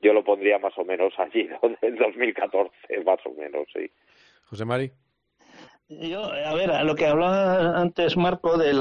yo 0.00 0.12
lo 0.12 0.22
pondría 0.24 0.58
más 0.58 0.76
o 0.76 0.84
menos 0.84 1.12
allí, 1.18 1.48
en 1.82 1.96
2014, 1.96 2.70
más 3.04 3.20
o 3.24 3.32
menos, 3.32 3.66
sí. 3.72 3.90
José 4.44 4.64
Mari. 4.64 4.90
Yo, 5.88 6.20
a 6.24 6.52
ver, 6.54 6.72
a 6.72 6.82
lo 6.82 6.96
que 6.96 7.06
hablaba 7.06 7.80
antes 7.80 8.16
Marco 8.16 8.58
del 8.58 8.80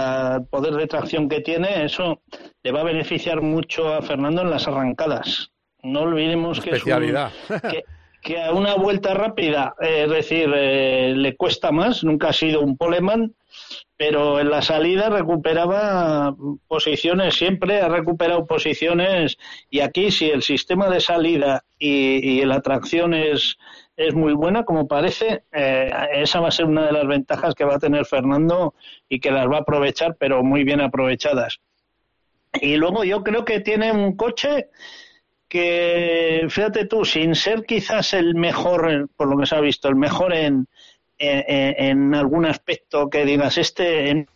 poder 0.49 0.73
de 0.73 0.87
tracción 0.87 1.29
que 1.29 1.39
tiene, 1.41 1.85
eso 1.85 2.23
le 2.63 2.71
va 2.71 2.81
a 2.81 2.85
beneficiar 2.85 3.43
mucho 3.43 3.93
a 3.93 4.01
Fernando 4.01 4.41
en 4.41 4.49
las 4.49 4.67
arrancadas. 4.67 5.54
No 5.85 6.01
olvidemos 6.01 6.59
que, 6.61 6.71
que, 8.21 8.41
a 8.41 8.51
una 8.51 8.73
vuelta 8.75 9.13
rápida, 9.13 9.75
es 9.79 10.09
decir, 10.09 10.51
eh, 10.55 11.13
le 11.15 11.35
cuesta 11.35 11.71
más, 11.71 12.03
nunca 12.03 12.29
ha 12.29 12.33
sido 12.33 12.61
un 12.61 12.75
poleman, 12.75 13.35
pero 13.97 14.39
en 14.39 14.49
la 14.49 14.63
salida 14.63 15.09
recuperaba 15.09 16.35
posiciones, 16.67 17.35
siempre 17.35 17.81
ha 17.81 17.87
recuperado 17.87 18.47
posiciones 18.47 19.37
y 19.69 19.81
aquí 19.81 20.09
si 20.09 20.29
el 20.29 20.41
sistema 20.41 20.89
de 20.89 20.99
salida 20.99 21.63
y, 21.77 22.43
la 22.45 22.61
tracción 22.61 23.13
es, 23.13 23.57
es 23.95 24.15
muy 24.15 24.33
buena, 24.33 24.65
como 24.65 24.87
parece, 24.87 25.43
eh, 25.51 25.91
esa 26.13 26.39
va 26.39 26.47
a 26.47 26.51
ser 26.51 26.65
una 26.65 26.87
de 26.87 26.93
las 26.93 27.07
ventajas 27.07 27.53
que 27.53 27.63
va 27.63 27.75
a 27.75 27.79
tener 27.79 28.05
Fernando 28.05 28.73
y 29.07 29.19
que 29.19 29.31
las 29.31 29.47
va 29.47 29.57
a 29.57 29.61
aprovechar, 29.61 30.15
pero 30.19 30.43
muy 30.43 30.63
bien 30.63 30.81
aprovechadas. 30.81 31.59
Y 32.59 32.77
luego 32.77 33.03
yo 33.03 33.23
creo 33.23 33.45
que 33.45 33.59
tiene 33.59 33.91
un 33.91 34.15
coche 34.15 34.69
que, 35.47 36.45
fíjate 36.49 36.85
tú, 36.85 37.05
sin 37.05 37.35
ser 37.35 37.65
quizás 37.65 38.13
el 38.13 38.35
mejor, 38.35 39.09
por 39.15 39.27
lo 39.27 39.37
que 39.37 39.45
se 39.45 39.55
ha 39.55 39.61
visto, 39.61 39.87
el 39.87 39.95
mejor 39.95 40.33
en, 40.33 40.67
en, 41.17 42.13
algún 42.15 42.45
aspecto 42.45 43.09
que 43.09 43.25
digas, 43.25 43.57
este 43.57 44.09
en 44.09 44.27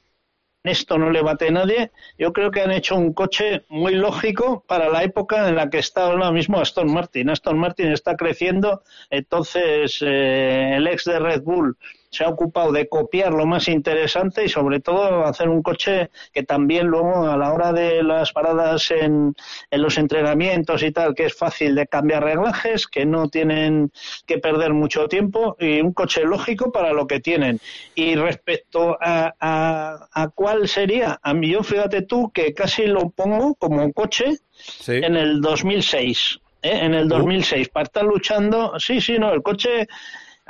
esto 0.64 0.98
no 0.98 1.10
le 1.10 1.22
bate 1.22 1.52
nadie, 1.52 1.92
yo 2.18 2.34
creo 2.34 2.52
que 2.52 2.62
han 2.62 2.72
hecho 2.72 2.96
un 2.96 3.14
coche 3.14 3.64
muy 3.70 3.94
lógico 3.96 4.64
para 4.68 4.90
la 4.90 5.04
época 5.04 5.48
en 5.48 5.56
la 5.56 5.70
que 5.70 5.80
está 5.80 6.04
ahora 6.04 6.32
mismo 6.32 6.60
Aston 6.60 6.92
Martin. 6.92 7.30
Aston 7.30 7.58
Martin 7.58 7.92
está 7.94 8.18
creciendo, 8.18 8.84
entonces 9.10 10.00
eh, 10.02 10.76
el 10.76 10.88
ex 10.88 11.06
de 11.06 11.20
Red 11.20 11.44
Bull 11.44 11.78
se 12.10 12.24
ha 12.24 12.30
ocupado 12.30 12.72
de 12.72 12.88
copiar 12.88 13.34
lo 13.34 13.46
más 13.46 13.68
interesante 13.68 14.46
y 14.46 14.50
sobre 14.50 14.80
todo 14.80 15.26
hacer 15.26 15.50
un 15.50 15.62
coche 15.62 16.10
que 16.34 16.44
también 16.44 16.88
luego 16.88 17.28
a 17.28 17.38
la 17.38 17.54
hora 17.54 17.72
de 17.72 18.04
las 18.04 18.32
paradas 18.32 18.92
en, 18.92 19.36
en 19.70 19.82
los 19.82 19.98
entrenamientos 19.98 20.84
y 20.84 20.92
tal, 20.92 21.14
que 21.14 21.26
es 21.26 21.36
fácil 21.36 21.76
de 21.76 21.88
cambiar 21.88 22.24
reglajes, 22.24 22.88
que 22.88 23.06
no 23.06 23.30
tienen 23.30 23.92
que 24.26 24.40
perder 24.40 24.74
mucho 24.74 25.08
tiempo 25.08 25.56
y 25.60 25.82
un 25.82 25.94
coche 25.94 26.24
lógico 26.24 26.72
para 26.72 26.94
lo 26.94 27.08
que 27.08 27.20
tienen. 27.20 27.60
Y 27.96 28.16
respecto 28.16 28.98
a, 29.00 29.34
a, 29.40 30.28
cuál 30.30 30.68
sería, 30.68 31.20
a 31.22 31.34
mí 31.34 31.50
yo 31.52 31.64
fíjate 31.64 32.02
tú 32.02 32.32
que 32.32 32.54
casi 32.54 32.86
lo 32.86 33.10
pongo 33.10 33.56
como 33.56 33.84
un 33.84 33.92
coche 33.92 34.40
en 34.88 35.16
el 35.16 35.42
2006. 35.42 36.40
¿eh? 36.62 36.80
En 36.82 36.94
el 36.94 37.08
2006, 37.08 37.68
uh. 37.68 37.72
para 37.72 37.84
estar 37.84 38.04
luchando, 38.04 38.74
sí, 38.80 39.02
sí, 39.02 39.18
no, 39.20 39.32
el 39.32 39.42
coche 39.42 39.88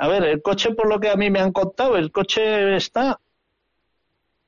a 0.00 0.08
ver, 0.08 0.24
el 0.24 0.40
coche, 0.40 0.72
por 0.74 0.88
lo 0.88 0.98
que 0.98 1.10
a 1.10 1.16
mí 1.16 1.30
me 1.30 1.40
han 1.40 1.52
contado, 1.52 1.98
el 1.98 2.10
coche 2.10 2.74
está 2.74 3.20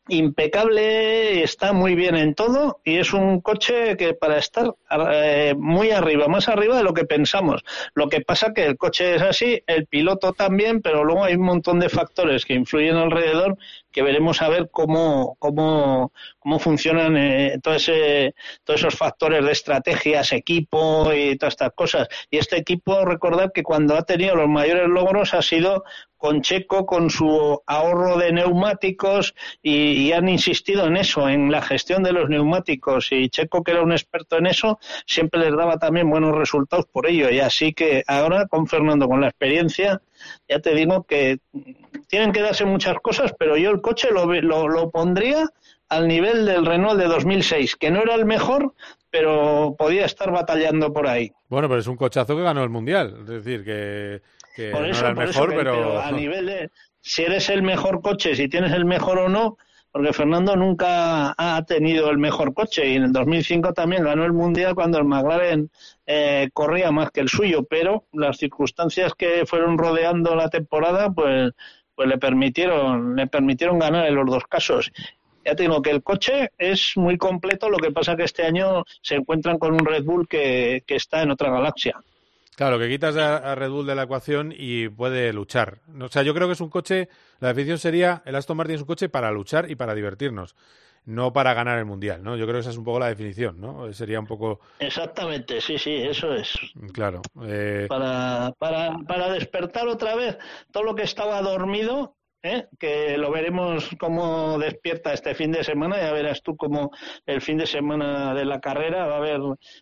impecable, 0.08 1.42
está 1.44 1.72
muy 1.72 1.94
bien 1.94 2.16
en 2.16 2.34
todo 2.34 2.80
y 2.84 2.96
es 2.96 3.12
un 3.12 3.40
coche 3.40 3.96
que 3.96 4.14
para 4.14 4.38
estar 4.38 4.74
eh, 5.12 5.54
muy 5.56 5.90
arriba, 5.90 6.26
más 6.26 6.48
arriba 6.48 6.76
de 6.76 6.82
lo 6.82 6.92
que 6.92 7.04
pensamos. 7.04 7.62
Lo 7.94 8.08
que 8.08 8.20
pasa 8.20 8.52
que 8.52 8.66
el 8.66 8.76
coche 8.76 9.14
es 9.14 9.22
así, 9.22 9.62
el 9.66 9.86
piloto 9.86 10.32
también, 10.32 10.82
pero 10.82 11.04
luego 11.04 11.24
hay 11.24 11.34
un 11.34 11.44
montón 11.44 11.78
de 11.78 11.88
factores 11.88 12.44
que 12.44 12.54
influyen 12.54 12.96
alrededor 12.96 13.56
que 13.92 14.02
veremos 14.02 14.42
a 14.42 14.48
ver 14.48 14.70
cómo, 14.72 15.36
cómo, 15.38 16.12
cómo 16.38 16.58
funcionan 16.58 17.16
eh, 17.16 17.58
todo 17.62 17.76
todos 18.64 18.80
esos 18.80 18.94
factores 18.96 19.44
de 19.44 19.52
estrategias, 19.52 20.32
equipo 20.32 21.12
y 21.12 21.36
todas 21.36 21.52
estas 21.54 21.72
cosas. 21.74 22.08
Y 22.30 22.38
este 22.38 22.56
equipo, 22.56 23.04
recordar 23.04 23.52
que 23.52 23.62
cuando 23.62 23.96
ha 23.96 24.02
tenido 24.02 24.34
los 24.34 24.48
mayores 24.48 24.88
logros 24.88 25.34
ha 25.34 25.42
sido 25.42 25.84
con 26.22 26.40
Checo, 26.40 26.86
con 26.86 27.10
su 27.10 27.60
ahorro 27.66 28.16
de 28.16 28.30
neumáticos 28.30 29.34
y, 29.60 30.12
han 30.12 30.28
insistido 30.28 30.86
en 30.86 30.96
eso, 30.96 31.28
en 31.28 31.50
la 31.50 31.60
gestión 31.60 32.04
de 32.04 32.12
los 32.12 32.28
neumáticos. 32.28 33.10
Y 33.10 33.28
Checo, 33.28 33.64
que 33.64 33.72
era 33.72 33.82
un 33.82 33.90
experto 33.90 34.38
en 34.38 34.46
eso, 34.46 34.78
siempre 35.04 35.40
les 35.40 35.56
daba 35.56 35.78
también 35.78 36.08
buenos 36.08 36.38
resultados 36.38 36.86
por 36.86 37.08
ello. 37.08 37.28
Y 37.28 37.40
así 37.40 37.72
que 37.72 38.04
ahora 38.06 38.46
con 38.46 38.68
Fernando, 38.68 39.08
con 39.08 39.20
la 39.20 39.30
experiencia, 39.30 40.00
ya 40.48 40.60
te 40.60 40.76
digo 40.76 41.02
que 41.02 41.40
tienen 42.06 42.30
que 42.30 42.42
darse 42.42 42.66
muchas 42.66 43.00
cosas, 43.02 43.34
pero 43.36 43.56
yo 43.56 43.72
el 43.72 43.80
coche 43.80 44.12
lo, 44.12 44.26
lo, 44.26 44.68
lo 44.68 44.92
pondría 44.92 45.48
al 45.88 46.06
nivel 46.06 46.46
del 46.46 46.64
Renault 46.64 47.00
de 47.00 47.08
2006, 47.08 47.74
que 47.74 47.90
no 47.90 48.00
era 48.00 48.14
el 48.14 48.26
mejor, 48.26 48.74
pero 49.10 49.74
podía 49.76 50.04
estar 50.04 50.30
batallando 50.30 50.92
por 50.92 51.08
ahí. 51.08 51.32
Bueno, 51.48 51.68
pero 51.68 51.80
es 51.80 51.88
un 51.88 51.96
cochazo 51.96 52.36
que 52.36 52.42
ganó 52.42 52.62
el 52.62 52.70
Mundial. 52.70 53.16
Es 53.22 53.26
decir, 53.26 53.64
que 53.64 54.22
por 54.72 54.86
eso, 54.86 55.14
mejor, 55.14 55.54
pero... 55.56 56.00
a 56.00 56.10
nivel 56.12 56.46
de 56.46 56.70
si 57.00 57.22
eres 57.22 57.48
el 57.50 57.62
mejor 57.62 58.00
coche, 58.00 58.34
si 58.36 58.48
tienes 58.48 58.72
el 58.72 58.84
mejor 58.84 59.18
o 59.18 59.28
no, 59.28 59.56
porque 59.90 60.12
Fernando 60.14 60.56
nunca 60.56 61.34
ha 61.36 61.62
tenido 61.66 62.08
el 62.10 62.16
mejor 62.16 62.54
coche 62.54 62.88
y 62.88 62.96
en 62.96 63.02
el 63.02 63.12
2005 63.12 63.74
también 63.74 64.04
ganó 64.04 64.24
el 64.24 64.32
mundial 64.32 64.74
cuando 64.74 64.98
el 64.98 65.04
McLaren 65.04 65.70
eh, 66.06 66.48
corría 66.54 66.90
más 66.90 67.10
que 67.10 67.20
el 67.20 67.28
suyo, 67.28 67.64
pero 67.64 68.04
las 68.12 68.38
circunstancias 68.38 69.12
que 69.14 69.44
fueron 69.44 69.76
rodeando 69.76 70.34
la 70.34 70.48
temporada, 70.48 71.10
pues, 71.10 71.52
pues 71.94 72.08
le 72.08 72.16
permitieron, 72.16 73.16
le 73.16 73.26
permitieron 73.26 73.78
ganar 73.78 74.06
en 74.06 74.14
los 74.14 74.26
dos 74.26 74.44
casos. 74.44 74.90
Ya 75.44 75.56
tengo 75.56 75.82
que 75.82 75.90
el 75.90 76.02
coche 76.02 76.50
es 76.56 76.92
muy 76.96 77.18
completo, 77.18 77.68
lo 77.68 77.78
que 77.78 77.90
pasa 77.90 78.16
que 78.16 78.24
este 78.24 78.44
año 78.44 78.84
se 79.02 79.16
encuentran 79.16 79.58
con 79.58 79.74
un 79.74 79.84
Red 79.84 80.04
Bull 80.04 80.28
que 80.28 80.84
está 80.86 81.22
en 81.22 81.32
otra 81.32 81.50
galaxia. 81.50 82.00
Claro, 82.56 82.78
que 82.78 82.88
quitas 82.88 83.16
a, 83.16 83.54
Red 83.54 83.70
Bull 83.70 83.86
de 83.86 83.94
la 83.94 84.02
ecuación 84.02 84.52
y 84.56 84.88
puede 84.88 85.32
luchar. 85.32 85.80
O 86.00 86.08
sea, 86.08 86.22
yo 86.22 86.34
creo 86.34 86.46
que 86.46 86.52
es 86.52 86.60
un 86.60 86.68
coche, 86.68 87.08
la 87.40 87.48
definición 87.48 87.78
sería, 87.78 88.22
el 88.26 88.34
Aston 88.34 88.56
Martin 88.56 88.76
es 88.76 88.82
un 88.82 88.86
coche 88.86 89.08
para 89.08 89.30
luchar 89.30 89.70
y 89.70 89.74
para 89.74 89.94
divertirnos, 89.94 90.54
no 91.06 91.32
para 91.32 91.54
ganar 91.54 91.78
el 91.78 91.86
Mundial, 91.86 92.22
¿no? 92.22 92.36
Yo 92.36 92.44
creo 92.44 92.56
que 92.56 92.60
esa 92.60 92.70
es 92.70 92.76
un 92.76 92.84
poco 92.84 92.98
la 92.98 93.08
definición, 93.08 93.58
¿no? 93.58 93.90
Sería 93.94 94.20
un 94.20 94.26
poco... 94.26 94.60
Exactamente, 94.78 95.60
sí, 95.62 95.78
sí, 95.78 95.94
eso 95.94 96.34
es. 96.34 96.52
Claro. 96.92 97.22
Eh, 97.42 97.86
para, 97.88 98.52
para, 98.58 98.98
para 99.08 99.32
despertar 99.32 99.88
otra 99.88 100.14
vez 100.14 100.36
todo 100.70 100.82
lo 100.82 100.94
que 100.94 101.04
estaba 101.04 101.40
dormido 101.40 102.16
¿eh? 102.42 102.66
que 102.78 103.16
lo 103.16 103.30
veremos 103.30 103.90
cómo 103.98 104.58
despierta 104.58 105.12
este 105.12 105.34
fin 105.34 105.52
de 105.52 105.64
semana. 105.64 106.00
Ya 106.00 106.12
verás 106.12 106.42
tú 106.42 106.56
cómo 106.56 106.90
el 107.26 107.40
fin 107.40 107.58
de 107.58 107.66
semana 107.66 108.34
de 108.34 108.44
la 108.44 108.60
carrera 108.60 109.06
va 109.06 109.14
a 109.14 109.18
haber 109.18 109.40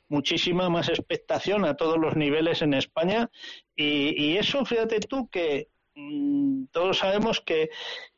muchísima 0.08 0.68
más 0.68 0.88
expectación 0.88 1.64
a 1.64 1.76
todos 1.76 1.98
los 1.98 2.16
niveles 2.16 2.62
en 2.62 2.74
España. 2.74 3.30
Y, 3.74 4.36
eso, 4.36 4.64
fíjate 4.64 5.00
tú, 5.00 5.28
que 5.30 5.68
mm, 5.94 6.66
todos 6.70 6.98
sabemos 6.98 7.40
que, 7.40 7.70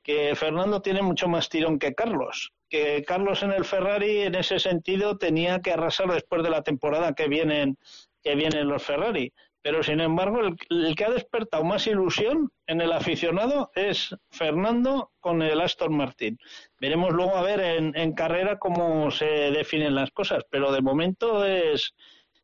que 0.02 0.34
Fernando 0.34 0.82
tiene 0.82 1.02
mucho 1.02 1.28
más 1.28 1.48
tirón 1.48 1.78
que 1.78 1.94
Carlos 1.94 2.52
que 2.68 3.04
Carlos 3.04 3.42
en 3.42 3.52
el 3.52 3.66
Ferrari 3.66 4.22
en 4.22 4.34
ese 4.34 4.58
sentido 4.58 5.18
tenía 5.18 5.60
que 5.60 5.72
arrasar 5.72 6.10
después 6.10 6.42
de 6.42 6.48
la 6.48 6.62
temporada 6.62 7.12
que 7.12 7.28
vienen 7.28 7.76
que 8.22 8.34
vienen 8.34 8.66
los 8.66 8.82
Ferrari 8.82 9.30
pero 9.62 9.82
sin 9.82 10.00
embargo 10.00 10.40
el, 10.40 10.94
que 10.96 11.04
ha 11.04 11.10
despertado 11.10 11.64
más 11.64 11.86
ilusión 11.86 12.50
en 12.66 12.80
el 12.80 12.92
aficionado 12.92 13.70
es 13.74 14.14
Fernando 14.30 15.12
con 15.20 15.40
el 15.40 15.60
Aston 15.60 15.96
Martin. 15.96 16.38
Veremos 16.80 17.12
luego 17.12 17.36
a 17.36 17.42
ver 17.42 17.60
en, 17.60 18.12
carrera 18.12 18.58
cómo 18.58 19.10
se 19.10 19.24
definen 19.24 19.94
las 19.94 20.10
cosas, 20.10 20.44
pero 20.50 20.72
de 20.72 20.82
momento 20.82 21.44
es, 21.44 21.94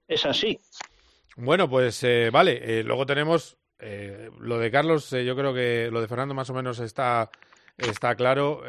es 0.07 0.25
así. 0.25 0.59
Bueno, 1.37 1.69
pues 1.69 2.03
eh, 2.05 2.31
vale, 2.33 2.81
eh, 2.81 2.85
luego 2.85 3.05
tenemos 3.05 3.59
eh, 3.81 4.31
lo 4.39 4.59
de 4.59 4.71
Carlos, 4.71 5.11
yo 5.11 5.37
creo 5.37 5.53
que 5.53 5.89
lo 5.91 6.01
de 6.01 6.09
Fernando 6.09 6.35
más 6.35 6.51
o 6.51 6.55
menos 6.55 6.79
está, 6.79 7.31
está 7.77 8.15
claro. 8.15 8.63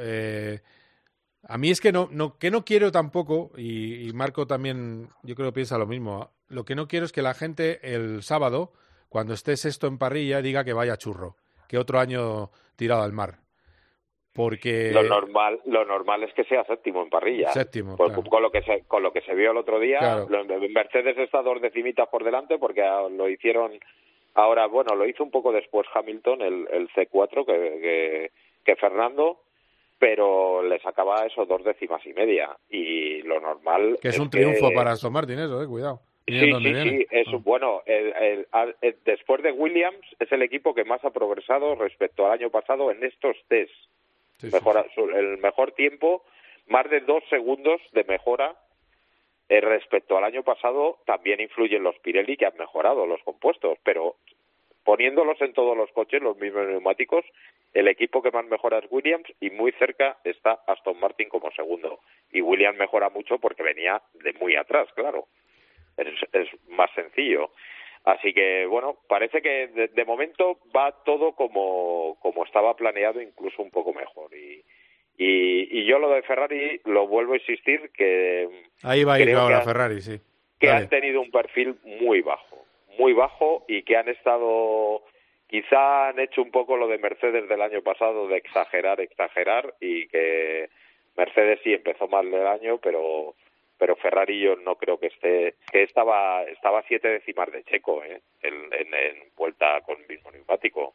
a 1.43 1.57
mí 1.57 1.69
es 1.69 1.81
que 1.81 1.91
no, 1.91 2.09
no, 2.11 2.37
que 2.37 2.49
no 2.51 2.65
quiero 2.65 2.91
tampoco, 2.91 3.51
y, 3.57 4.07
y 4.07 4.13
Marco 4.13 4.47
también 4.47 5.09
yo 5.21 5.35
creo 5.35 5.49
que 5.49 5.55
piensa 5.55 5.77
lo 5.77 5.87
mismo, 5.87 6.31
lo 6.49 6.65
que 6.65 6.75
no 6.75 6.87
quiero 6.87 7.05
es 7.05 7.11
que 7.11 7.21
la 7.21 7.33
gente 7.33 7.79
el 7.83 8.23
sábado, 8.23 8.71
cuando 9.07 9.33
esté 9.33 9.55
sexto 9.57 9.87
en 9.87 9.97
parrilla, 9.97 10.41
diga 10.41 10.63
que 10.63 10.73
vaya 10.73 10.97
churro, 10.97 11.35
que 11.67 11.77
otro 11.77 11.99
año 11.99 12.49
tirado 12.75 13.03
al 13.03 13.13
mar. 13.13 13.35
Porque 14.33 14.91
lo 14.91 15.03
normal, 15.03 15.59
lo 15.65 15.85
normal 15.85 16.23
es 16.23 16.33
que 16.33 16.43
sea 16.45 16.63
séptimo 16.63 17.01
en 17.01 17.09
parrilla. 17.09 17.51
Séptimo. 17.51 17.97
Con 17.97 18.41
lo 18.41 18.51
que 18.51 18.61
se, 18.61 18.83
con 18.87 19.03
lo 19.03 19.11
que 19.11 19.21
se 19.21 19.33
vio 19.33 19.51
el 19.51 19.57
otro 19.57 19.79
día, 19.79 20.25
Mercedes 20.69 21.17
está 21.17 21.41
dos 21.41 21.61
decimitas 21.61 22.07
por 22.09 22.23
delante 22.23 22.57
porque 22.57 22.83
lo 23.11 23.27
hicieron 23.27 23.79
ahora, 24.35 24.67
bueno, 24.67 24.95
lo 24.95 25.07
hizo 25.07 25.23
un 25.23 25.31
poco 25.31 25.51
después 25.51 25.87
Hamilton, 25.93 26.41
el, 26.41 26.67
el 26.71 26.89
C4 26.89 27.45
que, 27.45 28.31
que 28.63 28.75
Fernando, 28.75 29.41
pero 29.99 30.63
le 30.63 30.79
sacaba 30.79 31.25
eso 31.25 31.45
dos 31.45 31.63
décimas 31.63 32.05
y 32.05 32.13
media 32.13 32.55
y 32.69 33.21
lo 33.23 33.39
normal 33.39 33.97
que 34.01 34.07
es, 34.07 34.17
un 34.19 34.29
triunfo 34.29 34.71
para 34.73 34.91
Aston 34.91 35.11
Martin 35.11 35.39
eso 35.39 35.61
eh 35.61 35.67
cuidado 35.67 35.99
Sí, 36.29 36.53
sí, 36.53 36.89
sí, 36.89 37.07
es 37.09 37.27
ah. 37.27 37.37
bueno. 37.43 37.81
después 39.05 39.43
de 39.43 39.51
Williams 39.51 40.05
es 40.19 40.31
el 40.31 40.41
equipo 40.41 40.73
que 40.73 40.83
más 40.83 41.03
ha 41.03 41.11
progresado 41.11 41.75
respecto 41.75 42.25
al 42.25 42.33
año 42.33 42.49
pasado 42.49 42.91
en 42.91 43.03
estos 43.03 43.37
test. 43.47 43.73
el 44.41 45.37
mejor 45.39 45.71
tiempo, 45.73 46.23
más 46.67 46.89
de 46.89 47.01
dos 47.01 47.23
segundos 47.29 47.81
de 47.93 48.03
mejora 48.03 48.55
eh, 49.49 49.61
respecto 49.61 50.17
al 50.17 50.23
año 50.23 50.43
pasado. 50.43 50.99
También 51.05 51.41
influyen 51.41 51.83
los 51.83 51.97
Pirelli 51.99 52.37
que 52.37 52.45
han 52.45 52.57
mejorado 52.57 53.05
los 53.05 53.21
compuestos, 53.23 53.77
pero 53.83 54.15
poniéndolos 54.83 55.41
en 55.41 55.53
todos 55.53 55.75
los 55.75 55.91
coches, 55.91 56.21
los 56.21 56.37
mismos 56.37 56.67
neumáticos, 56.67 57.25
el 57.73 57.87
equipo 57.87 58.21
que 58.21 58.31
más 58.31 58.45
mejora 58.45 58.79
es 58.79 58.85
Williams 58.89 59.27
y 59.39 59.49
muy 59.49 59.71
cerca 59.73 60.17
está 60.23 60.59
Aston 60.67 60.99
Martin 60.99 61.29
como 61.29 61.51
segundo. 61.51 61.99
Y 62.31 62.41
Williams 62.41 62.77
mejora 62.77 63.09
mucho 63.09 63.39
porque 63.39 63.63
venía 63.63 64.01
de 64.13 64.33
muy 64.33 64.55
atrás, 64.55 64.87
claro 64.95 65.27
es, 66.07 66.49
más 66.69 66.89
sencillo. 66.93 67.51
Así 68.05 68.33
que, 68.33 68.65
bueno, 68.65 68.97
parece 69.07 69.41
que 69.41 69.67
de, 69.67 70.05
momento 70.05 70.57
va 70.75 70.91
todo 71.03 71.33
como, 71.33 72.17
como 72.21 72.45
estaba 72.45 72.75
planeado, 72.75 73.21
incluso 73.21 73.61
un 73.61 73.71
poco 73.71 73.93
mejor. 73.93 74.33
Y, 74.33 74.63
y, 75.17 75.85
yo 75.85 75.99
lo 75.99 76.09
de 76.09 76.21
Ferrari 76.21 76.79
lo 76.85 77.07
vuelvo 77.07 77.33
a 77.33 77.37
insistir 77.37 77.91
que... 77.91 78.47
Ahí 78.83 79.03
va 79.03 79.15
a 79.15 79.19
ir 79.19 79.35
ahora 79.35 79.61
Ferrari, 79.61 80.01
sí. 80.01 80.19
Que 80.59 80.69
han 80.69 80.89
tenido 80.89 81.21
un 81.21 81.31
perfil 81.31 81.77
muy 81.83 82.21
bajo, 82.21 82.65
muy 82.97 83.13
bajo 83.13 83.65
y 83.67 83.83
que 83.83 83.97
han 83.97 84.09
estado... 84.09 85.03
Quizá 85.47 86.09
han 86.09 86.19
hecho 86.19 86.43
un 86.43 86.51
poco 86.51 86.77
lo 86.77 86.87
de 86.87 86.99
Mercedes 86.99 87.49
del 87.49 87.61
año 87.61 87.81
pasado, 87.81 88.27
de 88.27 88.37
exagerar, 88.37 89.01
exagerar, 89.01 89.73
y 89.81 90.07
que 90.07 90.69
Mercedes 91.17 91.59
sí 91.63 91.73
empezó 91.73 92.07
mal 92.07 92.31
el 92.31 92.45
año, 92.45 92.77
pero 92.77 93.33
pero 93.79 93.95
Ferrari 93.95 94.41
yo 94.41 94.57
no 94.57 94.75
creo 94.75 94.99
que 94.99 95.07
esté 95.07 95.55
que 95.71 95.83
estaba 95.83 96.43
estaba 96.43 96.83
siete 96.87 97.07
décimas 97.07 97.49
de 97.51 97.63
Checo 97.63 98.03
¿eh? 98.03 98.21
en, 98.41 98.53
en, 98.73 99.31
vuelta 99.35 99.81
con 99.85 99.99
el 100.01 100.07
mismo 100.07 100.29
neumático. 100.29 100.93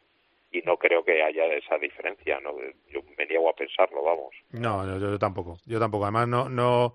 Y 0.51 0.61
no 0.61 0.77
creo 0.77 1.03
que 1.03 1.21
haya 1.21 1.45
esa 1.47 1.77
diferencia 1.79 2.39
no 2.39 2.55
yo 2.87 3.01
me 3.17 3.25
niego 3.25 3.49
a 3.49 3.55
pensarlo 3.55 4.03
vamos. 4.03 4.35
No 4.51 4.99
yo, 4.99 5.17
tampoco 5.17 5.57
yo 5.65 5.79
tampoco. 5.79 6.05
Además 6.05 6.27
no 6.27 6.47
no 6.47 6.93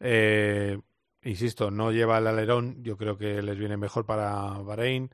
eh, 0.00 0.78
insisto 1.24 1.72
no 1.72 1.90
lleva 1.90 2.18
el 2.18 2.28
alerón. 2.28 2.82
Yo 2.84 2.96
creo 2.96 3.18
que 3.18 3.42
les 3.42 3.58
viene 3.58 3.76
mejor 3.76 4.06
para 4.06 4.32
Bahrein. 4.62 5.10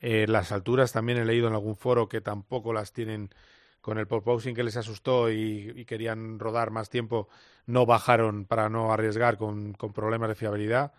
Eh, 0.00 0.26
las 0.28 0.50
alturas 0.50 0.92
también 0.92 1.18
he 1.18 1.24
leído 1.26 1.46
en 1.46 1.54
algún 1.54 1.76
foro 1.76 2.08
que 2.08 2.22
tampoco 2.22 2.72
las 2.72 2.92
tienen 2.92 3.28
con 3.80 3.98
el 3.98 4.06
posing 4.06 4.54
que 4.54 4.64
les 4.64 4.76
asustó 4.76 5.30
y, 5.30 5.84
querían 5.86 6.38
rodar 6.38 6.70
más 6.70 6.90
tiempo, 6.90 7.28
no 7.66 7.86
bajaron 7.86 8.44
para 8.44 8.68
no 8.68 8.92
arriesgar 8.92 9.38
con, 9.38 9.74
problemas 9.94 10.28
de 10.28 10.34
fiabilidad. 10.34 10.92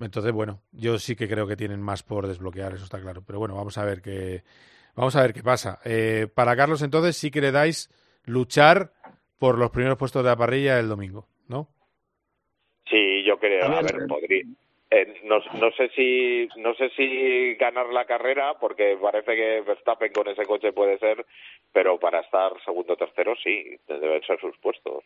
Entonces, 0.00 0.32
bueno, 0.32 0.62
yo 0.72 0.98
sí 0.98 1.14
que 1.14 1.28
creo 1.28 1.46
que 1.46 1.56
tienen 1.56 1.82
más 1.82 2.02
por 2.02 2.26
desbloquear, 2.26 2.74
eso 2.74 2.84
está 2.84 3.00
claro. 3.00 3.22
Pero 3.26 3.38
bueno, 3.38 3.54
vamos 3.54 3.76
a 3.78 3.84
ver 3.84 4.00
qué, 4.00 4.42
vamos 4.94 5.14
a 5.16 5.22
ver 5.22 5.34
qué 5.34 5.42
pasa. 5.42 5.80
Eh, 5.84 6.28
para 6.34 6.56
Carlos, 6.56 6.82
entonces, 6.82 7.16
sí 7.16 7.30
que 7.30 7.40
le 7.40 7.52
dais 7.52 7.90
luchar 8.24 8.92
por 9.38 9.58
los 9.58 9.70
primeros 9.70 9.98
puestos 9.98 10.22
de 10.22 10.30
la 10.30 10.36
parrilla 10.36 10.78
el 10.78 10.88
domingo, 10.88 11.28
¿no? 11.48 11.68
Sí, 12.88 13.22
yo 13.24 13.38
creo, 13.38 13.64
a, 13.64 13.82
ver, 13.82 14.06
podría, 14.06 14.44
eh, 14.94 15.20
no, 15.24 15.38
no, 15.54 15.72
sé 15.72 15.88
si 15.96 16.46
no 16.56 16.74
sé 16.74 16.90
si 16.90 17.54
ganar 17.54 17.86
la 17.86 18.04
carrera 18.04 18.58
porque 18.60 18.98
parece 19.00 19.34
que 19.34 19.62
Verstappen 19.62 20.12
con 20.12 20.28
ese 20.28 20.44
coche 20.44 20.72
puede 20.72 20.98
ser 20.98 21.24
pero 21.72 21.98
para 21.98 22.20
estar 22.20 22.52
segundo 22.62 22.94
tercero 22.94 23.34
sí 23.42 23.74
deben 23.88 24.22
ser 24.22 24.38
sus 24.38 24.54
puestos 24.58 25.02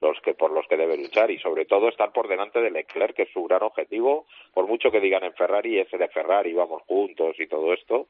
los 0.00 0.18
que 0.22 0.32
por 0.32 0.50
los 0.52 0.66
que 0.66 0.78
debe 0.78 0.96
luchar 0.96 1.30
y 1.30 1.38
sobre 1.40 1.66
todo 1.66 1.90
estar 1.90 2.10
por 2.10 2.26
delante 2.26 2.62
de 2.62 2.70
Leclerc 2.70 3.14
que 3.14 3.24
es 3.24 3.32
su 3.32 3.44
gran 3.44 3.62
objetivo. 3.64 4.26
Por 4.54 4.66
mucho 4.66 4.90
que 4.90 5.00
digan 5.00 5.24
en 5.24 5.34
Ferrari 5.34 5.78
ese 5.78 5.98
de 5.98 6.08
Ferrari 6.08 6.54
vamos 6.54 6.82
juntos 6.84 7.36
y 7.38 7.46
todo 7.48 7.74
esto 7.74 8.06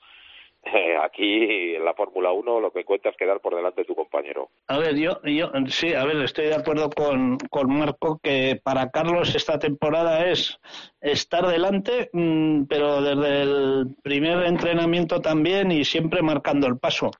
aquí 1.03 1.75
en 1.77 1.85
la 1.85 1.95
Fórmula 1.95 2.33
1 2.33 2.61
lo 2.61 2.71
que 2.71 2.85
cuenta 2.85 3.11
es 3.11 3.17
quedar 3.17 3.41
por 3.41 3.55
delante 3.55 3.83
de 3.83 3.87
tu 3.87 3.95
compañero. 3.95 4.49
A 4.67 4.79
ver, 4.79 4.97
yo, 4.97 5.21
yo 5.25 5.51
sí, 5.69 5.95
a 5.95 6.05
ver, 6.05 6.17
estoy 6.19 6.47
de 6.47 6.55
acuerdo 6.55 6.91
con, 6.91 7.39
con 7.51 7.71
Marco 7.71 8.19
que 8.23 8.61
para 8.63 8.91
Carlos 8.91 9.35
esta 9.35 9.59
temporada 9.59 10.27
es 10.27 10.59
estar 11.01 11.47
delante, 11.47 12.11
mm, 12.13 12.65
pero 12.65 13.03
desde 13.03 13.43
el 13.43 13.97
primer 14.03 14.45
entrenamiento 14.45 15.21
también 15.21 15.71
y 15.71 15.85
siempre 15.85 16.23
marcando 16.23 16.67
el 16.67 16.79
paso 16.79 17.11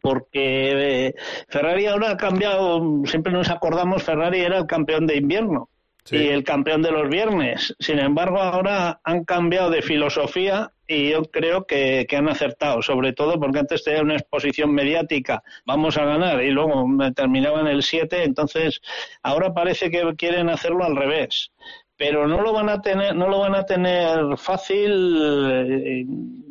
porque 0.00 1.06
eh, 1.06 1.14
Ferrari 1.48 1.86
ahora 1.86 2.12
ha 2.12 2.16
cambiado, 2.16 3.02
siempre 3.04 3.32
nos 3.32 3.50
acordamos, 3.50 4.04
Ferrari 4.04 4.40
era 4.40 4.58
el 4.58 4.66
campeón 4.66 5.08
de 5.08 5.16
invierno 5.16 5.68
y 6.10 6.28
el 6.28 6.44
campeón 6.44 6.82
de 6.82 6.92
los 6.92 7.08
viernes. 7.08 7.74
Sin 7.78 7.98
embargo, 7.98 8.40
ahora 8.40 9.00
han 9.04 9.24
cambiado 9.24 9.70
de 9.70 9.82
filosofía 9.82 10.72
y 10.86 11.10
yo 11.10 11.22
creo 11.24 11.66
que, 11.66 12.06
han 12.16 12.28
acertado, 12.28 12.80
sobre 12.80 13.12
todo 13.12 13.38
porque 13.38 13.58
antes 13.58 13.84
tenía 13.84 14.02
una 14.02 14.16
exposición 14.16 14.72
mediática, 14.72 15.42
vamos 15.66 15.98
a 15.98 16.04
ganar, 16.04 16.42
y 16.42 16.50
luego 16.50 16.86
terminaban 17.14 17.66
el 17.66 17.82
7, 17.82 18.24
entonces 18.24 18.80
ahora 19.22 19.52
parece 19.52 19.90
que 19.90 20.02
quieren 20.16 20.48
hacerlo 20.48 20.84
al 20.84 20.96
revés. 20.96 21.52
Pero 21.96 22.26
no 22.26 22.40
lo 22.40 22.52
van 22.52 22.68
a 22.68 22.80
tener, 22.80 23.14
no 23.14 23.28
lo 23.28 23.40
van 23.40 23.56
a 23.56 23.66
tener 23.66 24.38
fácil, 24.38 25.50
eh, 25.52 26.06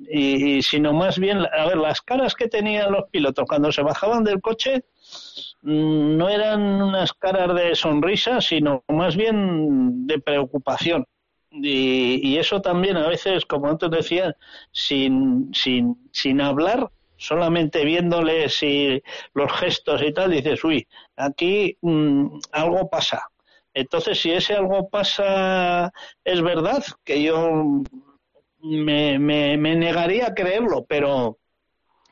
y, 0.10 0.62
sino 0.62 0.94
más 0.94 1.18
bien, 1.18 1.40
a 1.40 1.66
ver, 1.66 1.78
las 1.78 2.02
caras 2.02 2.36
que 2.36 2.48
tenían 2.48 2.92
los 2.92 3.10
pilotos 3.10 3.46
cuando 3.48 3.72
se 3.72 3.82
bajaban 3.82 4.24
del 4.24 4.42
coche 4.42 4.84
no 5.62 6.30
eran 6.30 6.82
unas 6.82 7.14
caras 7.14 7.54
de 7.56 7.76
sonrisa, 7.76 8.42
sino 8.42 8.84
más 8.88 9.16
bien 9.16 10.08
de 10.08 10.20
preocupación. 10.20 11.06
Y, 11.52 12.38
eso 12.38 12.62
también 12.62 12.98
a 12.98 13.08
veces, 13.08 13.46
como 13.46 13.68
antes 13.68 13.90
decía, 13.90 14.36
sin, 14.72 15.54
sin, 15.54 16.10
sin 16.12 16.42
hablar, 16.42 16.90
solamente 17.18 17.84
viéndoles 17.84 18.62
y 18.62 19.02
los 19.34 19.52
gestos 19.54 20.02
y 20.04 20.14
tal, 20.14 20.32
dices, 20.32 20.64
uy, 20.64 20.88
aquí 21.16 21.78
mm, 21.82 22.40
algo 22.52 22.90
pasa. 22.90 23.24
Entonces, 23.74 24.20
si 24.20 24.32
ese 24.32 24.56
algo 24.56 24.90
pasa 24.90 25.92
es 26.24 26.42
verdad, 26.42 26.84
que 27.04 27.24
yo 27.24 27.84
me, 28.62 29.20
me, 29.20 29.58
me 29.58 29.76
negaría 29.76 30.28
a 30.28 30.34
creerlo, 30.34 30.86
pero 30.88 31.38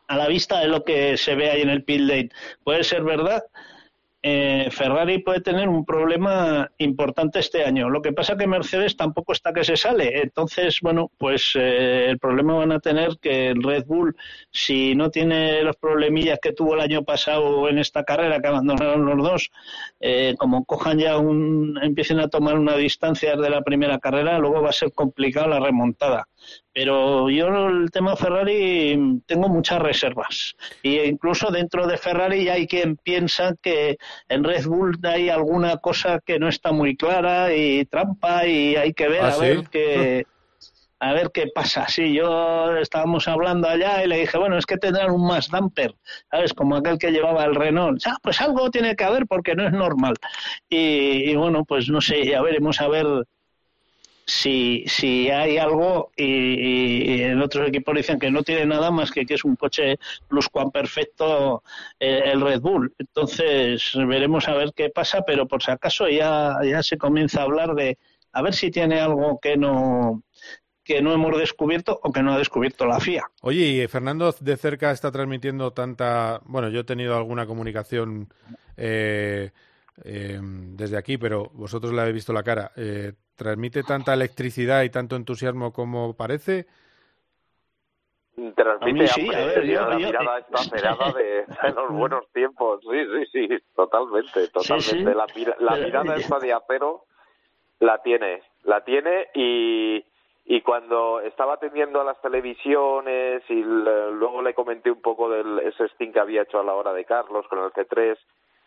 a 0.08 0.18
la 0.18 0.28
vista 0.28 0.60
de 0.60 0.68
lo 0.68 0.84
que 0.84 1.18
se 1.18 1.36
ve 1.36 1.50
ahí 1.50 1.62
en 1.62 1.70
el 1.70 1.84
pit 1.84 2.02
lane, 2.02 2.30
puede 2.64 2.84
ser 2.84 3.04
verdad, 3.04 3.44
eh, 4.28 4.72
Ferrari 4.72 5.20
puede 5.20 5.40
tener 5.42 5.70
un 5.70 5.86
problema 5.86 6.68
importante 6.80 7.38
este 7.38 7.64
año. 7.64 7.92
Lo 7.92 8.02
que 8.02 8.12
pasa 8.12 8.36
que 8.36 8.48
Mercedes 8.48 8.98
tampoco 8.98 9.34
está 9.34 9.54
que 9.54 9.64
se 9.64 9.78
sale. 9.78 10.20
Entonces, 10.20 10.80
bueno, 10.82 11.12
pues 11.20 11.52
eh, 11.54 12.08
el 12.10 12.18
problema 12.18 12.56
van 12.56 12.72
a 12.72 12.80
tener 12.80 13.20
que 13.22 13.50
el 13.50 13.62
Red 13.62 13.86
Bull, 13.86 14.16
si 14.50 14.96
no 14.96 15.12
tiene 15.12 15.62
los 15.62 15.76
problemillas 15.76 16.40
que 16.42 16.54
tuvo 16.54 16.74
el 16.74 16.82
año 16.82 17.04
pasado 17.04 17.70
en 17.70 17.78
esta 17.78 18.04
carrera, 18.04 18.42
que 18.42 18.48
abandonaron 18.48 19.06
los 19.06 19.18
dos, 19.18 19.52
eh, 20.00 20.34
como 20.40 20.66
cojan 20.66 20.98
ya 20.98 21.20
un, 21.20 21.78
empiecen 21.84 22.20
a 22.20 22.28
tomar 22.28 22.58
una 22.58 22.76
distancia 22.76 23.36
de 23.36 23.50
la 23.52 23.62
primera 23.62 24.00
carrera, 24.00 24.40
luego 24.40 24.64
va 24.64 24.70
a 24.70 24.74
ser 24.74 24.92
complicado 24.92 25.50
la 25.50 25.60
remontada 25.60 26.28
pero 26.74 27.30
yo 27.30 27.48
el 27.70 27.90
tema 27.90 28.16
Ferrari 28.16 29.22
tengo 29.26 29.48
muchas 29.48 29.82
reservas 29.82 30.56
y 30.84 31.00
incluso 31.00 31.50
dentro 31.50 31.88
de 31.88 31.98
Ferrari 31.98 32.50
hay 32.50 32.68
quien 32.68 32.98
piensa 32.98 33.56
que 33.62 33.98
en 34.30 34.44
Red 34.44 34.66
Bull 34.66 35.00
hay 35.04 35.30
alguna 35.30 35.78
cosa 35.78 36.20
que 36.26 36.40
no 36.40 36.48
está 36.48 36.72
muy 36.72 36.96
clara 36.96 37.54
y 37.54 37.86
trampa 37.86 38.46
y 38.46 38.76
hay 38.76 38.94
que 38.94 39.08
ver 39.08 39.22
¿Ah, 39.24 39.34
a 39.34 39.38
ver 39.38 39.70
qué 39.70 40.26
a 41.00 41.14
ver 41.14 41.32
qué 41.34 41.48
pasa. 41.54 41.88
Sí, 41.88 42.14
yo 42.14 42.76
estábamos 42.78 43.28
hablando 43.28 43.68
allá 43.68 44.04
y 44.04 44.08
le 44.08 44.20
dije, 44.20 44.38
bueno, 44.38 44.58
es 44.58 44.66
que 44.66 44.78
tendrán 44.78 45.12
un 45.12 45.28
más 45.28 45.50
damper, 45.50 45.94
¿sabes? 46.32 46.54
Como 46.54 46.76
aquel 46.76 46.98
que 46.98 47.12
llevaba 47.12 47.44
el 47.44 47.54
Renault. 47.54 48.02
Ah, 48.08 48.18
pues 48.24 48.42
algo 48.42 48.72
tiene 48.72 48.96
que 48.96 49.04
haber 49.04 49.28
porque 49.28 49.56
no 49.56 49.68
es 49.68 49.74
normal. 49.74 50.16
Y, 50.70 51.30
y 51.30 51.36
bueno, 51.36 51.66
pues 51.66 51.90
no 51.90 52.02
sé, 52.02 52.26
ya 52.26 52.42
veremos 52.42 52.80
a 52.82 52.88
ver 52.88 53.06
si, 54.26 54.84
si 54.88 55.30
hay 55.30 55.58
algo 55.58 56.12
y, 56.16 57.22
en 57.22 57.42
otros 57.42 57.68
equipos 57.68 57.96
dicen 57.96 58.20
que 58.20 58.32
no 58.32 58.44
tiene 58.44 58.66
nada 58.66 58.90
más 58.92 59.12
que 59.12 59.26
que 59.26 59.36
es 59.36 59.46
un 59.46 59.56
coche 59.56 59.98
perfecto 60.74 61.64
eh, 62.00 62.24
el 62.26 62.42
Red 62.42 62.62
Bull. 62.62 62.94
Entonces 62.98 63.92
veremos 63.96 64.48
a 64.48 64.56
ver 64.56 64.72
qué 64.76 64.90
pasa, 64.90 65.22
pero 65.26 65.48
por 65.48 65.62
si 65.62 65.72
acaso 65.72 66.08
ya, 66.08 66.58
ya 66.64 66.82
se 66.82 66.98
comienza 66.98 67.42
a 67.42 67.44
hablar 67.44 67.76
de 67.76 67.98
a 68.32 68.42
ver 68.42 68.54
si 68.54 68.72
tiene 68.72 69.00
algo 69.00 69.40
que 69.40 69.58
no 69.58 70.24
que 70.84 71.02
no 71.02 71.14
hemos 71.14 71.36
descubierto 71.40 72.00
o 72.04 72.12
que 72.12 72.22
no 72.22 72.34
ha 72.34 72.38
descubierto 72.38 72.86
la 72.86 73.00
FIA. 73.00 73.24
Oye, 73.42 73.84
y 73.84 73.88
Fernando 73.88 74.32
de 74.40 74.56
cerca 74.56 74.92
está 74.92 75.12
transmitiendo 75.12 75.74
tanta, 75.74 76.42
bueno, 76.46 76.70
yo 76.70 76.82
he 76.82 76.84
tenido 76.84 77.18
alguna 77.18 77.48
comunicación 77.48 78.32
eh, 78.78 79.50
eh, 80.04 80.40
desde 80.40 80.98
aquí, 80.98 81.18
pero 81.18 81.50
vosotros 81.56 81.92
le 81.92 82.02
habéis 82.02 82.14
visto 82.14 82.34
la 82.34 82.44
cara. 82.44 82.72
Eh, 83.36 83.44
¿Transmite 83.44 83.84
tanta 83.84 84.14
electricidad 84.14 84.84
y 84.84 84.90
tanto 84.90 85.16
entusiasmo 85.16 85.72
como 85.72 86.16
parece? 86.16 86.66
Transmite 88.56 89.08
sí, 89.08 89.28
la 89.28 89.96
mirada 89.96 90.40
está 90.40 90.58
cerrada 90.64 91.14
de, 91.14 91.46
los 91.74 91.92
buenos 91.92 92.26
tiempos. 92.34 92.82
Sí, 92.82 93.06
sí, 93.32 93.48
sí, 93.48 93.64
totalmente, 93.76 94.48
totalmente. 94.50 95.16
La, 95.16 95.26
la, 95.60 95.76
mirada 95.78 96.16
esta 96.16 96.40
de 96.40 96.54
acero 96.54 97.06
la 97.80 98.02
tiene, 98.02 98.42
la 98.64 98.84
tiene 98.84 99.28
y, 99.34 100.04
y 100.46 100.62
cuando 100.62 101.22
estaba 101.22 101.54
atendiendo 101.54 102.02
a 102.02 102.04
las 102.04 102.22
televisiones 102.22 103.44
y 103.50 103.64
luego 103.64 104.42
le 104.42 104.54
comenté 104.54 104.92
un 104.92 105.02
poco 105.02 105.30
del 105.30 105.60
ese 105.60 105.86
sting 105.90 106.12
que 106.12 106.20
había 106.20 106.42
hecho 106.42 106.60
a 106.60 106.64
la 106.64 106.74
hora 106.74 106.92
de 106.92 107.06
Carlos 107.06 107.46
con 107.48 107.60
el 107.60 107.72
C3 107.72 108.18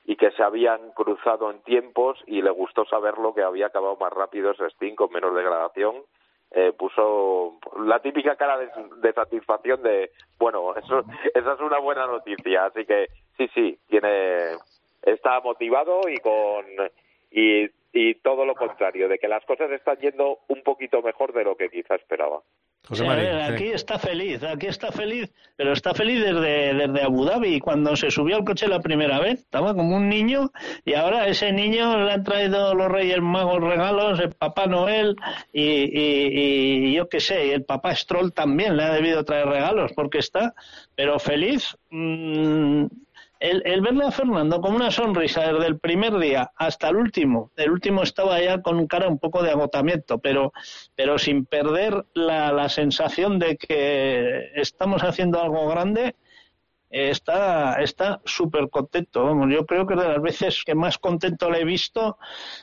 y 0.09 0.17
que 0.17 0.31
se 0.31 0.43
habían 0.43 0.91
cruzado 0.93 1.51
en 1.51 1.61
tiempos 1.61 2.19
y 2.27 2.41
le 2.41 2.49
gustó 2.49 2.87
saberlo 2.87 3.35
que 3.35 3.43
había 3.43 3.67
acabado 3.67 3.95
más 3.97 4.11
rápido 4.11 4.53
ese 4.53 4.65
Sting 4.71 4.95
con 4.95 5.13
menos 5.13 5.35
degradación. 5.35 5.97
Eh, 6.51 6.73
puso 6.73 7.59
la 7.85 8.01
típica 8.01 8.35
cara 8.37 8.57
de, 8.57 9.13
satisfacción 9.13 9.83
de, 9.83 10.11
bueno, 10.39 10.75
eso, 10.77 11.05
esa 11.35 11.53
es 11.53 11.61
una 11.61 11.79
buena 11.79 12.07
noticia. 12.07 12.65
Así 12.65 12.87
que 12.87 13.09
sí, 13.37 13.51
sí, 13.55 13.79
tiene, 13.87 14.53
está 15.03 15.41
motivado 15.41 16.01
y 16.09 16.17
con 16.21 16.65
y 17.31 17.69
y 17.93 18.15
todo 18.17 18.45
lo 18.45 18.55
contrario, 18.55 19.09
de 19.09 19.19
que 19.19 19.29
las 19.29 19.45
cosas 19.45 19.71
están 19.71 19.97
yendo 19.97 20.39
un 20.49 20.63
poquito 20.63 21.03
mejor 21.03 21.33
de 21.33 21.45
lo 21.45 21.57
que 21.57 21.71
quizá 21.71 21.95
esperaba. 21.95 22.43
José 22.87 23.07
aquí 23.07 23.67
está 23.67 23.99
feliz, 23.99 24.43
aquí 24.43 24.67
está 24.67 24.91
feliz, 24.91 25.31
pero 25.57 25.73
está 25.73 25.93
feliz 25.93 26.25
desde, 26.25 26.73
desde 26.73 27.03
Abu 27.03 27.27
Dhabi. 27.27 27.61
Cuando 27.61 27.95
se 27.97 28.11
subió 28.11 28.37
al 28.37 28.45
coche 28.45 28.67
la 28.67 28.81
primera 28.81 29.21
vez, 29.21 29.41
estaba 29.41 29.75
como 29.75 29.97
un 29.97 30.09
niño 30.09 30.51
y 30.87 30.95
ahora 30.95 31.27
ese 31.27 31.53
niño 31.53 32.07
le 32.07 32.13
han 32.13 32.25
traído 32.25 32.75
los 32.75 32.91
Reyes 32.91 33.21
Magos 33.21 33.61
regalos, 33.61 34.21
el 34.21 34.31
Papá 34.31 34.67
Noel 34.67 35.17
y, 35.53 35.61
y, 35.63 36.95
yo 36.95 37.11
qué 37.11 37.21
sé, 37.21 37.53
el 37.53 37.65
Papá 37.65 37.95
Stroll 37.95 38.33
también 38.33 38.77
le 38.77 38.85
ha 38.85 38.93
debido 38.93 39.23
traer 39.23 39.49
regalos 39.49 39.93
porque 39.95 40.19
está, 40.19 40.55
pero 40.95 41.19
feliz. 41.19 41.77
Mmm, 41.91 42.87
el, 43.41 43.63
el, 43.65 43.81
verle 43.81 44.05
a 44.05 44.11
Fernando 44.11 44.61
con 44.61 44.75
una 44.75 44.91
sonrisa 44.91 45.53
desde 45.53 45.67
el 45.67 45.79
primer 45.79 46.19
día 46.19 46.51
hasta 46.57 46.89
el 46.89 46.97
último, 46.97 47.51
el 47.57 47.71
último 47.71 48.03
estaba 48.03 48.41
ya 48.41 48.61
con 48.63 48.87
cara 48.87 49.09
un 49.09 49.19
poco 49.19 49.43
de 49.43 49.51
agotamiento, 49.51 50.19
pero, 50.19 50.53
pero 50.95 51.19
sin 51.19 51.47
perder 51.47 52.05
la, 52.15 52.53
la 52.53 52.69
sensación 52.69 53.39
de 53.39 53.57
que 53.57 54.51
estamos 54.55 55.03
haciendo 55.03 55.41
algo 55.41 55.69
grande 55.69 56.17
está 56.91 57.75
está 57.83 58.21
súper 58.25 58.69
contento. 58.71 59.25
Vamos, 59.25 59.49
yo 59.51 59.67
creo 59.67 59.87
que 59.87 59.95
de 59.95 60.09
las 60.09 60.23
veces 60.23 60.63
que 60.65 60.75
más 60.75 60.99
contento 60.99 61.51
le 61.51 61.61
he 61.61 61.65
visto 61.65 62.19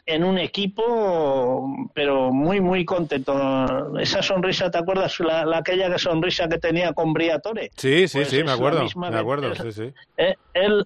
en 0.05 0.23
un 0.23 0.37
equipo, 0.37 1.89
pero 1.93 2.31
muy, 2.31 2.61
muy 2.61 2.85
contento. 2.85 3.97
Esa 3.99 4.21
sonrisa, 4.21 4.71
¿te 4.71 4.77
acuerdas? 4.77 5.19
La, 5.19 5.45
la 5.45 5.57
aquella 5.57 5.97
sonrisa 5.97 6.47
que 6.47 6.57
tenía 6.57 6.93
con 6.93 7.13
Briatore. 7.13 7.71
Sí, 7.75 8.07
sí, 8.07 8.19
pues 8.19 8.29
sí, 8.29 8.43
me 8.43 8.51
acuerdo. 8.51 8.85
Me 8.95 9.17
acuerdo, 9.17 9.55
sí, 9.55 9.71
sí. 9.71 9.93
Eh, 10.17 10.35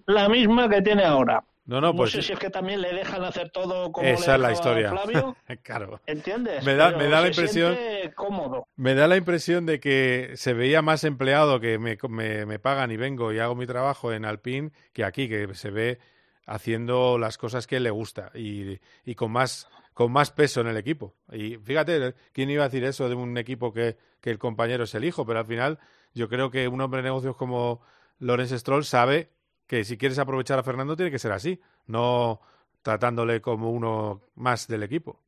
la 0.06 0.30
misma 0.30 0.70
que 0.70 0.82
tiene 0.82 1.04
ahora. 1.04 1.44
No, 1.70 1.80
no, 1.80 1.96
pues. 1.96 2.12
sé 2.12 2.24
si 2.24 2.34
es 2.34 2.40
que 2.40 2.50
también 2.50 2.82
le 2.82 2.92
dejan 2.92 3.24
hacer 3.24 3.52
todo 3.52 3.92
como 3.92 4.08
Esa 4.08 4.32
le 4.32 4.36
es 4.38 4.42
la 4.42 4.52
historia. 4.54 4.90
Flavio. 4.90 5.38
claro. 5.64 6.02
¿Entiendes? 6.08 6.66
Me 6.66 6.74
da, 6.74 6.98
me 6.98 7.08
da 7.08 7.22
la 7.22 7.28
impresión. 7.28 7.78
Cómodo. 8.16 8.68
Me 8.76 8.96
da 8.96 9.08
la 9.08 9.18
impresión 9.18 9.68
de 9.68 9.80
que 9.80 10.32
se 10.34 10.54
veía 10.54 10.82
más 10.82 11.04
empleado 11.04 11.60
que 11.60 11.78
me, 11.78 11.96
me, 12.10 12.48
me, 12.48 12.58
pagan 12.58 12.90
y 12.90 12.98
vengo 12.98 13.32
y 13.32 13.38
hago 13.38 13.54
mi 13.54 13.68
trabajo 13.68 14.12
en 14.12 14.26
Alpine 14.26 14.72
que 14.94 15.04
aquí, 15.04 15.30
que 15.30 15.54
se 15.54 15.70
ve 15.70 16.00
haciendo 16.48 17.20
las 17.20 17.38
cosas 17.38 17.68
que 17.68 17.80
le 17.80 17.92
gusta 17.92 18.32
y, 18.34 18.80
y 19.06 19.14
con 19.14 19.32
más 19.32 19.70
con 19.94 20.12
más 20.12 20.32
peso 20.32 20.62
en 20.62 20.68
el 20.68 20.78
equipo. 20.78 21.14
Y 21.32 21.58
fíjate, 21.58 22.16
¿quién 22.32 22.50
iba 22.50 22.64
a 22.64 22.70
decir 22.70 22.84
eso 22.84 23.10
de 23.10 23.16
un 23.16 23.38
equipo 23.38 23.74
que, 23.74 23.98
que 24.22 24.32
el 24.32 24.40
compañero 24.40 24.86
es 24.86 24.96
el 24.96 25.04
hijo? 25.04 25.24
Pero 25.26 25.40
al 25.40 25.46
final 25.46 25.78
yo 26.16 26.30
creo 26.30 26.50
que 26.50 26.68
un 26.68 26.82
hombre 26.82 27.02
de 27.02 27.10
negocios 27.10 27.36
como 27.36 27.82
Lorenz 28.18 28.54
Stroll 28.54 28.86
sabe 28.86 29.30
que 29.70 29.84
si 29.84 29.98
quieres 30.00 30.18
aprovechar 30.18 30.58
a 30.58 30.64
Fernando 30.64 30.96
tiene 30.96 31.12
que 31.12 31.20
ser 31.20 31.32
así, 31.32 31.62
no 31.86 32.42
tratándole 32.82 33.40
como 33.40 33.70
uno 33.70 34.22
más 34.36 34.68
del 34.68 34.82
equipo. 34.82 35.22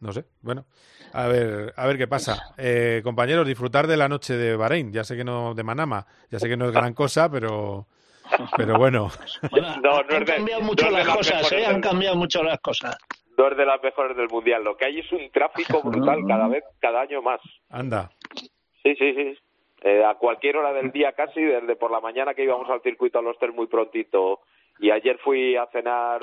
No 0.00 0.12
sé, 0.12 0.26
bueno, 0.42 0.66
a 1.12 1.26
ver, 1.26 1.72
a 1.74 1.86
ver 1.86 1.96
qué 1.96 2.06
pasa. 2.06 2.54
Eh, 2.58 3.00
compañeros, 3.02 3.46
disfrutar 3.46 3.86
de 3.86 3.96
la 3.96 4.08
noche 4.08 4.36
de 4.36 4.54
Bahrein. 4.54 4.92
Ya 4.92 5.02
sé 5.02 5.16
que 5.16 5.24
no, 5.24 5.54
de 5.54 5.64
Manama, 5.64 6.06
ya 6.30 6.38
sé 6.38 6.48
que 6.48 6.56
no 6.56 6.66
es 6.66 6.72
gran 6.72 6.92
cosa, 6.92 7.30
pero, 7.30 7.86
pero 8.56 8.78
bueno. 8.78 9.10
han 9.50 10.24
cambiado 10.24 10.60
mucho 10.60 10.90
las 10.90 11.08
cosas, 11.08 11.50
¿eh? 11.50 11.66
Han 11.66 11.80
cambiado 11.80 12.14
mucho 12.14 12.42
las 12.44 12.60
cosas 12.60 12.96
dos 13.38 13.56
de 13.56 13.64
las 13.64 13.82
mejores 13.82 14.16
del 14.16 14.28
mundial. 14.28 14.64
Lo 14.64 14.76
que 14.76 14.84
hay 14.84 14.98
es 14.98 15.10
un 15.12 15.30
tráfico 15.30 15.80
brutal 15.82 16.18
cada 16.26 16.48
vez, 16.48 16.64
cada 16.80 17.00
año 17.00 17.22
más. 17.22 17.40
Anda. 17.70 18.10
Sí, 18.82 18.94
sí, 18.98 19.14
sí. 19.14 19.38
Eh, 19.82 20.04
a 20.04 20.14
cualquier 20.14 20.56
hora 20.56 20.72
del 20.72 20.90
día 20.90 21.12
casi, 21.12 21.40
desde 21.40 21.76
por 21.76 21.92
la 21.92 22.00
mañana 22.00 22.34
que 22.34 22.42
íbamos 22.42 22.68
al 22.68 22.82
circuito 22.82 23.20
al 23.20 23.28
Oster 23.28 23.52
muy 23.52 23.68
prontito 23.68 24.40
y 24.80 24.90
ayer 24.90 25.18
fui 25.18 25.56
a 25.56 25.66
cenar 25.66 26.20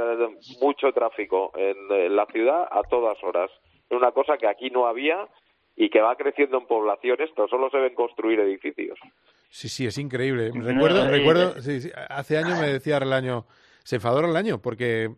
mucho 0.62 0.91
tráfico 0.91 1.51
en, 1.56 2.16
la 2.16 2.26
ciudad 2.26 2.68
a 2.70 2.82
todas 2.84 3.22
horas. 3.24 3.49
Es 3.89 3.97
una 3.97 4.12
cosa 4.12 4.38
que 4.38 4.47
aquí 4.47 4.70
no 4.70 4.88
había 4.88 5.28
y 5.76 5.89
que 5.89 6.01
va 6.01 6.16
creciendo 6.16 6.58
en 6.58 6.68
población 6.68 7.18
esto, 7.20 7.47
solo 7.47 7.70
se 7.70 7.78
ven 7.78 7.95
construir 7.95 8.39
edificios. 8.39 8.97
Sí, 9.49 9.70
sí, 9.70 9.86
es 9.86 9.97
increíble. 9.97 10.51
Recuerdo, 10.53 11.08
recuerdo, 11.10 11.62
sí, 11.62 11.89
hace 12.10 12.38
años 12.38 12.60
me 12.60 12.68
decía 12.68 12.97
el 12.97 13.14
año, 13.14 13.45
se 13.84 13.97
enfadó 13.97 14.20
el 14.20 14.36
año 14.36 14.62
porque 14.62 15.10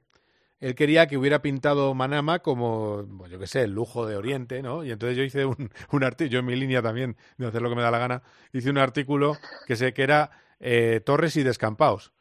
él 0.59 0.75
quería 0.75 1.07
que 1.07 1.17
hubiera 1.17 1.41
pintado 1.41 1.93
Manama 1.93 2.39
como, 2.39 3.03
bueno, 3.03 3.33
yo 3.33 3.39
qué 3.39 3.47
sé, 3.47 3.63
el 3.63 3.71
lujo 3.71 4.05
de 4.05 4.15
Oriente, 4.15 4.61
¿no? 4.61 4.83
Y 4.83 4.91
entonces 4.91 5.17
yo 5.17 5.23
hice 5.23 5.45
un, 5.45 5.69
un 5.91 6.03
artículo, 6.03 6.31
yo 6.31 6.39
en 6.39 6.45
mi 6.45 6.55
línea 6.55 6.81
también, 6.81 7.15
de 7.37 7.47
hacer 7.47 7.61
lo 7.61 7.69
que 7.69 7.75
me 7.75 7.81
da 7.81 7.91
la 7.91 7.99
gana, 7.99 8.23
hice 8.53 8.69
un 8.69 8.77
artículo 8.77 9.37
que 9.67 9.75
sé 9.75 9.93
que 9.93 10.03
era 10.03 10.31
eh, 10.59 11.01
Torres 11.05 11.35
y 11.37 11.43
Descampaos. 11.43 12.13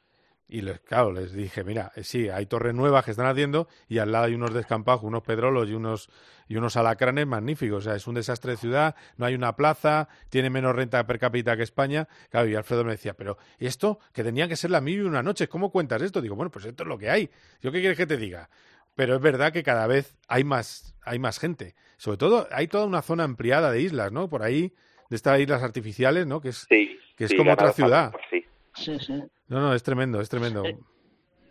Y 0.49 0.61
les, 0.61 0.79
claro, 0.81 1.11
les 1.13 1.33
dije, 1.33 1.65
mira, 1.65 1.91
eh, 1.97 2.05
sí, 2.05 2.29
hay 2.29 2.47
torres 2.47 2.73
nuevas 2.73 3.05
que 3.05 3.11
están 3.11 3.27
haciendo 3.27 3.67
y 3.89 3.99
al 3.99 4.13
lado 4.13 4.27
hay 4.27 4.35
unos 4.35 4.55
descampados, 4.55 5.03
unos 5.03 5.23
pedrolos 5.23 5.69
y 5.69 5.75
unos, 5.75 6.09
y 6.47 6.57
unos 6.57 6.77
alacranes 6.77 7.27
magníficos. 7.27 7.79
O 7.79 7.81
sea, 7.81 7.97
es 7.97 8.07
un 8.07 8.15
desastre 8.15 8.53
de 8.53 8.57
ciudad, 8.57 8.95
no 9.17 9.27
hay 9.27 9.35
una 9.35 9.57
plaza, 9.57 10.09
tiene 10.29 10.49
menos 10.49 10.77
renta 10.77 11.05
per 11.05 11.19
cápita 11.19 11.57
que 11.57 11.65
España. 11.65 12.07
Claro, 12.31 12.49
y 12.49 12.55
Alfredo 12.55 12.85
me 12.85 12.93
decía, 12.93 13.15
pero 13.15 13.39
esto, 13.59 13.99
que 14.13 14.23
tenía 14.23 14.47
que 14.47 14.55
ser 14.55 14.71
la 14.71 14.81
mil 14.81 15.01
y 15.01 15.03
una 15.03 15.23
noche, 15.23 15.49
¿cómo 15.49 15.73
cuentas 15.73 16.01
esto? 16.03 16.21
Digo, 16.21 16.37
bueno, 16.37 16.51
pues 16.51 16.65
esto 16.65 16.85
es 16.85 16.89
lo 16.89 16.97
que 16.97 17.11
hay. 17.11 17.29
¿Yo 17.61 17.73
qué 17.73 17.81
quieres 17.81 17.99
que 17.99 18.07
te 18.07 18.17
diga? 18.17 18.49
Pero 18.95 19.17
es 19.17 19.21
verdad 19.21 19.53
que 19.53 19.65
cada 19.65 19.89
vez 19.89 20.17
hay 20.29 20.45
más, 20.45 20.97
hay 21.03 21.19
más 21.19 21.41
gente. 21.41 21.75
Sobre 21.97 22.19
todo, 22.19 22.47
hay 22.53 22.69
toda 22.69 22.87
una 22.87 23.03
zona 23.03 23.25
ampliada 23.25 23.73
de 23.73 23.81
islas, 23.81 24.13
¿no? 24.13 24.29
Por 24.29 24.43
ahí, 24.43 24.73
de 25.11 25.17
estas 25.17 25.41
islas 25.41 25.63
artificiales, 25.63 26.27
¿no? 26.27 26.41
Que 26.41 26.51
es, 26.51 26.67
que 26.69 27.25
es 27.25 27.35
como 27.35 27.53
otra 27.53 27.73
ciudad. 27.73 28.13
Sí. 28.31 28.46
Sí, 28.77 28.99
sí. 29.01 29.22
No, 29.49 29.61
no, 29.61 29.74
es 29.74 29.83
tremendo, 29.83 30.20
es 30.20 30.29
tremendo. 30.29 30.64
Eh, 30.64 30.77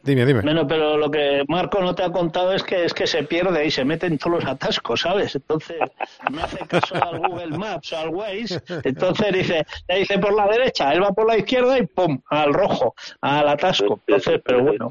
dime, 0.03 0.25
dime. 0.25 0.41
Bueno, 0.41 0.67
pero 0.67 0.97
lo 0.97 1.09
que 1.09 1.43
Marco 1.47 1.81
no 1.81 1.95
te 1.95 2.03
ha 2.03 2.11
contado 2.11 2.53
es 2.53 2.63
que 2.63 2.85
es 2.85 2.93
que 2.93 3.07
se 3.07 3.23
pierde 3.23 3.65
y 3.65 3.71
se 3.71 3.83
mete 3.85 4.07
en 4.07 4.17
todos 4.17 4.43
los 4.43 4.45
atascos, 4.45 5.01
¿sabes? 5.01 5.35
Entonces, 5.35 5.77
no 6.31 6.43
hace 6.43 6.59
caso 6.67 6.95
al 6.95 7.19
Google 7.19 7.57
Maps 7.57 7.93
o 7.93 7.97
al 7.97 8.09
Waze, 8.09 8.61
entonces 8.83 9.33
dice, 9.33 9.65
le 9.87 9.99
dice 9.99 10.19
por 10.19 10.33
la 10.33 10.47
derecha, 10.47 10.93
él 10.93 11.03
va 11.03 11.11
por 11.11 11.27
la 11.27 11.37
izquierda 11.37 11.77
y 11.79 11.85
¡pum! 11.87 12.19
al 12.29 12.53
rojo, 12.53 12.93
al 13.21 13.47
atasco. 13.47 13.99
Entonces, 14.07 14.41
pero 14.43 14.63
bueno. 14.63 14.89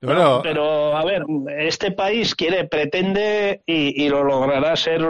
Bueno, 0.00 0.40
pero 0.44 0.96
a 0.96 1.04
ver, 1.04 1.24
este 1.58 1.90
país 1.90 2.36
quiere, 2.36 2.68
pretende 2.68 3.62
y, 3.66 4.08
lo 4.08 4.22
logrará 4.22 4.76
ser 4.76 5.04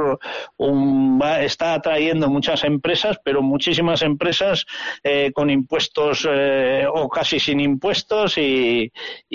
un, 0.57 1.23
está 1.41 1.75
atrayendo 1.75 2.31
muchas 2.31 2.65
empresas, 2.65 3.19
pero 3.23 3.43
muchísimas 3.43 4.01
empresas 4.01 4.65
eh, 5.05 5.31
con 5.35 5.51
impuestos 5.51 6.27
eh, 6.31 6.87
o 6.91 7.07
casi 7.11 7.39
sin 7.39 7.61
impuestos 7.61 8.39
y, 8.39 8.91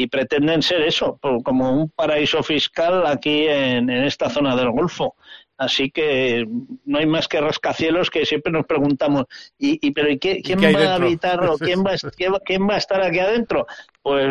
pretenden 0.09 0.63
ser 0.63 0.81
eso, 0.81 1.19
como 1.43 1.71
un 1.71 1.89
paraíso 1.89 2.41
fiscal 2.41 3.05
aquí 3.05 3.47
en 3.47 3.89
esta 3.89 4.29
zona 4.29 4.55
del 4.55 4.71
Golfo. 4.71 5.15
Así 5.63 5.91
que 5.91 6.45
no 6.85 6.97
hay 6.97 7.05
más 7.05 7.27
que 7.27 7.39
rascacielos 7.39 8.09
que 8.09 8.25
siempre 8.25 8.51
nos 8.51 8.65
preguntamos, 8.65 9.25
¿y, 9.57 9.91
pero 9.91 10.09
quién 10.19 10.59
va 10.59 10.91
a 10.91 10.95
habitar 10.95 11.43
o 11.45 11.57
quién 11.57 11.83
va, 11.83 11.91
quién 12.45 12.67
va 12.67 12.75
a 12.75 12.77
estar 12.77 13.01
aquí 13.01 13.19
adentro? 13.19 13.65
Pues 14.01 14.27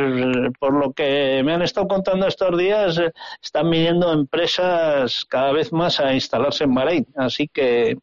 por 0.59 0.75
lo 0.75 0.93
que 0.93 1.43
me 1.45 1.55
han 1.55 1.63
estado 1.63 1.89
contando 1.89 2.27
estos 2.27 2.57
días, 2.59 3.01
están 3.43 3.71
viniendo 3.71 4.13
empresas 4.13 5.25
cada 5.29 5.53
vez 5.53 5.73
más 5.73 6.01
a 6.01 6.13
instalarse 6.13 6.65
en 6.65 6.75
Bahrein. 6.75 7.07
Así 7.17 7.49
que, 7.49 7.97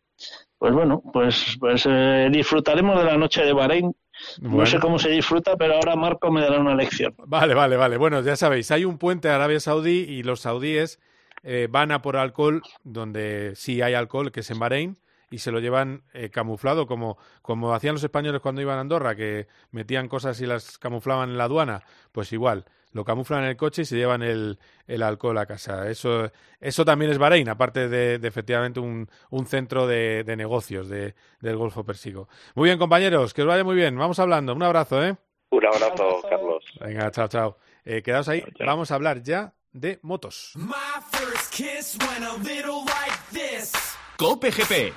pues 0.57 0.73
bueno, 0.73 1.03
pues, 1.13 1.55
pues 1.59 1.85
eh, 1.87 2.29
disfrutaremos 2.31 2.97
de 2.97 3.05
la 3.05 3.17
noche 3.17 3.43
de 3.43 3.53
Bahrein. 3.53 3.95
No 4.41 4.65
sé 4.65 4.79
cómo 4.79 4.99
se 4.99 5.09
disfruta, 5.09 5.55
pero 5.55 5.75
ahora 5.75 5.95
Marco 5.95 6.29
me 6.29 6.41
dará 6.41 6.59
una 6.59 6.75
lección. 6.75 7.13
Vale, 7.25 7.53
vale, 7.53 7.77
vale. 7.77 7.95
Bueno, 7.95 8.21
ya 8.21 8.35
sabéis, 8.35 8.69
hay 8.69 8.83
un 8.83 8.97
puente 8.97 9.29
de 9.29 9.33
Arabia 9.33 9.61
Saudí 9.61 10.05
y 10.09 10.23
los 10.23 10.41
saudíes 10.41 10.99
eh, 11.43 11.67
van 11.69 11.91
a 11.91 12.01
por 12.01 12.17
alcohol 12.17 12.61
donde 12.83 13.53
sí 13.55 13.81
hay 13.81 13.93
alcohol, 13.93 14.31
que 14.31 14.41
es 14.41 14.51
en 14.51 14.59
Bahrein, 14.59 14.97
y 15.31 15.39
se 15.39 15.51
lo 15.51 15.59
llevan 15.59 16.03
eh, 16.13 16.29
camuflado, 16.29 16.87
como, 16.87 17.17
como 17.41 17.73
hacían 17.73 17.93
los 17.93 18.03
españoles 18.03 18.41
cuando 18.41 18.61
iban 18.61 18.77
a 18.77 18.81
Andorra, 18.81 19.15
que 19.15 19.47
metían 19.71 20.07
cosas 20.07 20.39
y 20.41 20.45
las 20.45 20.77
camuflaban 20.77 21.29
en 21.29 21.37
la 21.37 21.45
aduana, 21.45 21.83
pues 22.11 22.33
igual, 22.33 22.65
lo 22.91 23.05
camuflan 23.05 23.43
en 23.43 23.49
el 23.49 23.57
coche 23.57 23.83
y 23.83 23.85
se 23.85 23.95
llevan 23.95 24.23
el, 24.23 24.57
el 24.87 25.03
alcohol 25.03 25.37
a 25.37 25.45
casa. 25.45 25.87
Eso, 25.89 26.31
eso 26.59 26.85
también 26.85 27.11
es 27.11 27.19
Bahrein, 27.19 27.47
aparte 27.49 27.87
de, 27.87 28.15
efectivamente 28.27 28.79
un, 28.79 29.07
un, 29.29 29.45
centro 29.45 29.85
de, 29.85 30.23
de 30.23 30.35
negocios 30.35 30.89
de, 30.89 31.13
del 31.39 31.57
Golfo 31.57 31.83
Persico. 31.83 32.27
Muy 32.55 32.69
bien, 32.69 32.79
compañeros, 32.79 33.33
que 33.33 33.43
os 33.43 33.47
vaya 33.47 33.63
muy 33.63 33.75
bien. 33.75 33.95
Vamos 33.95 34.17
hablando. 34.19 34.53
Un 34.53 34.63
abrazo, 34.63 35.03
¿eh? 35.03 35.15
Un 35.51 35.65
abrazo, 35.65 36.21
Carlos. 36.27 36.63
Venga, 36.79 37.11
chao, 37.11 37.27
chao. 37.27 37.57
Eh, 37.85 38.01
quedaos 38.01 38.27
ahí. 38.27 38.43
Vamos 38.59 38.91
a 38.91 38.95
hablar 38.95 39.21
ya 39.21 39.53
de 39.73 39.99
motos. 40.03 40.53
Cope 44.17 44.51
GP. 44.51 44.93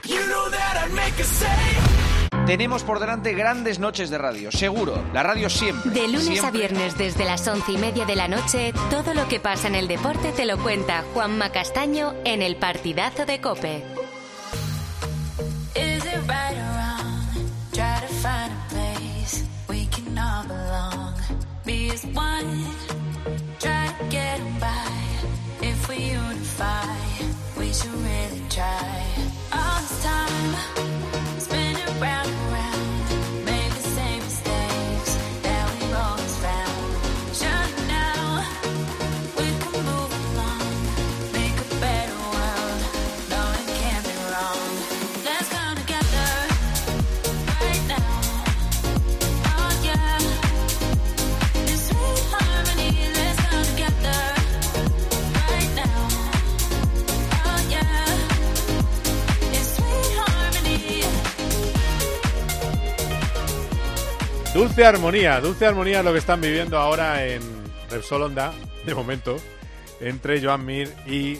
Tenemos 2.46 2.82
por 2.82 2.98
delante 2.98 3.34
grandes 3.34 3.78
noches 3.78 4.10
de 4.10 4.18
radio, 4.18 4.50
seguro. 4.50 5.04
La 5.12 5.22
radio 5.22 5.48
siempre. 5.48 5.92
De 5.92 6.08
lunes 6.08 6.42
a 6.42 6.50
viernes 6.50 6.98
desde 6.98 7.24
las 7.24 7.46
once 7.46 7.70
y 7.70 7.78
media 7.78 8.04
de 8.04 8.16
la 8.16 8.26
noche, 8.26 8.72
todo 8.90 9.14
lo 9.14 9.28
que 9.28 9.38
pasa 9.38 9.68
en 9.68 9.76
el 9.76 9.86
deporte 9.86 10.32
te 10.32 10.44
lo 10.44 10.58
cuenta 10.58 11.04
Juanma 11.14 11.52
Castaño 11.52 12.14
en 12.24 12.42
el 12.42 12.56
partidazo 12.56 13.26
de 13.26 13.40
Cope. 13.40 13.84
right. 28.80 29.30
All 29.52 29.80
this 29.80 30.02
time. 30.02 30.91
Dulce 64.72 64.86
armonía, 64.86 65.38
dulce 65.38 65.66
armonía 65.66 66.02
lo 66.02 66.12
que 66.12 66.18
están 66.18 66.40
viviendo 66.40 66.78
ahora 66.78 67.26
en 67.26 67.42
Repsol 67.90 68.22
Honda, 68.22 68.54
de 68.86 68.94
momento, 68.94 69.36
entre 70.00 70.42
Joan 70.42 70.64
Mir 70.64 70.88
y 71.06 71.36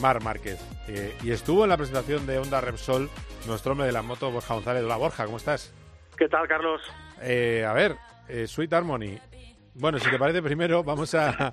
Mar 0.00 0.22
Márquez. 0.22 0.60
Eh, 0.86 1.12
y 1.24 1.32
estuvo 1.32 1.64
en 1.64 1.70
la 1.70 1.76
presentación 1.76 2.28
de 2.28 2.38
Honda 2.38 2.60
Repsol 2.60 3.10
nuestro 3.48 3.72
hombre 3.72 3.88
de 3.88 3.92
la 3.92 4.02
moto, 4.02 4.30
Borja 4.30 4.54
González. 4.54 4.84
Hola 4.84 4.98
Borja, 4.98 5.24
¿cómo 5.24 5.38
estás? 5.38 5.74
¿Qué 6.16 6.28
tal, 6.28 6.46
Carlos? 6.46 6.80
Eh, 7.22 7.66
a 7.68 7.72
ver, 7.72 7.96
eh, 8.28 8.46
Sweet 8.46 8.72
Harmony, 8.72 9.18
bueno, 9.78 9.98
si 9.98 10.10
te 10.10 10.18
parece, 10.18 10.42
primero 10.42 10.82
vamos 10.82 11.14
a, 11.14 11.52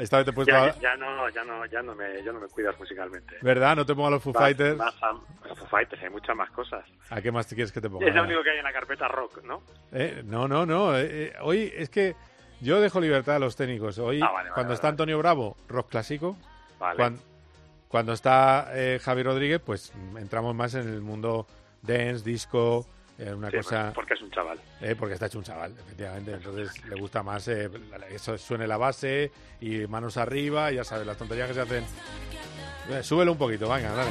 esta 0.00 0.16
vez 0.18 0.24
te 0.24 0.30
he 0.30 0.32
puesto 0.32 0.52
ya, 0.52 0.74
ya, 0.80 0.96
no, 0.96 1.28
ya 1.30 1.44
no, 1.44 1.66
ya 1.66 1.82
no 1.82 1.94
me, 1.94 2.22
ya 2.22 2.32
no 2.32 2.40
me 2.40 2.48
cuidas 2.48 2.78
musicalmente. 2.78 3.36
¿Verdad? 3.42 3.76
No 3.76 3.86
te 3.86 3.94
pongo 3.94 4.08
a 4.08 4.10
los 4.10 4.22
Foo 4.22 4.32
Fighters. 4.32 4.76
los 4.78 5.58
Foo 5.58 5.66
Fighters, 5.68 6.02
hay 6.02 6.10
muchas 6.10 6.34
más 6.36 6.50
cosas. 6.50 6.84
¿A 7.10 7.20
qué 7.20 7.30
más 7.32 7.46
te 7.46 7.54
quieres 7.54 7.72
que 7.72 7.80
te 7.80 7.88
ponga? 7.90 8.06
Es 8.06 8.14
lo 8.14 8.22
único 8.22 8.42
que 8.42 8.50
hay 8.50 8.58
en 8.58 8.64
la 8.64 8.72
carpeta 8.72 9.08
rock, 9.08 9.42
¿no? 9.44 9.62
Eh, 9.92 10.22
no, 10.24 10.48
no, 10.48 10.64
no. 10.66 10.96
Eh, 10.98 11.06
eh, 11.10 11.32
hoy 11.42 11.72
es 11.76 11.88
que 11.90 12.14
Yo 12.60 12.80
dejo 12.80 13.00
libertad 13.00 13.36
a 13.36 13.38
los 13.38 13.56
técnicos. 13.56 13.98
Hoy, 13.98 14.20
Ah, 14.22 14.30
vale, 14.32 14.50
cuando 14.50 14.68
vale, 14.68 14.74
está. 14.74 14.88
Antonio 14.88 15.16
Bravo, 15.18 15.56
rock 15.68 15.88
clásico. 15.90 16.36
Vale. 16.78 16.96
Cuan- 16.96 17.18
Cuando, 17.88 18.12
está 18.12 18.68
eh, 18.74 19.00
Javi 19.02 19.22
Rodríguez, 19.22 19.60
pues 19.64 19.92
entramos 20.16 20.54
más 20.54 20.74
en 20.74 20.86
el 20.88 21.00
mundo 21.00 21.46
dance, 21.82 22.22
disco, 22.24 22.86
eh, 23.20 23.32
una 23.34 23.50
Sí, 23.50 23.58
cosa... 23.58 23.92
Porque 23.94 24.14
es 24.14 24.22
un 24.22 24.30
chaval. 24.30 24.58
Eh, 24.80 24.96
porque 24.98 25.14
está 25.14 25.26
hecho 25.26 25.38
un 25.38 25.44
chaval, 25.44 25.72
efectivamente. 25.78 26.32
Entonces 26.32 26.84
le 26.86 26.96
gusta 26.98 27.22
más 27.22 27.46
eh, 27.48 27.70
eso 28.10 28.36
suene 28.38 28.66
la 28.66 28.76
base 28.78 29.30
y 29.60 29.86
manos 29.86 30.16
arriba, 30.16 30.72
y 30.72 30.76
ya 30.76 30.84
sabes, 30.84 31.06
las 31.06 31.16
tonterías 31.16 31.48
que 31.48 31.54
se 31.54 31.60
hacen. 31.60 31.84
Eh, 32.90 33.02
súbelo 33.02 33.32
un 33.32 33.38
poquito, 33.38 33.68
venga, 33.68 33.92
dale. 33.92 34.10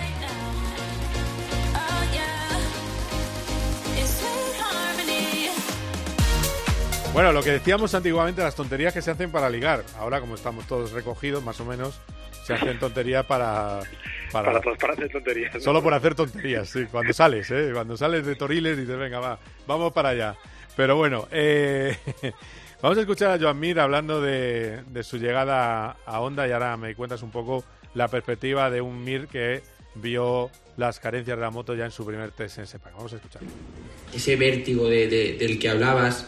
Bueno, 7.13 7.31
lo 7.33 7.41
que 7.41 7.51
decíamos 7.51 7.93
antiguamente, 7.95 8.41
las 8.43 8.55
tonterías 8.55 8.93
que 8.93 9.01
se 9.01 9.11
hacen 9.11 9.31
para 9.31 9.49
ligar. 9.49 9.83
Ahora, 9.97 10.21
como 10.21 10.35
estamos 10.35 10.65
todos 10.67 10.91
recogidos, 10.91 11.43
más 11.43 11.59
o 11.59 11.65
menos, 11.65 11.99
se 12.45 12.53
hacen 12.53 12.79
tonterías 12.79 13.25
para... 13.25 13.79
Para, 14.31 14.45
Para, 14.47 14.61
todos- 14.61 14.77
para 14.77 14.93
hacer 14.93 15.09
tonterías. 15.09 15.53
¿no? 15.55 15.59
Solo 15.61 15.81
por 15.83 15.93
hacer 15.93 16.15
tonterías, 16.15 16.69
sí. 16.69 16.85
Cuando 16.91 17.13
sales, 17.13 17.49
¿eh? 17.51 17.71
Cuando 17.73 17.97
sales 17.97 18.25
de 18.25 18.35
Toriles 18.35 18.77
dices, 18.77 18.97
venga, 18.97 19.19
va, 19.19 19.39
vamos 19.67 19.91
para 19.93 20.09
allá. 20.09 20.35
Pero 20.75 20.95
bueno, 20.95 21.27
eh, 21.31 21.97
vamos 22.81 22.97
a 22.97 23.01
escuchar 23.01 23.31
a 23.31 23.39
Joan 23.39 23.59
Mir 23.59 23.79
hablando 23.79 24.21
de, 24.21 24.83
de 24.87 25.03
su 25.03 25.17
llegada 25.17 25.97
a 26.05 26.21
Honda 26.21 26.47
y 26.47 26.51
ahora 26.51 26.77
me 26.77 26.95
cuentas 26.95 27.21
un 27.23 27.31
poco 27.31 27.63
la 27.95 28.07
perspectiva 28.07 28.69
de 28.69 28.81
un 28.81 29.03
Mir 29.03 29.27
que 29.27 29.61
vio 29.95 30.49
las 30.77 30.99
carencias 30.99 31.35
de 31.37 31.41
la 31.41 31.49
moto 31.49 31.75
ya 31.75 31.85
en 31.85 31.91
su 31.91 32.05
primer 32.05 32.31
test 32.31 32.59
en 32.59 32.67
Sepang. 32.67 32.93
Vamos 32.95 33.11
a 33.13 33.15
escuchar. 33.17 33.41
ese 34.13 34.35
vértigo 34.35 34.87
de- 34.87 35.07
de- 35.07 35.33
del 35.33 35.59
que 35.59 35.69
hablabas, 35.69 36.25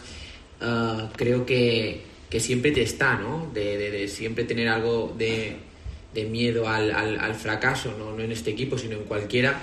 ah, 0.60 1.08
creo 1.16 1.46
que, 1.46 2.02
que 2.28 2.40
siempre 2.40 2.72
te 2.72 2.82
está, 2.82 3.16
¿no? 3.16 3.50
De, 3.54 3.78
de- 3.78 3.90
de 3.90 4.08
siempre 4.08 4.44
tener 4.44 4.68
algo 4.68 5.14
de, 5.16 5.56
de 6.14 6.24
miedo 6.24 6.68
al, 6.68 6.90
al- 6.90 7.18
al 7.18 7.34
fracaso, 7.34 7.94
¿no? 7.98 8.16
no 8.16 8.22
en 8.22 8.32
este 8.32 8.50
equipo, 8.50 8.76
sino 8.78 8.96
en 8.96 9.04
cualquiera. 9.04 9.60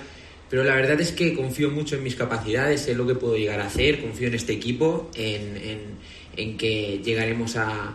Pero 0.50 0.64
la 0.64 0.74
verdad 0.76 1.00
es 1.00 1.12
que 1.12 1.36
confío 1.36 1.70
mucho 1.70 1.96
en 1.96 2.04
mis 2.04 2.16
capacidades, 2.16 2.88
en 2.88 2.98
lo 2.98 3.06
que 3.06 3.14
puedo 3.16 3.38
llegar 3.38 3.60
a 3.60 3.68
hacer, 3.68 4.02
confío 4.02 4.28
en 4.30 4.34
este 4.34 4.54
equipo, 4.54 5.10
en, 5.16 5.58
en- 5.58 6.00
en 6.38 6.58
que 6.58 7.02
llegaremos 7.04 7.56
a, 7.56 7.94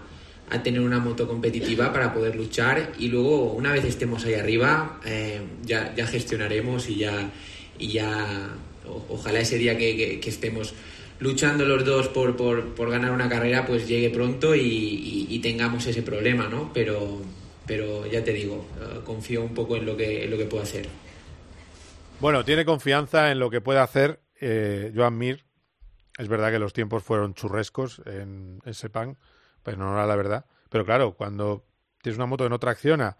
a 0.50 0.62
tener 0.62 0.80
una 0.80 0.98
moto 1.00 1.26
competitiva 1.26 1.92
para 1.92 2.12
poder 2.14 2.36
luchar 2.36 2.92
y 2.98 3.08
luego 3.08 3.52
una 3.54 3.72
vez 3.72 3.84
estemos 3.86 4.24
ahí 4.26 4.34
arriba 4.34 5.00
eh, 5.06 5.40
ya, 5.64 5.94
ya 5.96 6.06
gestionaremos 6.06 6.88
y 6.90 6.96
ya, 6.96 7.30
y 7.78 7.88
ya 7.88 8.50
o- 8.86 9.04
ojalá 9.08 9.40
ese 9.40 9.56
día 9.58 9.76
que, 9.78 9.96
que- 9.96 10.20
que 10.20 10.30
estemos 10.30 10.74
luchando 11.20 11.64
los 11.64 11.84
dos 11.84 12.08
por, 12.08 12.36
por, 12.36 12.74
por 12.74 12.90
ganar 12.90 13.12
una 13.12 13.28
carrera 13.28 13.64
pues 13.66 13.88
llegue 13.88 14.10
pronto 14.10 14.54
y, 14.54 14.60
y- 14.60 15.26
y 15.30 15.38
tengamos 15.40 15.86
ese 15.86 16.02
problema, 16.02 16.48
¿no? 16.48 16.70
Pero, 16.74 17.22
pero 17.66 18.06
ya 18.06 18.22
te 18.22 18.32
digo, 18.32 18.66
eh, 18.80 19.00
confío 19.04 19.42
un 19.42 19.54
poco 19.54 19.76
en 19.76 19.86
lo 19.86 19.96
que, 19.96 20.24
en 20.24 20.30
lo 20.30 20.36
que 20.36 20.46
puedo 20.46 20.62
hacer. 20.62 20.86
Bueno, 22.20 22.44
tiene 22.44 22.64
confianza 22.64 23.30
en 23.30 23.38
lo 23.38 23.50
que 23.50 23.60
puede 23.60 23.80
hacer 23.80 24.20
eh, 24.40 24.92
Joan 24.94 25.18
Mir. 25.18 25.44
Es 26.18 26.28
verdad 26.28 26.52
que 26.52 26.58
los 26.58 26.72
tiempos 26.72 27.02
fueron 27.02 27.34
churrescos 27.34 28.00
en, 28.06 28.60
en 28.64 28.74
Sepang, 28.74 29.16
pero 29.62 29.78
no 29.78 29.92
era 29.92 30.06
la 30.06 30.16
verdad. 30.16 30.46
Pero 30.70 30.84
claro, 30.84 31.12
cuando 31.12 31.64
tienes 32.02 32.18
una 32.18 32.26
moto 32.26 32.44
que 32.44 32.50
no 32.50 32.58
tracciona 32.58 33.16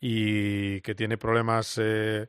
y 0.00 0.80
que 0.82 0.94
tiene 0.94 1.18
problemas 1.18 1.78
eh, 1.82 2.28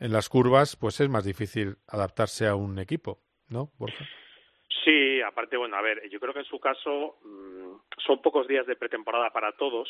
en 0.00 0.12
las 0.12 0.28
curvas, 0.28 0.76
pues 0.76 1.00
es 1.00 1.08
más 1.08 1.24
difícil 1.24 1.76
adaptarse 1.88 2.46
a 2.46 2.54
un 2.54 2.78
equipo, 2.78 3.20
¿no, 3.48 3.70
Borja? 3.78 4.04
Sí, 4.84 5.20
aparte, 5.20 5.56
bueno, 5.56 5.76
a 5.76 5.82
ver, 5.82 6.08
yo 6.10 6.20
creo 6.20 6.32
que 6.32 6.40
en 6.40 6.44
su 6.44 6.58
caso 6.60 7.18
mm, 7.24 7.98
son 8.06 8.22
pocos 8.22 8.46
días 8.48 8.66
de 8.66 8.76
pretemporada 8.76 9.30
para 9.30 9.52
todos. 9.52 9.88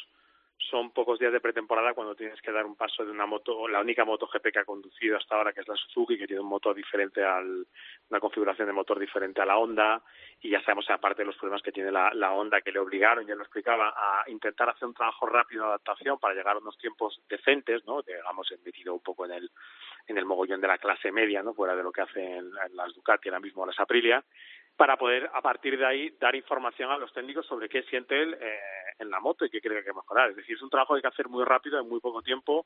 Son 0.70 0.90
pocos 0.90 1.18
días 1.20 1.32
de 1.32 1.40
pretemporada 1.40 1.94
cuando 1.94 2.16
tienes 2.16 2.40
que 2.42 2.50
dar 2.50 2.66
un 2.66 2.74
paso 2.74 3.04
de 3.04 3.12
una 3.12 3.26
moto, 3.26 3.68
la 3.68 3.80
única 3.80 4.04
moto 4.04 4.26
GP 4.26 4.52
que 4.52 4.58
ha 4.58 4.64
conducido 4.64 5.16
hasta 5.16 5.36
ahora, 5.36 5.52
que 5.52 5.60
es 5.60 5.68
la 5.68 5.76
Suzuki, 5.76 6.18
que 6.18 6.26
tiene 6.26 6.42
un 6.42 6.48
motor 6.48 6.74
diferente 6.74 7.24
al, 7.24 7.64
una 8.10 8.20
configuración 8.20 8.66
de 8.66 8.72
motor 8.72 8.98
diferente 8.98 9.40
a 9.40 9.46
la 9.46 9.56
Honda, 9.56 10.02
y 10.40 10.50
ya 10.50 10.60
sabemos 10.62 10.90
aparte 10.90 11.22
de 11.22 11.26
los 11.26 11.36
problemas 11.36 11.62
que 11.62 11.70
tiene 11.70 11.92
la, 11.92 12.12
la 12.12 12.32
Honda, 12.32 12.60
que 12.60 12.72
le 12.72 12.80
obligaron, 12.80 13.24
ya 13.24 13.36
lo 13.36 13.42
explicaba, 13.42 13.94
a 13.96 14.28
intentar 14.28 14.68
hacer 14.68 14.88
un 14.88 14.94
trabajo 14.94 15.26
rápido 15.26 15.62
de 15.62 15.68
adaptación 15.68 16.18
para 16.18 16.34
llegar 16.34 16.56
a 16.56 16.60
unos 16.60 16.76
tiempos 16.76 17.20
decentes, 17.28 17.86
¿no? 17.86 18.02
Digamos, 18.02 18.52
metido 18.64 18.94
un 18.94 19.00
poco 19.00 19.26
en 19.26 19.32
el, 19.32 19.50
en 20.08 20.18
el 20.18 20.24
mogollón 20.24 20.60
de 20.60 20.68
la 20.68 20.78
clase 20.78 21.12
media, 21.12 21.40
¿no? 21.42 21.54
Fuera 21.54 21.76
de 21.76 21.84
lo 21.84 21.92
que 21.92 22.00
hacen 22.00 22.50
las 22.72 22.94
Ducati 22.94 23.28
ahora 23.28 23.40
mismo 23.40 23.64
las 23.64 23.78
Aprilia 23.78 24.24
para 24.78 24.96
poder 24.96 25.28
a 25.34 25.42
partir 25.42 25.76
de 25.76 25.84
ahí 25.84 26.14
dar 26.20 26.36
información 26.36 26.88
a 26.92 26.96
los 26.96 27.12
técnicos 27.12 27.44
sobre 27.46 27.68
qué 27.68 27.82
siente 27.82 28.22
él 28.22 28.38
eh, 28.40 28.60
en 29.00 29.10
la 29.10 29.18
moto 29.18 29.44
y 29.44 29.50
qué 29.50 29.60
cree 29.60 29.82
que 29.82 29.90
hay 29.90 29.96
mejorar. 29.96 30.30
Es 30.30 30.36
decir, 30.36 30.54
es 30.54 30.62
un 30.62 30.70
trabajo 30.70 30.94
que 30.94 30.98
hay 30.98 31.02
que 31.02 31.08
hacer 31.08 31.28
muy 31.28 31.44
rápido, 31.44 31.80
en 31.80 31.88
muy 31.88 31.98
poco 31.98 32.22
tiempo 32.22 32.64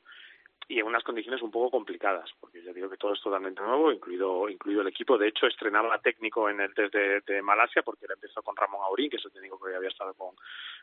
y 0.68 0.78
en 0.78 0.86
unas 0.86 1.02
condiciones 1.04 1.40
un 1.40 1.50
poco 1.50 1.70
complicadas, 1.70 2.30
porque 2.38 2.62
ya 2.62 2.74
digo 2.74 2.90
que 2.90 2.98
todo 2.98 3.14
es 3.14 3.20
totalmente 3.22 3.62
nuevo, 3.62 3.90
incluido 3.90 4.46
incluido 4.50 4.82
el 4.82 4.88
equipo. 4.88 5.16
De 5.16 5.28
hecho, 5.28 5.46
estrenaba 5.46 5.98
técnico 6.00 6.50
en 6.50 6.60
el 6.60 6.74
test 6.74 6.94
de, 6.94 7.42
Malasia, 7.42 7.82
porque 7.82 8.04
él 8.04 8.12
empezó 8.12 8.42
con 8.42 8.56
Ramón 8.56 8.82
Aurín, 8.82 9.08
que 9.08 9.16
es 9.16 9.24
el 9.24 9.32
técnico 9.32 9.58
que 9.58 9.74
había 9.74 9.88
estado 9.88 10.12
con, 10.12 10.34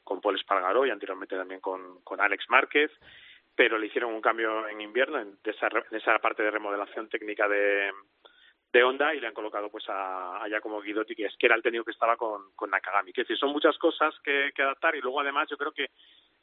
con 0.04 0.22
Paul 0.22 0.36
Espargaró 0.36 0.84
y 0.88 0.90
anteriormente 0.90 1.38
también 1.38 1.62
con, 1.62 2.02
con 2.02 2.20
Alex 2.20 2.46
Márquez 2.50 2.92
pero 3.56 3.78
le 3.78 3.88
hicieron 3.88 4.14
un 4.14 4.22
cambio 4.22 4.70
en 4.70 4.80
invierno 4.80 5.20
en 5.20 5.38
esa, 5.44 5.68
en 5.68 5.98
esa 5.98 6.18
parte 6.20 6.44
de 6.44 6.50
remodelación 6.50 7.10
técnica 7.10 7.46
de, 7.50 7.92
de 8.72 8.84
Honda 8.84 9.14
y 9.16 9.20
le 9.20 9.28
han 9.28 9.34
colocado 9.34 9.70
pues 9.70 9.88
a, 9.90 10.44
a 10.44 10.48
Giacomo 10.48 10.82
Guidotti, 10.82 11.16
que 11.16 11.26
es 11.26 11.36
que 11.38 11.48
era 11.48 11.56
el 11.56 11.64
técnico 11.64 11.86
que 11.86 11.92
estaba 11.92 12.18
con, 12.18 12.52
Nakagami. 12.70 13.12
Es 13.12 13.16
decir, 13.16 13.38
son 13.38 13.52
muchas 13.52 13.78
cosas 13.78 14.14
que, 14.24 14.52
que 14.54 14.62
adaptar 14.62 14.96
y 14.96 15.02
luego 15.02 15.20
además 15.22 15.48
yo 15.50 15.58
creo 15.58 15.72
que, 15.72 15.90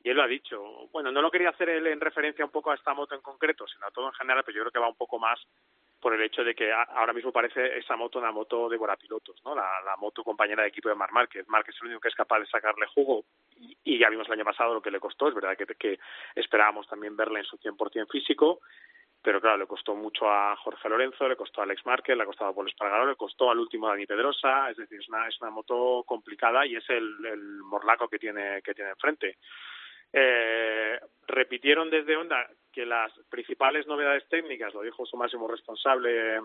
y 0.03 0.11
él 0.11 0.17
lo 0.17 0.23
ha 0.23 0.29
dicho, 0.29 0.89
bueno, 0.93 1.13
no 1.13 1.23
lo 1.23 1.31
quería 1.31 1.51
hacer 1.51 1.69
él 1.69 1.87
en 1.87 2.01
referencia 2.01 2.45
un 2.45 2.51
poco 2.51 2.71
a 2.71 2.75
esta 2.75 2.95
moto 2.95 3.15
en 3.15 3.21
concreto, 3.21 3.67
sino 3.67 3.87
a 3.87 3.91
todo 3.91 4.07
en 4.07 4.15
general, 4.15 4.43
pero 4.45 4.57
yo 4.57 4.63
creo 4.63 4.73
que 4.73 4.79
va 4.81 4.89
un 4.89 4.97
poco 4.97 5.19
más 5.19 5.41
por 6.01 6.15
el 6.15 6.23
hecho 6.23 6.45
de 6.45 6.55
que 6.55 6.73
ahora 6.73 7.13
mismo 7.13 7.33
parece 7.33 7.79
esa 7.79 7.97
moto 7.97 8.19
una 8.19 8.31
moto 8.31 8.69
de 8.69 8.79
pilotos, 9.01 9.41
¿no? 9.45 9.55
La, 9.55 9.81
la 9.85 9.97
moto 9.97 10.23
compañera 10.23 10.63
de 10.63 10.69
equipo 10.69 10.89
de 10.89 10.95
Mar 10.95 11.11
Márquez. 11.11 11.49
Márquez 11.49 11.75
es 11.75 11.81
el 11.81 11.89
único 11.89 12.01
que 12.01 12.09
es 12.09 12.15
capaz 12.15 12.41
de 12.41 12.47
sacarle 12.47 12.87
jugo 12.87 13.25
y, 13.57 13.77
y 13.83 13.99
ya 13.99 14.11
vimos 14.11 14.27
el 14.29 14.35
año 14.35 14.45
pasado 14.45 14.75
lo 14.75 14.83
que 14.83 14.91
le 14.91 15.01
costó. 15.01 15.29
Es 15.29 15.35
verdad 15.35 15.57
que, 15.57 15.67
que 15.75 15.99
esperábamos 16.35 16.87
también 16.87 17.17
verle 17.17 17.41
en 17.41 17.45
su 17.47 17.57
100% 17.57 18.09
físico, 18.11 18.61
pero 19.27 19.41
claro, 19.41 19.59
le 19.59 19.67
costó 19.67 19.97
mucho 19.97 20.31
a 20.31 20.55
Jorge 20.55 20.89
Lorenzo, 20.89 21.29
le 21.29 21.35
costó 21.35 21.61
a 21.61 21.65
Alex 21.65 21.85
Márquez, 21.85 22.17
le 22.17 22.23
ha 22.23 22.27
costado 22.27 22.53
a 22.53 22.55
Paul 22.55 22.69
Espargaró, 22.69 23.09
le 23.09 23.17
costó 23.17 23.51
al 23.51 23.59
último 23.59 23.89
Dani 23.89 24.07
Pedrosa, 24.07 24.71
es 24.71 24.77
decir, 24.77 25.01
es 25.01 25.09
una, 25.09 25.27
es 25.27 25.41
una 25.41 25.51
moto 25.51 26.05
complicada 26.07 26.65
y 26.65 26.77
es 26.77 26.89
el, 26.89 27.27
el 27.27 27.43
morlaco 27.65 28.07
que 28.07 28.21
tiene, 28.21 28.63
que 28.63 28.73
tiene 28.73 28.91
enfrente. 28.91 29.39
Eh, 30.13 31.01
repitieron 31.27 31.91
desde 31.91 32.17
Honda 32.17 32.47
que 32.71 32.87
las 32.87 33.11
principales 33.29 33.89
novedades 33.89 34.29
técnicas, 34.29 34.73
lo 34.73 34.83
dijo 34.83 35.05
su 35.05 35.17
máximo 35.17 35.49
responsable, 35.49 36.41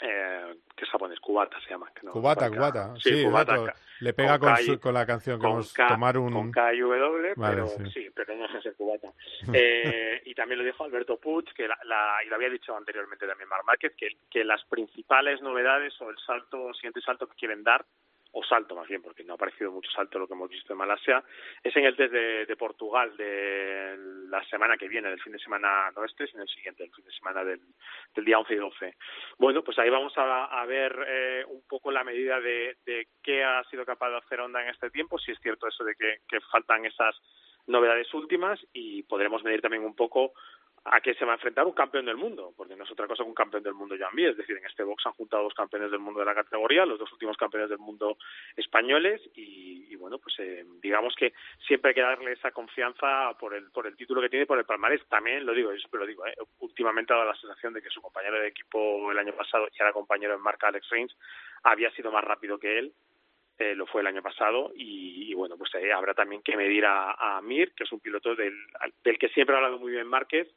eh, 0.00 0.54
que 0.76 0.84
es 0.84 0.90
japonés, 0.90 1.18
Kubata 1.20 1.58
se 1.60 1.70
llama. 1.70 1.90
No, 2.02 2.12
Cubata, 2.12 2.50
cubata. 2.50 2.94
Sí, 2.98 3.22
exacto. 3.24 3.66
Le 4.00 4.12
pega 4.12 4.38
con 4.38 4.50
K 4.50 4.56
su- 4.58 4.78
con 4.80 4.92
la 4.92 5.06
canción 5.06 5.40
que 5.40 5.84
tomar 5.88 6.18
un... 6.18 6.30
Con 6.32 6.52
K 6.52 6.74
y 6.74 6.80
W, 6.80 7.32
Vale, 7.36 7.54
pero 7.56 7.66
sí. 7.68 7.90
sí, 7.94 8.10
pero 8.14 8.26
tenía 8.26 8.46
que 8.48 8.60
ser 8.60 8.74
cubata. 8.76 9.08
Eh, 9.54 10.22
y 10.26 10.34
también 10.34 10.58
lo 10.58 10.64
dijo 10.64 10.84
Alberto 10.84 11.18
Puig, 11.18 11.46
que 11.54 11.66
la, 11.66 11.78
la- 11.84 12.18
y 12.24 12.28
lo 12.28 12.36
había 12.36 12.50
dicho 12.50 12.76
anteriormente 12.76 13.26
también 13.26 13.48
Mar 13.48 13.60
Márquez, 13.64 13.94
que, 13.96 14.08
que 14.30 14.44
las 14.44 14.62
principales 14.66 15.40
novedades 15.40 15.98
o 16.02 16.10
el 16.10 16.18
salto, 16.18 16.74
siguiente 16.74 17.00
salto 17.00 17.26
que 17.26 17.36
quieren 17.36 17.62
dar, 17.62 17.84
o 18.38 18.44
salto 18.44 18.76
más 18.76 18.86
bien, 18.86 19.00
porque 19.00 19.24
no 19.24 19.34
ha 19.34 19.38
parecido 19.38 19.72
mucho 19.72 19.90
salto 19.90 20.18
lo 20.18 20.28
que 20.28 20.34
hemos 20.34 20.50
visto 20.50 20.74
en 20.74 20.78
Malasia, 20.78 21.24
es 21.62 21.74
en 21.74 21.86
el 21.86 21.96
test 21.96 22.12
de, 22.12 22.44
de 22.44 22.56
Portugal 22.56 23.16
de 23.16 23.96
la 24.28 24.44
semana 24.44 24.76
que 24.76 24.88
viene, 24.88 25.08
del 25.08 25.22
fin 25.22 25.32
de 25.32 25.38
semana 25.38 25.90
no 25.96 26.04
este, 26.04 26.26
sino 26.26 26.42
el 26.42 26.48
siguiente, 26.48 26.84
el 26.84 26.92
fin 26.92 27.04
de 27.06 27.12
semana 27.12 27.42
del, 27.42 27.60
del 28.14 28.24
día 28.26 28.38
11 28.38 28.52
y 28.52 28.56
12. 28.56 28.96
Bueno, 29.38 29.64
pues 29.64 29.78
ahí 29.78 29.88
vamos 29.88 30.12
a, 30.18 30.44
a 30.44 30.66
ver 30.66 30.94
eh, 31.08 31.44
un 31.48 31.62
poco 31.66 31.90
la 31.90 32.04
medida 32.04 32.38
de, 32.38 32.76
de 32.84 33.08
qué 33.22 33.42
ha 33.42 33.64
sido 33.70 33.86
capaz 33.86 34.10
de 34.10 34.18
hacer 34.18 34.40
Honda 34.40 34.62
en 34.62 34.68
este 34.68 34.90
tiempo, 34.90 35.18
si 35.18 35.32
es 35.32 35.38
cierto 35.40 35.66
eso 35.66 35.82
de 35.82 35.94
que, 35.94 36.18
que 36.28 36.40
faltan 36.52 36.84
esas 36.84 37.16
novedades 37.66 38.12
últimas 38.14 38.60
y 38.74 39.02
podremos 39.04 39.42
medir 39.44 39.62
también 39.62 39.82
un 39.82 39.96
poco 39.96 40.32
a 40.90 41.00
qué 41.00 41.14
se 41.14 41.24
va 41.24 41.32
a 41.32 41.34
enfrentar 41.36 41.66
un 41.66 41.72
campeón 41.72 42.06
del 42.06 42.16
mundo, 42.16 42.52
porque 42.56 42.76
no 42.76 42.84
es 42.84 42.90
otra 42.90 43.06
cosa 43.06 43.22
que 43.22 43.28
un 43.28 43.34
campeón 43.34 43.62
del 43.62 43.74
mundo 43.74 43.96
Mir, 44.12 44.30
es 44.30 44.36
decir, 44.36 44.56
en 44.56 44.64
este 44.64 44.82
box 44.82 45.06
han 45.06 45.12
juntado 45.12 45.44
dos 45.44 45.54
campeones 45.54 45.90
del 45.90 46.00
mundo 46.00 46.20
de 46.20 46.26
la 46.26 46.34
categoría, 46.34 46.86
los 46.86 46.98
dos 46.98 47.12
últimos 47.12 47.36
campeones 47.36 47.68
del 47.68 47.78
mundo 47.78 48.16
españoles 48.56 49.20
y, 49.34 49.92
y 49.92 49.96
bueno, 49.96 50.18
pues 50.18 50.34
eh, 50.38 50.64
digamos 50.80 51.14
que 51.16 51.32
siempre 51.66 51.90
hay 51.90 51.94
que 51.94 52.02
darle 52.02 52.32
esa 52.32 52.50
confianza 52.52 53.32
por 53.38 53.54
el 53.54 53.70
por 53.70 53.86
el 53.86 53.96
título 53.96 54.20
que 54.20 54.28
tiene 54.28 54.44
y 54.44 54.46
por 54.46 54.58
el 54.58 54.64
palmarés. 54.64 55.04
También 55.08 55.44
lo 55.44 55.52
digo, 55.52 55.72
yo 55.72 55.78
siempre 55.78 56.00
lo 56.00 56.06
digo, 56.06 56.26
eh, 56.26 56.34
últimamente 56.60 57.12
ha 57.12 57.16
dado 57.16 57.30
la 57.30 57.36
sensación 57.36 57.72
de 57.72 57.82
que 57.82 57.90
su 57.90 58.00
compañero 58.00 58.38
de 58.38 58.48
equipo 58.48 59.10
el 59.10 59.18
año 59.18 59.32
pasado 59.34 59.68
y 59.72 59.80
ahora 59.80 59.92
compañero 59.92 60.34
en 60.34 60.40
marca 60.40 60.68
Alex 60.68 60.88
Rins 60.90 61.16
había 61.62 61.90
sido 61.90 62.12
más 62.12 62.24
rápido 62.24 62.58
que 62.58 62.78
él 62.78 62.92
eh, 63.58 63.74
lo 63.74 63.86
fue 63.86 64.02
el 64.02 64.06
año 64.06 64.22
pasado 64.22 64.72
y, 64.74 65.30
y 65.30 65.34
bueno 65.34 65.56
pues 65.56 65.74
eh, 65.74 65.92
habrá 65.92 66.14
también 66.14 66.42
que 66.42 66.56
medir 66.56 66.84
a, 66.84 67.12
a 67.12 67.40
Mir 67.42 67.72
que 67.72 67.84
es 67.84 67.92
un 67.92 68.00
piloto 68.00 68.34
del, 68.34 68.54
del 69.02 69.18
que 69.18 69.28
siempre 69.30 69.54
ha 69.54 69.58
hablado 69.58 69.78
muy 69.78 69.92
bien 69.92 70.06
Márquez 70.06 70.48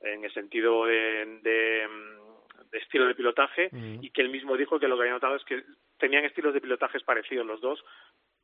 en 0.00 0.24
el 0.24 0.32
sentido 0.32 0.86
de, 0.86 1.40
de, 1.42 1.88
mm, 1.88 2.70
de 2.70 2.78
estilo 2.78 3.06
de 3.06 3.14
pilotaje 3.14 3.70
y 4.00 4.10
que 4.10 4.22
él 4.22 4.30
mismo 4.30 4.56
dijo 4.56 4.78
que 4.78 4.88
lo 4.88 4.96
que 4.96 5.02
había 5.02 5.14
notado 5.14 5.36
es 5.36 5.44
que 5.44 5.64
tenían 5.98 6.24
estilos 6.24 6.54
de 6.54 6.60
pilotajes 6.60 7.02
parecidos 7.02 7.46
los 7.46 7.60
dos 7.60 7.82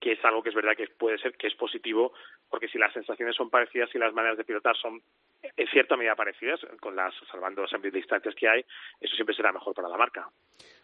que 0.02 0.12
es 0.12 0.24
algo 0.24 0.42
que 0.42 0.48
es 0.48 0.54
verdad 0.54 0.72
que 0.76 0.88
puede 0.88 1.16
ser 1.18 1.36
que 1.36 1.46
es 1.46 1.54
positivo, 1.54 2.12
porque 2.50 2.66
si 2.66 2.76
las 2.76 2.92
sensaciones 2.92 3.36
son 3.36 3.50
parecidas 3.50 3.88
y 3.94 3.98
las 3.98 4.12
maneras 4.12 4.36
de 4.36 4.44
pilotar 4.44 4.76
son 4.76 5.00
en 5.42 5.68
cierta 5.68 5.96
medida 5.96 6.16
parecidas, 6.16 6.58
con 6.80 6.96
las 6.96 7.14
salvando 7.30 7.62
las 7.62 7.70
distancias 7.92 8.34
que 8.34 8.48
hay, 8.48 8.64
eso 9.00 9.14
siempre 9.14 9.34
será 9.36 9.52
mejor 9.52 9.74
para 9.74 9.88
la 9.88 9.96
marca. 9.96 10.28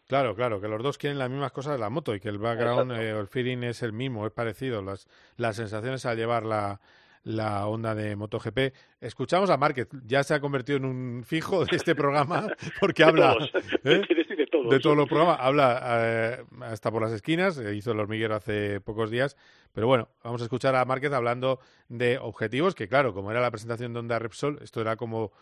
Claro, 0.06 0.36
claro, 0.36 0.60
que 0.60 0.68
los 0.68 0.82
dos 0.82 0.98
quieren 0.98 1.18
las 1.18 1.28
mismas 1.28 1.50
cosas 1.50 1.72
de 1.72 1.80
la 1.80 1.90
moto 1.90 2.14
y 2.14 2.20
que 2.20 2.28
el 2.28 2.38
background 2.38 2.92
eh, 2.92 3.12
o 3.12 3.20
el 3.20 3.26
feeling 3.26 3.64
es 3.64 3.82
el 3.82 3.92
mismo, 3.92 4.24
es 4.24 4.32
parecido, 4.32 4.82
las, 4.82 5.08
las 5.36 5.56
sensaciones 5.56 6.06
al 6.06 6.16
llevar 6.16 6.44
la, 6.44 6.80
la 7.24 7.66
onda 7.66 7.94
de 7.94 8.16
MotoGP. 8.16 8.74
Escuchamos 9.00 9.50
a 9.50 9.56
Márquez, 9.56 9.88
ya 10.04 10.22
se 10.22 10.34
ha 10.34 10.40
convertido 10.40 10.78
en 10.78 10.84
un 10.84 11.24
fijo 11.24 11.64
de 11.64 11.76
este 11.76 11.94
programa 11.94 12.48
porque 12.80 13.04
habla 13.04 13.36
¿eh? 13.84 14.02
de, 14.36 14.46
todos. 14.46 14.70
de 14.70 14.80
todos 14.80 14.96
los 14.96 15.08
programas, 15.08 15.38
habla 15.40 15.80
eh, 15.84 16.44
hasta 16.62 16.90
por 16.90 17.02
las 17.02 17.12
esquinas, 17.12 17.58
eh, 17.58 17.74
hizo 17.74 17.92
el 17.92 18.00
hormiguero 18.00 18.34
hace 18.34 18.80
pocos 18.80 19.10
días, 19.10 19.36
pero 19.72 19.86
bueno, 19.86 20.08
vamos 20.22 20.40
a 20.40 20.44
escuchar 20.44 20.74
a 20.74 20.84
Márquez 20.84 21.12
hablando 21.12 21.60
de 21.88 22.18
objetivos, 22.18 22.74
que 22.74 22.88
claro, 22.88 23.14
como 23.14 23.30
era 23.30 23.40
la 23.40 23.50
presentación 23.50 23.92
de 23.92 24.00
Onda 24.00 24.18
Repsol, 24.18 24.58
esto 24.62 24.80
era 24.80 24.96
como... 24.96 25.32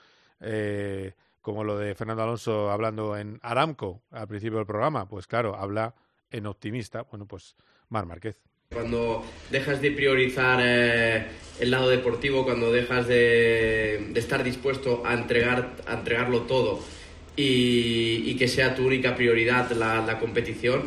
como 1.41 1.63
lo 1.63 1.79
de 1.79 1.95
Fernando 1.95 2.25
Alonso 2.25 2.73
hablando 2.73 3.17
en 3.17 3.39
Aramco 3.41 4.03
al 4.11 4.27
principio 4.27 4.59
del 4.59 4.67
programa, 4.67 5.09
pues 5.09 5.29
claro, 5.29 5.55
habla 5.55 5.95
en 6.31 6.47
optimista. 6.47 7.03
Bueno, 7.03 7.27
pues 7.27 7.57
Mar 7.89 8.07
Márquez. 8.07 8.41
Cuando 8.73 9.25
dejas 9.51 9.81
de 9.81 9.93
priorizar 9.93 10.61
eh, 10.61 11.25
el 11.61 11.71
lado 11.71 11.89
deportivo, 11.89 12.45
cuando 12.45 12.73
dejas 12.73 13.07
de, 13.07 14.11
estar 14.17 14.43
dispuesto 14.43 15.05
a, 15.07 15.15
entregar, 15.15 15.77
a 15.87 15.95
entregarlo 15.95 16.43
todo 16.43 16.81
y, 17.37 18.35
que 18.35 18.49
sea 18.49 18.75
tu 18.75 18.85
única 18.85 19.15
prioridad 19.15 19.71
la, 19.71 20.19
competición, 20.19 20.83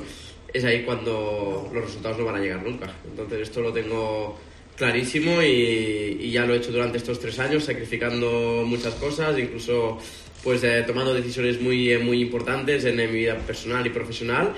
es 0.54 0.66
ahí 0.66 0.84
cuando 0.84 1.72
los 1.74 1.86
resultados 1.86 2.20
no 2.20 2.26
van 2.26 2.36
a 2.36 2.40
llegar 2.40 2.62
nunca. 2.62 2.94
Entonces 3.06 3.44
esto 3.44 3.62
lo 3.62 3.72
tengo 3.72 4.38
clarísimo 4.76 5.42
y, 5.42 6.30
ya 6.32 6.46
lo 6.46 6.56
he 6.56 6.58
hecho 6.58 6.74
durante 6.74 6.98
estos 6.98 7.18
tres 7.18 7.40
años, 7.40 7.64
sacrificando 7.64 8.66
muchas 8.66 8.96
cosas, 8.96 9.40
incluso 9.40 9.98
pues 10.44 10.64
eh, 10.66 10.84
tomando 10.86 11.14
decisiones 11.14 11.62
muy, 11.62 11.98
muy 11.98 12.22
importantes 12.22 12.84
en 12.84 12.98
mi 12.98 13.08
vida 13.08 13.38
personal 13.38 13.88
y 13.88 13.90
profesional, 13.90 14.54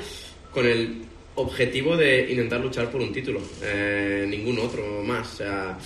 con 0.51 0.65
el 0.65 1.10
objetivo 1.41 1.97
de 1.97 2.31
intentar 2.31 2.59
luchar 2.61 2.89
por 2.89 3.01
un 3.01 3.11
título, 3.11 3.41
eh, 3.61 4.25
ningún 4.27 4.59
otro 4.59 5.03
más. 5.03 5.33
O 5.33 5.37
sea, 5.37 5.77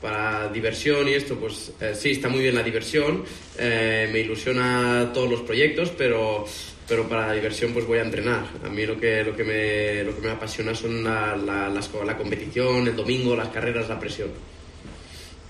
para 0.00 0.48
diversión 0.48 1.08
y 1.08 1.12
esto, 1.12 1.36
pues 1.36 1.72
eh, 1.80 1.94
sí, 1.94 2.12
está 2.12 2.28
muy 2.28 2.40
bien 2.40 2.54
la 2.54 2.62
diversión, 2.62 3.22
eh, 3.58 4.08
me 4.12 4.20
ilusiona 4.20 5.10
todos 5.12 5.28
los 5.28 5.42
proyectos, 5.42 5.90
pero, 5.96 6.44
pero 6.88 7.08
para 7.08 7.26
la 7.26 7.34
diversión 7.34 7.72
pues 7.72 7.86
voy 7.86 7.98
a 7.98 8.02
entrenar. 8.02 8.44
A 8.64 8.68
mí 8.68 8.86
lo 8.86 8.98
que, 8.98 9.22
lo 9.22 9.36
que, 9.36 9.44
me, 9.44 10.04
lo 10.04 10.16
que 10.16 10.22
me 10.22 10.30
apasiona 10.30 10.74
son 10.74 11.04
la, 11.04 11.36
la, 11.36 11.68
la 11.68 12.16
competición, 12.16 12.88
el 12.88 12.96
domingo, 12.96 13.36
las 13.36 13.48
carreras, 13.48 13.88
la 13.88 14.00
presión. 14.00 14.30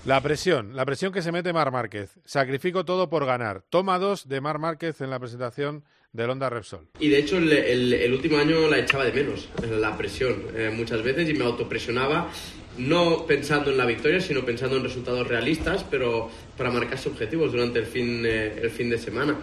La 0.03 0.19
presión, 0.19 0.75
la 0.75 0.83
presión 0.83 1.13
que 1.13 1.21
se 1.21 1.31
mete 1.31 1.53
Mar 1.53 1.71
Márquez. 1.71 2.17
Sacrifico 2.25 2.83
todo 2.83 3.07
por 3.07 3.25
ganar. 3.25 3.63
Toma 3.69 3.99
dos 3.99 4.27
de 4.27 4.41
Mar 4.41 4.57
Márquez 4.57 4.99
en 4.99 5.11
la 5.11 5.19
presentación 5.19 5.83
del 6.13 6.29
Honda 6.29 6.49
Repsol. 6.49 6.87
Y 6.99 7.09
de 7.09 7.19
hecho 7.19 7.37
el, 7.37 8.11
último 8.13 8.37
año 8.37 8.67
la 8.67 8.79
echaba 8.79 9.05
de 9.05 9.11
menos, 9.11 9.49
la 9.69 9.97
presión, 9.97 10.43
eh, 10.55 10.71
muchas 10.73 11.01
veces 11.03 11.29
y 11.29 11.33
me 11.33 11.45
autopresionaba, 11.45 12.29
no 12.77 13.25
pensando 13.25 13.71
en 13.71 13.77
la 13.77 13.85
victoria, 13.85 14.19
sino 14.19 14.45
pensando 14.45 14.77
en 14.77 14.83
resultados 14.83 15.27
realistas, 15.27 15.85
pero 15.89 16.29
para 16.57 16.71
marcarse 16.71 17.09
objetivos 17.09 17.51
durante 17.51 17.79
el 17.79 17.85
fin, 17.85 18.25
eh, 18.25 18.59
el 18.61 18.71
fin 18.71 18.89
de 18.89 18.97
semana. 18.97 19.37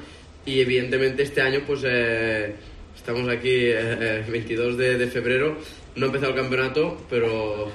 Y 0.44 0.60
evidentemente 0.60 1.22
este 1.22 1.40
año 1.40 1.62
pues 1.66 1.82
eh, 1.84 2.54
estamos 2.96 3.28
aquí, 3.28 3.70
22 4.30 4.76
de, 4.76 4.98
de 4.98 5.06
febrero, 5.08 5.58
no 5.96 6.04
ha 6.04 6.06
empezado 6.06 6.32
el 6.32 6.38
campeonato, 6.38 6.96
pero 7.10 7.72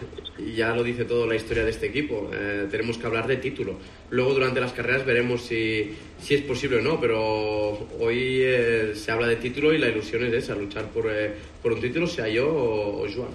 ya 0.55 0.76
lo 0.76 0.84
dice 0.84 1.05
todo 1.05 1.28
la 1.28 1.36
historia 1.36 1.64
de 1.64 1.72
este 1.72 1.88
equipo. 1.88 2.30
Eh, 2.34 2.68
tenemos 2.70 2.97
que 2.97 3.05
hablar 3.05 3.28
de 3.28 3.38
título. 3.38 3.78
Luego 4.09 4.34
durante 4.34 4.59
las 4.59 4.74
carreras 4.74 5.05
veremos 5.05 5.41
si, 5.41 5.95
si 6.20 6.36
es 6.36 6.41
posible 6.41 6.78
o 6.78 6.82
no, 6.82 6.99
pero 6.99 7.88
hoy 7.99 8.41
eh, 8.41 8.93
se 8.95 9.11
habla 9.11 9.28
de 9.28 9.38
título 9.38 9.74
y 9.74 9.78
la 9.78 9.88
ilusión 9.88 10.24
es 10.26 10.34
esa, 10.34 10.55
luchar 10.55 10.86
por, 10.88 11.09
eh, 11.09 11.34
por 11.61 11.74
un 11.74 11.82
título, 11.82 12.07
sea 12.07 12.28
yo 12.28 12.47
o, 12.47 13.07
Joan. 13.14 13.32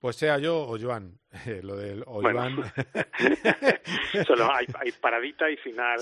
Pues 0.00 0.16
sea 0.16 0.38
yo 0.38 0.60
o 0.60 0.78
Joan. 0.78 1.18
lo 1.62 1.76
del 1.76 2.02
o 2.06 2.22
Joan. 2.22 2.56
Solo 4.26 4.52
hay, 4.52 4.66
hay, 4.80 4.92
paradita 4.92 5.50
y 5.50 5.56
final. 5.56 5.98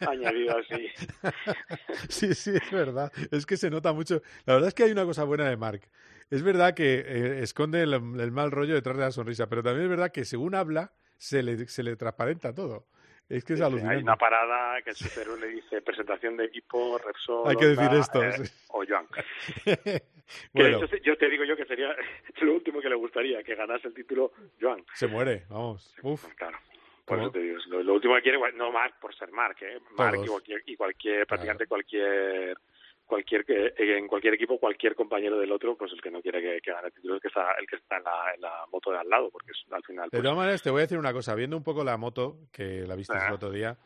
Añadido 0.00 0.56
así. 0.58 0.88
Sí, 2.08 2.34
sí, 2.34 2.52
es 2.54 2.70
verdad. 2.70 3.12
Es 3.30 3.44
que 3.46 3.56
se 3.56 3.70
nota 3.70 3.92
mucho. 3.92 4.22
La 4.46 4.54
verdad 4.54 4.68
es 4.68 4.74
que 4.74 4.84
hay 4.84 4.92
una 4.92 5.04
cosa 5.04 5.24
buena 5.24 5.48
de 5.48 5.56
Mark 5.56 5.82
es 6.30 6.42
verdad 6.42 6.74
que 6.74 6.98
eh, 6.98 7.42
esconde 7.42 7.82
el, 7.82 8.32
mal 8.32 8.50
rollo 8.50 8.74
detrás 8.74 8.96
de 8.96 9.02
la 9.02 9.10
sonrisa, 9.10 9.48
pero 9.48 9.62
también 9.62 9.84
es 9.84 9.90
verdad 9.90 10.12
que 10.12 10.24
según 10.24 10.54
habla, 10.54 10.92
se 11.16 11.42
le, 11.42 11.66
se 11.68 11.82
le 11.82 11.96
transparenta 11.96 12.54
todo. 12.54 12.86
Es 13.28 13.44
que 13.44 13.54
es 13.54 13.60
alucinante. 13.60 13.96
Hay 13.96 14.02
una 14.02 14.16
parada 14.16 14.80
que 14.82 14.90
el 14.90 14.96
superhéroe 14.96 15.38
le 15.38 15.48
dice 15.48 15.82
presentación 15.82 16.36
de 16.36 16.46
equipo, 16.46 16.98
Repsol. 16.98 17.48
Hay 17.48 17.56
que 17.56 17.66
decir 17.66 17.90
esto. 17.92 18.22
Eh, 18.22 18.50
o 18.68 18.84
Joan. 18.88 19.06
bueno. 20.54 20.80
yo 21.02 21.16
te 21.18 21.28
digo 21.28 21.44
yo 21.44 21.54
que 21.54 21.66
sería 21.66 21.94
lo 22.40 22.54
último 22.54 22.80
que 22.80 22.88
le 22.88 22.94
gustaría, 22.94 23.42
que 23.42 23.54
ganase 23.54 23.88
el 23.88 23.94
título 23.94 24.32
Joan. 24.58 24.82
Se 24.94 25.06
muere, 25.06 25.44
vamos. 25.50 25.94
Uf. 26.02 26.26
Claro. 26.36 26.56
Por 27.08 27.18
eso 27.20 27.30
te 27.30 27.40
digo, 27.40 27.58
lo, 27.82 27.94
último 27.94 28.14
que 28.16 28.22
quiere, 28.22 28.38
no 28.54 28.70
Mark 28.70 28.94
por 29.00 29.14
ser 29.14 29.30
Mark, 29.32 29.56
¿eh? 29.62 29.78
Mark 29.96 30.20
y 30.22 30.26
cualquier, 30.26 30.62
y 30.66 30.76
cualquier 30.76 31.26
prácticamente 31.26 31.66
cualquier 31.66 32.56
cualquier 33.08 33.74
en 33.78 34.06
cualquier 34.06 34.34
equipo 34.34 34.58
cualquier 34.58 34.94
compañero 34.94 35.38
del 35.38 35.50
otro 35.50 35.76
pues 35.76 35.90
el 35.92 36.02
que 36.02 36.10
no 36.10 36.20
quiere 36.20 36.60
que, 36.60 36.70
gane 36.70 36.88
el 36.88 36.92
título 36.92 37.14
es 37.14 37.16
el 37.16 37.22
que 37.22 37.28
está 37.28 37.52
el 37.58 37.66
que 37.66 37.76
está 37.76 37.96
en 37.96 38.04
la, 38.04 38.66
moto 38.70 38.92
de 38.92 38.98
al 38.98 39.08
lado 39.08 39.30
porque 39.30 39.50
es, 39.52 39.72
al 39.72 39.82
final 39.82 40.04
de 40.04 40.10
pues 40.10 40.22
todas 40.22 40.36
maneras 40.36 40.62
te 40.62 40.70
voy 40.70 40.80
a 40.80 40.82
decir 40.82 40.98
una 40.98 41.12
cosa. 41.12 41.34
Viendo 41.34 41.56
un 41.56 41.64
poco 41.64 41.82
la 41.82 41.96
moto 41.96 42.36
que 42.52 42.86
la 42.86 42.94
viste 42.94 43.16
el 43.16 43.32
otro 43.32 43.50
día 43.50 43.78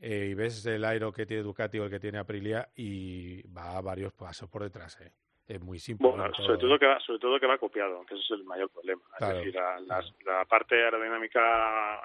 eh, 0.00 0.28
y 0.30 0.34
ves 0.34 0.64
el 0.66 0.84
aero 0.84 1.12
que 1.12 1.26
tiene 1.26 1.42
Ducati 1.42 1.78
o 1.78 1.84
el 1.84 1.90
que 1.90 2.00
tiene 2.00 2.18
Aprilia 2.18 2.68
y 2.74 3.42
va 3.52 3.76
a 3.76 3.82
varios 3.82 4.14
pasos 4.14 4.48
por 4.48 4.62
detrás 4.62 4.98
eh. 5.02 5.12
es 5.46 5.60
muy 5.60 5.78
simple 5.78 6.08
bueno, 6.08 6.32
sobre 6.34 6.58
todo. 6.58 6.78
que 6.78 6.86
va 6.86 6.98
sobre 7.00 7.18
todo 7.18 7.38
que 7.38 7.46
va 7.46 7.58
copiado 7.58 8.04
que 8.06 8.14
ese 8.14 8.24
es 8.24 8.30
el 8.30 8.44
mayor 8.44 8.70
problema. 8.70 9.02
Es 9.20 9.28
decir 9.28 9.54
la, 9.54 10.44
parte 10.46 10.74
aerodinámica 10.82 12.00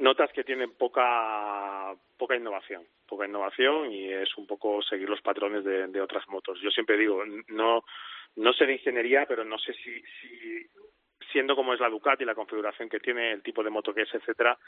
notas 0.00 0.30
que 0.32 0.44
tienen 0.44 0.72
poca 0.74 1.94
poca 2.16 2.36
innovación 2.36 2.84
poca 3.06 3.26
innovación 3.26 3.90
y 3.90 4.12
es 4.12 4.36
un 4.36 4.46
poco 4.46 4.82
seguir 4.82 5.08
los 5.08 5.22
patrones 5.22 5.64
de, 5.64 5.86
de 5.86 6.00
otras 6.00 6.28
motos. 6.28 6.60
Yo 6.60 6.70
siempre 6.70 6.96
digo 6.96 7.22
no 7.48 7.84
no 8.36 8.52
sé 8.52 8.66
de 8.66 8.74
ingeniería 8.74 9.24
pero 9.26 9.44
no 9.44 9.58
sé 9.58 9.72
si, 9.74 10.02
si 10.20 10.66
siendo 11.32 11.54
como 11.56 11.74
es 11.74 11.80
la 11.80 11.88
Ducati, 11.88 12.24
la 12.24 12.34
configuración 12.34 12.88
que 12.88 13.00
tiene, 13.00 13.32
el 13.32 13.42
tipo 13.42 13.62
de 13.62 13.70
moto 13.70 13.94
que 13.94 14.02
es, 14.02 14.14
etcétera, 14.14 14.58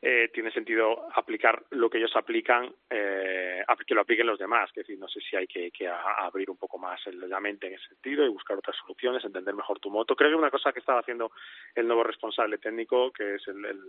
eh, 0.00 0.30
tiene 0.32 0.50
sentido 0.50 1.08
aplicar 1.14 1.62
lo 1.70 1.90
que 1.90 1.98
ellos 1.98 2.14
aplican, 2.16 2.72
eh, 2.90 3.62
que 3.86 3.94
lo 3.94 4.00
apliquen 4.00 4.26
los 4.26 4.38
demás. 4.38 4.68
Es 4.70 4.76
decir, 4.76 4.98
no 4.98 5.08
sé 5.08 5.20
si 5.20 5.36
hay 5.36 5.46
que, 5.46 5.70
que 5.70 5.88
abrir 5.88 6.50
un 6.50 6.56
poco 6.56 6.78
más 6.78 7.00
la 7.06 7.40
mente 7.40 7.66
en 7.68 7.74
ese 7.74 7.88
sentido 7.88 8.24
y 8.24 8.28
buscar 8.28 8.56
otras 8.56 8.76
soluciones, 8.76 9.24
entender 9.24 9.54
mejor 9.54 9.78
tu 9.78 9.90
moto. 9.90 10.16
Creo 10.16 10.30
que 10.30 10.36
una 10.36 10.50
cosa 10.50 10.72
que 10.72 10.80
estaba 10.80 11.00
haciendo 11.00 11.30
el 11.74 11.86
nuevo 11.86 12.02
responsable 12.02 12.58
técnico, 12.58 13.12
que 13.12 13.36
es 13.36 13.48
el, 13.48 13.64
el 13.64 13.80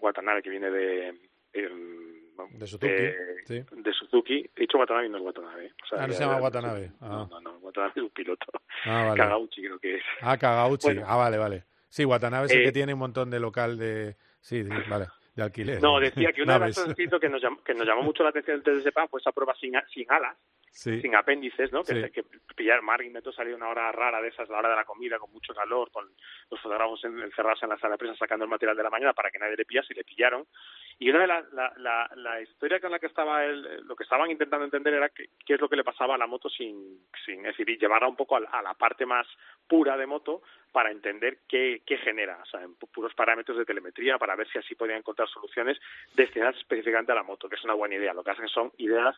Watanabe, 0.00 0.42
que 0.42 0.50
viene 0.50 0.70
de... 0.70 1.33
de 1.54 2.66
Suzuki, 2.66 2.86
sí. 3.46 3.64
de 3.70 3.92
Suzuki. 3.92 4.50
He 4.56 4.60
dicho 4.60 4.78
Watanabe 4.78 5.06
y 5.06 5.10
no 5.10 5.18
es 5.18 5.24
Watanabe. 5.24 5.72
O 5.82 5.86
sea, 5.86 6.04
ah, 6.04 6.06
no 6.06 6.12
se 6.12 6.20
llama 6.24 6.40
Watanabe. 6.40 6.90
Ah. 7.00 7.26
No, 7.30 7.40
no, 7.40 7.58
Watanabe 7.58 7.92
es 7.96 8.02
un 8.02 8.10
piloto. 8.10 8.46
Ah, 8.84 9.04
vale. 9.04 9.16
Kagauchi 9.16 9.62
creo 9.62 9.78
que 9.78 9.96
es. 9.96 10.02
Ah, 10.20 10.36
Kagauchi. 10.36 10.98
ah, 11.06 11.16
vale, 11.16 11.38
vale. 11.38 11.64
Sí, 11.88 12.04
Watanabe 12.04 12.46
es 12.46 12.52
el 12.52 12.62
que 12.62 12.68
eh, 12.68 12.72
tiene 12.72 12.92
un 12.92 12.98
montón 12.98 13.30
de 13.30 13.38
local 13.38 13.78
de... 13.78 14.16
Sí, 14.40 14.62
vale 14.90 15.06
de 15.34 15.42
alquiler. 15.42 15.82
No, 15.82 15.98
decía 15.98 16.32
que 16.32 16.42
una 16.42 16.54
de 16.54 16.60
las 16.60 16.78
cosas 16.78 16.94
que 16.94 17.28
nos, 17.28 17.42
llamó, 17.42 17.62
que 17.62 17.74
nos 17.74 17.86
llamó 17.86 18.02
mucho 18.02 18.22
la 18.22 18.30
atención 18.30 18.62
del 18.62 18.82
TDSPA 18.82 19.08
fue 19.08 19.20
esa 19.20 19.32
prueba 19.32 19.54
sin, 19.60 19.72
sin 19.92 20.10
alas, 20.10 20.36
sin 20.74 21.14
apéndices, 21.14 21.72
¿no? 21.72 21.84
Que, 21.84 22.10
que 22.10 22.24
pillar 22.56 22.82
mar 22.82 23.00
y 23.00 23.08
meto 23.08 23.32
salió 23.32 23.54
una 23.54 23.68
hora 23.68 23.92
rara 23.92 24.20
de 24.20 24.28
esas, 24.28 24.48
la 24.48 24.58
hora 24.58 24.70
de 24.70 24.76
la 24.76 24.84
comida, 24.84 25.18
con 25.18 25.32
mucho 25.32 25.54
calor, 25.54 25.90
con 25.92 26.04
los 26.50 26.60
fotógrafos 26.60 27.04
encerrados 27.04 27.62
en 27.62 27.68
la 27.68 27.78
sala 27.78 27.92
de 27.92 27.98
prensa 27.98 28.18
sacando 28.18 28.44
el 28.44 28.50
material 28.50 28.76
de 28.76 28.82
la 28.82 28.90
mañana 28.90 29.12
para 29.12 29.30
que 29.30 29.38
nadie 29.38 29.56
le 29.56 29.64
pillase 29.64 29.92
y 29.92 29.96
le 29.96 30.04
pillaron. 30.04 30.46
Y 30.98 31.10
una 31.10 31.20
de 31.20 31.26
las, 31.28 31.52
la, 31.52 31.72
la, 31.76 32.10
la, 32.16 32.40
historia 32.40 32.80
con 32.80 32.90
la 32.90 32.98
que 32.98 33.06
estaba 33.06 33.44
él, 33.44 33.82
lo 33.86 33.94
que 33.94 34.02
estaban 34.02 34.30
intentando 34.30 34.64
entender 34.64 34.94
era 34.94 35.08
qué, 35.10 35.28
qué 35.46 35.54
es 35.54 35.60
lo 35.60 35.68
que 35.68 35.76
le 35.76 35.84
pasaba 35.84 36.16
a 36.16 36.18
la 36.18 36.26
moto 36.26 36.48
sin, 36.48 37.06
sin 37.24 37.46
es 37.46 37.56
decir, 37.56 37.78
llevarla 37.78 38.08
un 38.08 38.16
poco 38.16 38.36
a, 38.36 38.40
la 38.40 38.74
parte 38.74 39.06
más 39.06 39.26
pura 39.68 39.96
de 39.96 40.06
moto 40.06 40.42
para 40.72 40.90
entender 40.90 41.38
qué, 41.48 41.82
qué 41.86 41.98
genera, 41.98 42.40
o 42.42 42.46
sea, 42.46 42.62
en 42.62 42.74
puros 42.74 43.14
parámetros 43.14 43.58
de 43.58 43.64
telemetría 43.64 44.18
para 44.18 44.34
ver 44.34 44.48
si 44.48 44.58
así 44.58 44.74
podían 44.74 44.98
encontrar 44.98 45.28
soluciones 45.28 45.78
destinadas 46.14 46.56
específicamente 46.56 47.12
a 47.12 47.16
la 47.16 47.22
moto, 47.22 47.48
que 47.48 47.54
es 47.54 47.64
una 47.64 47.74
buena 47.74 47.94
idea. 47.94 48.12
Lo 48.12 48.24
que 48.24 48.32
hacen 48.32 48.48
son 48.48 48.72
ideas 48.78 49.16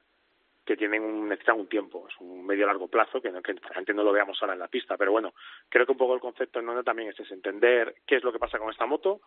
que 0.67 0.77
tienen 0.77 1.03
un, 1.03 1.29
necesitan 1.29 1.61
un 1.61 1.69
tiempo, 1.69 2.07
es 2.09 2.15
un 2.21 2.45
medio 2.45 2.67
largo 2.67 2.89
plazo, 2.89 3.23
que, 3.23 3.31
no, 3.31 3.41
que 3.41 3.55
no 3.95 4.03
lo 4.03 4.13
veamos 4.13 4.37
ahora 4.41 4.55
en 4.55 4.61
la 4.61 4.69
pista, 4.69 4.97
pero 4.97 5.13
bueno, 5.13 5.33
creo 5.69 5.87
que 5.87 5.93
un 5.93 5.99
poco 5.99 6.15
el 6.15 6.21
concepto 6.21 6.59
en 6.59 6.69
Honda 6.69 6.83
también 6.83 7.09
es, 7.11 7.21
es 7.21 7.31
entender 7.31 7.95
qué 8.05 8.17
es 8.17 8.25
lo 8.25 8.33
que 8.33 8.41
pasa 8.41 8.59
con 8.59 8.71
esta 8.71 8.85
moto 8.85 9.21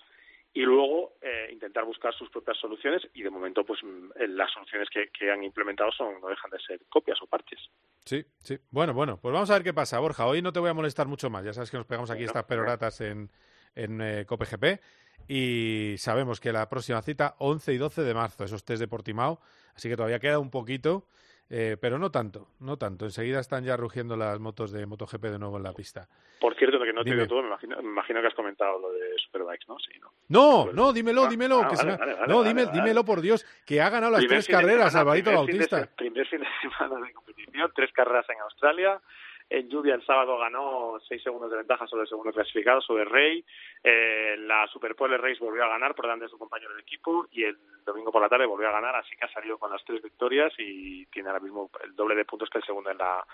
y 0.54 0.62
luego 0.62 1.14
eh, 1.22 1.50
intentar 1.52 1.86
buscar 1.86 2.14
sus 2.14 2.30
propias 2.30 2.58
soluciones 2.58 3.08
y 3.14 3.22
de 3.22 3.30
momento 3.30 3.64
pues 3.64 3.80
mm, 3.84 4.10
las 4.36 4.52
soluciones 4.52 4.90
que, 4.90 5.10
que, 5.10 5.32
han 5.32 5.44
implementado 5.44 5.92
son 5.92 6.20
no 6.20 6.28
dejan 6.28 6.52
de 6.52 6.60
ser 6.60 6.82
copias 6.90 7.22
o 7.22 7.28
parches. 7.28 7.60
Sí, 8.04 8.26
sí. 8.40 8.58
Bueno, 8.72 8.94
bueno, 8.94 9.20
pues 9.22 9.32
vamos 9.32 9.50
a 9.52 9.54
ver 9.54 9.64
qué 9.64 9.74
pasa, 9.74 10.00
Borja. 10.00 10.26
Hoy 10.26 10.42
no 10.42 10.52
te 10.52 10.60
voy 10.60 10.70
a 10.70 10.74
molestar 10.74 11.08
mucho 11.08 11.30
más. 11.30 11.46
Ya 11.46 11.54
sabes 11.54 11.72
que 11.72 11.78
nos 11.78 11.86
pegamos 11.86 12.10
aquí 12.12 12.24
estas 12.24 12.46
peroratas 12.46 13.00
en, 13.02 13.30
en 13.76 14.02
eh, 14.02 14.26
COPGP 14.26 14.82
y 15.28 15.96
sabemos 16.00 16.40
que 16.40 16.52
la 16.52 16.68
próxima 16.68 17.02
cita 17.04 17.36
11 17.38 17.74
y 17.74 17.78
12 17.78 18.02
de 18.02 18.14
marzo, 18.16 18.44
esos 18.44 18.66
test 18.66 18.80
de 18.82 18.88
Portimao, 18.88 19.40
así 19.76 19.88
que 19.88 19.96
todavía 19.96 20.20
queda 20.20 20.40
un 20.40 20.50
poquito 20.50 21.06
eh, 21.50 21.78
pero 21.82 21.98
no 21.98 22.12
tanto, 22.12 22.50
no 22.60 22.78
tanto. 22.78 23.06
Enseguida 23.06 23.40
están 23.40 23.64
ya 23.64 23.76
rugiendo 23.76 24.16
las 24.16 24.40
motos 24.40 24.72
de 24.72 24.86
MotoGP 24.86 25.24
de 25.26 25.40
nuevo 25.40 25.58
en 25.58 25.64
la 25.64 25.74
pista. 25.74 26.08
Por 26.40 26.56
cierto, 26.56 26.80
que 26.80 26.94
no 26.94 27.04
te 27.04 27.28
todo, 27.28 27.42
me 27.42 27.48
imagino, 27.48 27.76
me 27.78 27.90
imagino, 27.90 28.22
que 28.22 28.28
has 28.28 28.34
comentado 28.36 28.80
lo 28.80 28.92
de 28.92 29.18
Superbikes, 29.18 29.66
¿no? 29.68 29.78
Sí, 29.80 29.92
¿no? 30.00 30.12
No, 30.28 30.72
no, 30.72 30.94
dímelo, 30.94 31.28
dímelo. 31.28 31.64
no, 32.28 32.44
dímelo 32.44 33.04
por 33.04 33.22
Dios, 33.22 33.46
que 33.66 33.82
ha 33.82 33.90
ganado 33.90 34.14
las 34.14 34.28
tres 34.28 34.48
carreras 34.48 34.96
Alvarito 34.96 35.32
Bautista. 35.32 35.90
primer 35.98 36.28
fin 36.28 36.40
de 36.42 36.48
semana 36.62 37.06
de 37.06 37.14
competición, 37.14 37.72
tres 37.76 37.92
carreras 37.94 38.30
en 38.30 38.40
Australia, 38.42 39.02
en 39.50 39.68
lluvia 39.68 39.96
el 39.96 40.06
sábado 40.06 40.38
ganó 40.38 41.00
seis 41.08 41.24
segundos 41.24 41.50
de 41.50 41.58
ventaja 41.58 41.88
sobre 41.88 42.04
el 42.04 42.08
segundo 42.08 42.32
clasificado, 42.32 42.82
sobre 42.82 43.06
Rey. 43.06 43.44
Eh, 43.84 44.36
la 44.40 44.68
Superpole 44.68 45.18
Race 45.18 45.40
volvió 45.40 45.64
a 45.64 45.70
ganar 45.70 45.96
por 45.96 46.06
delante 46.06 46.26
de 46.26 46.30
su 46.30 46.38
compañero 46.38 46.74
de 46.76 46.82
equipo 46.82 47.28
y 47.32 47.44
el 47.44 47.58
domingo 47.84 48.12
por 48.12 48.22
la 48.22 48.30
tarde 48.30 48.46
volvió 48.46 48.70
a 48.70 48.74
ganar, 48.74 48.96
así 48.96 49.16
que 49.16 49.26
ha 49.26 49.34
salido 49.34 49.58
con 49.58 49.72
las 49.72 49.84
tres 49.84 50.02
victorias 50.02 50.54
y 50.60 51.06
tiene 51.08 51.30
ahora 51.30 51.42
mismo 51.42 51.72
el 51.84 51.96
doble 51.96 52.16
de 52.16 52.26
puntos 52.26 52.50
que 52.50 52.60
el 52.60 52.64
segundo 52.64 52.92
en 52.92 52.98
la 53.00 53.26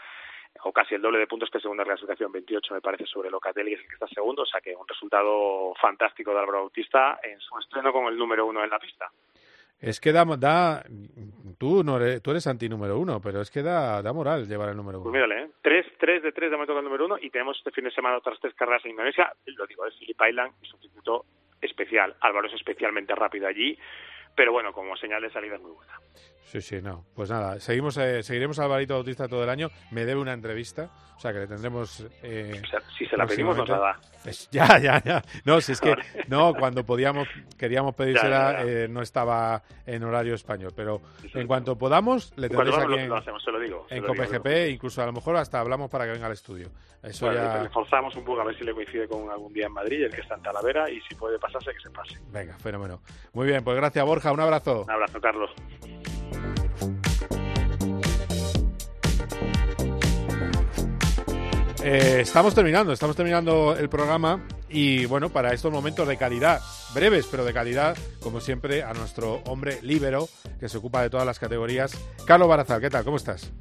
o 0.64 0.72
casi 0.72 0.96
el 0.96 1.02
doble 1.02 1.20
de 1.20 1.28
puntos 1.28 1.50
que 1.50 1.58
el 1.58 1.62
segundo 1.62 1.84
en 1.84 1.90
la 1.90 1.94
clasificación, 1.96 2.32
28 2.32 2.74
me 2.76 2.82
parece 2.82 3.06
sobre 3.06 3.30
Locatelli, 3.30 3.74
es 3.74 3.82
el 3.82 3.88
que 3.88 3.96
está 3.96 4.08
segundo, 4.08 4.44
o 4.44 4.46
sea 4.46 4.62
que 4.62 4.74
un 4.74 4.88
resultado 4.88 5.74
fantástico 5.76 6.32
de 6.32 6.40
Álvaro 6.40 6.60
Bautista 6.60 7.20
en 7.22 7.40
su 7.42 7.60
estreno 7.60 7.92
con 7.92 8.06
el 8.06 8.18
número 8.18 8.46
uno 8.46 8.64
en 8.64 8.70
la 8.70 8.80
pista. 8.80 9.12
Es 9.80 10.00
que 10.00 10.12
da, 10.12 10.26
da 10.38 10.84
tú 11.58 11.84
no 11.84 11.98
eres, 11.98 12.22
tú 12.22 12.32
eres 12.32 12.48
anti 12.48 12.70
número 12.70 12.98
uno, 12.98 13.22
pero 13.22 13.42
es 13.42 13.52
que 13.52 13.62
da, 13.62 14.02
da 14.02 14.14
moral 14.14 14.48
llevar 14.48 14.70
el 14.70 14.78
número 14.78 15.00
uno. 15.00 15.12
Pues 15.12 15.14
mírale, 15.14 15.44
¿eh? 15.44 15.52
tres, 15.62 15.86
tres 16.00 16.24
de 16.24 16.32
tres 16.32 16.50
de 16.50 16.56
momento 16.56 16.74
con 16.74 16.80
el 16.80 16.86
número 16.86 17.06
uno 17.06 17.18
y 17.22 17.30
tenemos 17.30 17.58
este 17.58 17.72
fin 17.72 17.84
de 17.84 17.92
semana 17.92 18.18
otras 18.18 18.40
tres 18.40 18.54
carreras 18.56 18.84
en 18.86 18.92
Indonesia. 18.92 19.32
Lo 19.46 19.68
digo, 19.68 19.86
es 19.86 19.96
Philip 20.00 20.20
Island 20.30 20.54
es 20.62 20.74
un 20.74 20.82
circuito 20.82 21.26
especial. 21.62 22.16
Álvaro 22.22 22.48
es 22.48 22.54
especialmente 22.54 23.14
rápido 23.16 23.48
allí 23.48 23.78
pero 24.36 24.52
bueno, 24.52 24.74
como 24.74 24.96
señal 24.98 25.22
de 25.22 25.32
salida 25.32 25.56
es 25.56 25.62
muy 25.62 25.72
buena. 25.72 25.94
Sí, 26.46 26.62
sí, 26.62 26.82
no. 26.82 27.06
Pues 27.16 27.30
nada, 27.30 27.60
seguimos, 27.60 27.98
eh, 27.98 28.22
seguiremos 28.22 28.60
a 28.60 28.66
Alvarito 28.66 28.94
Bautista 28.94 29.28
todo 29.28 29.44
el 29.44 29.50
año. 29.50 29.70
Me 29.92 30.06
debe 30.06 30.22
una 30.22 30.34
entrevista, 30.34 30.90
o 31.16 31.20
sea 31.20 31.34
que 31.34 31.40
le 31.40 31.48
tendremos. 31.48 32.06
Eh, 32.22 32.62
si 32.98 33.06
se 33.08 33.18
la 33.18 33.26
pedimos, 33.26 33.58
nos 33.58 33.68
la 33.68 33.78
da. 33.78 34.00
ya, 34.52 34.80
ya, 34.80 35.02
ya. 35.04 35.22
No, 35.44 35.60
si 35.60 35.72
es 35.72 35.82
que 35.82 35.96
no, 36.28 36.54
cuando 36.54 36.86
podíamos, 36.86 37.28
queríamos 37.58 37.96
pedírsela, 37.96 38.64
eh, 38.64 38.88
no 38.88 39.02
estaba 39.02 39.64
en 39.88 40.04
horario 40.04 40.36
español. 40.36 40.72
Pero 40.76 41.02
en 41.34 41.48
cuanto 41.48 41.78
podamos, 41.78 42.32
le 42.38 42.48
tendremos 42.48 42.78
aquí 42.80 42.94
en, 42.94 43.12
en 43.90 44.04
COPGP, 44.04 44.70
incluso 44.70 45.02
a 45.02 45.08
lo 45.08 45.14
mejor 45.14 45.38
hasta 45.38 45.60
hablamos 45.60 45.90
para 45.90 46.06
que 46.06 46.12
venga 46.12 46.28
al 46.28 46.34
estudio. 46.34 46.70
Eso 47.02 47.32
ya. 47.34 47.64
Le 47.64 47.70
forzamos 47.70 48.16
un 48.16 48.24
poco 48.24 48.42
a 48.42 48.46
ver 48.46 48.58
si 48.58 48.64
le 48.64 48.74
coincide 48.74 49.08
con 49.08 49.30
algún 49.30 49.52
día 49.52 49.66
en 49.66 49.74
Madrid, 49.74 50.04
el 50.04 50.12
que 50.12 50.22
está 50.22 50.36
en 50.36 50.44
Talavera, 50.44 50.90
y 50.90 51.02
si 51.02 51.16
puede 51.16 51.40
pasarse, 51.40 51.72
que 51.72 51.80
se 51.80 51.90
pase. 51.90 52.20
Venga, 52.32 52.58
fenómeno. 52.60 53.02
Muy 53.34 53.48
bien, 53.48 53.64
pues 53.64 53.76
gracias, 53.78 54.06
Borja. 54.06 54.32
Un 54.32 54.40
abrazo. 54.40 54.84
Un 54.84 54.92
abrazo, 54.92 55.20
Carlos. 55.20 55.52
Eh, 61.88 62.22
estamos 62.22 62.56
terminando, 62.56 62.94
estamos 62.94 63.16
terminando 63.16 63.78
el 63.78 63.90
programa 63.90 64.44
y 64.70 65.06
bueno, 65.06 65.30
para 65.30 65.54
estos 65.54 65.72
momentos 65.72 66.08
de 66.08 66.18
calidad, 66.18 66.60
breves 66.96 67.28
pero 67.30 67.46
de 67.46 67.54
calidad, 67.54 67.96
como 68.22 68.42
siempre, 68.42 68.82
a 68.82 68.92
nuestro 68.94 69.44
hombre 69.46 69.78
líbero 69.84 70.28
que 70.60 70.68
se 70.68 70.80
ocupa 70.80 71.04
de 71.04 71.12
todas 71.12 71.28
las 71.28 71.38
categorías, 71.38 71.96
Carlos 72.26 72.50
Barazal, 72.50 72.82
¿qué 72.82 72.90
tal? 72.90 73.04
¿Cómo 73.04 73.18
estás? 73.18 73.52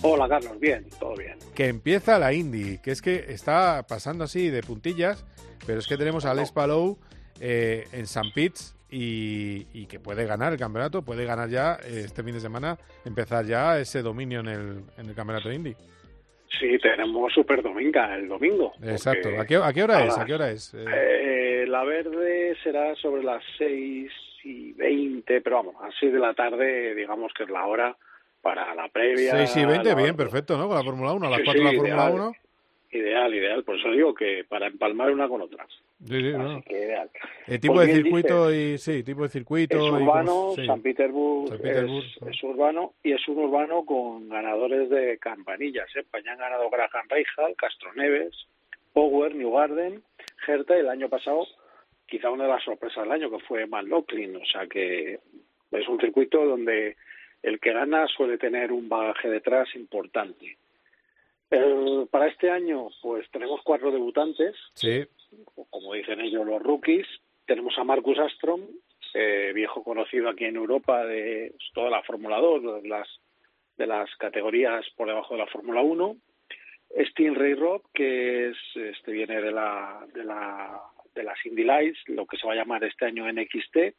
Hola 0.00 0.26
Carlos, 0.26 0.58
bien, 0.58 0.86
todo 0.98 1.14
bien. 1.14 1.36
Que 1.54 1.68
empieza 1.68 2.18
la 2.18 2.32
Indy, 2.32 2.78
que 2.78 2.92
es 2.92 3.02
que 3.02 3.26
está 3.28 3.84
pasando 3.86 4.24
así 4.24 4.48
de 4.48 4.62
puntillas, 4.62 5.26
pero 5.66 5.80
es 5.80 5.86
que 5.86 5.98
tenemos 5.98 6.24
a 6.24 6.32
Les 6.32 6.52
Palou 6.52 6.98
eh, 7.40 7.86
en 7.92 8.06
San 8.06 8.32
Pitts 8.32 8.74
y, 8.90 9.86
que 9.86 10.00
puede 10.00 10.24
ganar 10.24 10.52
el 10.52 10.58
campeonato, 10.58 11.02
puede 11.02 11.24
ganar 11.24 11.48
ya 11.48 11.74
eh, 11.84 12.02
este 12.04 12.22
fin 12.22 12.34
de 12.34 12.40
semana, 12.40 12.78
empezar 13.04 13.44
ya 13.44 13.78
ese 13.78 14.02
dominio 14.02 14.40
en 14.40 14.48
el, 14.48 14.84
en 14.98 15.08
el 15.08 15.14
campeonato 15.14 15.52
Indy. 15.52 15.74
Sí, 16.58 16.78
tenemos 16.78 17.32
Super 17.32 17.62
Dominga 17.62 18.14
el 18.16 18.28
domingo. 18.28 18.72
Exacto. 18.82 19.28
¿A 19.40 19.46
qué, 19.46 19.56
hora 19.56 20.04
es? 20.04 20.18
¿A 20.18 20.24
qué 20.24 20.34
hora 20.34 20.50
es? 20.50 20.74
Eh, 20.74 21.64
la 21.66 21.84
verde 21.84 22.56
será 22.62 22.94
sobre 22.96 23.22
las 23.22 23.42
6 23.58 24.10
y 24.44 24.72
20, 24.72 25.40
pero 25.40 25.56
vamos, 25.56 25.76
a 25.80 25.88
6 25.98 26.12
de 26.12 26.18
la 26.18 26.34
tarde, 26.34 26.94
digamos 26.94 27.32
que 27.34 27.44
es 27.44 27.50
la 27.50 27.64
hora 27.66 27.96
para 28.42 28.74
la 28.74 28.88
previa. 28.88 29.32
6 29.46 29.56
y 29.56 29.64
20, 29.64 29.94
bien, 29.94 30.16
perfecto, 30.16 30.56
¿no? 30.58 30.66
Con 30.66 30.76
la 30.76 30.84
Fórmula 30.84 31.12
1, 31.12 31.26
a 31.26 31.30
las 31.30 31.40
4 31.44 31.62
de 31.62 31.72
la 31.72 31.78
Fórmula 31.78 32.10
1. 32.10 32.32
Ideal, 32.92 33.32
ideal. 33.34 33.62
Por 33.62 33.78
eso 33.78 33.90
digo 33.90 34.14
que 34.14 34.44
para 34.48 34.66
empalmar 34.66 35.10
una 35.10 35.28
con 35.28 35.42
otras. 35.42 35.68
Sí, 36.04 36.20
sí, 36.20 36.32
Así 36.32 36.62
que 36.62 36.78
ideal. 36.78 37.10
El 37.46 37.60
tipo 37.60 37.80
de 37.80 37.92
circuito 37.92 38.52
y 38.52 38.78
sí, 38.78 39.02
tipo 39.04 39.22
de 39.22 39.28
circuito. 39.28 39.76
Es 39.76 39.92
urbano, 39.92 40.52
San, 40.66 40.82
Petersburg 40.82 41.60
es, 41.64 42.42
urbano 42.42 42.94
y 43.02 43.12
es 43.12 43.28
un 43.28 43.38
urbano 43.38 43.84
con 43.84 44.28
ganadores 44.28 44.90
de 44.90 45.18
campanillas. 45.18 45.88
¿eh? 45.94 46.04
han 46.12 46.38
ganado 46.38 46.68
Graham 46.70 47.06
Rahal, 47.08 47.54
Castro 47.56 47.92
Neves, 47.94 48.46
Power, 48.92 49.34
New 49.34 49.52
Garden, 49.52 50.02
Herta 50.46 50.76
el 50.76 50.88
año 50.88 51.08
pasado 51.08 51.46
quizá 52.10 52.28
una 52.30 52.44
de 52.44 52.50
las 52.50 52.64
sorpresas 52.64 53.04
del 53.04 53.12
año 53.12 53.30
que 53.30 53.38
fue 53.46 53.66
Matt 53.66 53.86
Locklin. 53.86 54.36
O 54.36 54.44
sea 54.44 54.66
que 54.66 55.20
es 55.70 55.88
un 55.88 56.00
circuito 56.00 56.44
donde 56.44 56.96
el 57.42 57.60
que 57.60 57.72
gana 57.72 58.06
suele 58.08 58.36
tener 58.36 58.72
un 58.72 58.88
bagaje 58.88 59.30
detrás 59.30 59.68
importante. 59.76 60.58
Eh, 61.50 62.06
para 62.10 62.28
este 62.28 62.50
año, 62.50 62.88
pues 63.02 63.28
tenemos 63.30 63.60
cuatro 63.64 63.90
debutantes. 63.90 64.54
Sí. 64.74 65.04
Como 65.70 65.94
dicen 65.94 66.20
ellos, 66.20 66.46
los 66.46 66.62
rookies. 66.62 67.06
Tenemos 67.46 67.76
a 67.78 67.84
Marcus 67.84 68.18
Astrom, 68.18 68.60
eh, 69.14 69.50
viejo 69.52 69.82
conocido 69.82 70.28
aquí 70.28 70.44
en 70.44 70.56
Europa 70.56 71.04
de 71.04 71.54
toda 71.74 71.90
la 71.90 72.02
Fórmula 72.02 72.38
2, 72.38 72.82
de 72.82 72.88
las, 72.88 73.08
de 73.76 73.86
las 73.86 74.08
categorías 74.16 74.86
por 74.96 75.08
debajo 75.08 75.34
de 75.34 75.40
la 75.40 75.46
Fórmula 75.48 75.80
1. 75.80 76.16
Steve 77.10 77.34
Ray 77.36 77.54
Rob, 77.54 77.82
que 77.92 78.50
es, 78.50 78.56
este 78.74 79.12
viene 79.12 79.40
de 79.40 79.50
la, 79.50 80.06
de 80.12 80.24
la 80.24 80.80
de 81.14 81.24
las 81.24 81.44
Indy 81.44 81.64
Lights, 81.64 81.98
lo 82.06 82.24
que 82.26 82.36
se 82.36 82.46
va 82.46 82.52
a 82.52 82.56
llamar 82.56 82.84
este 82.84 83.06
año 83.06 83.30
NXT. 83.30 83.94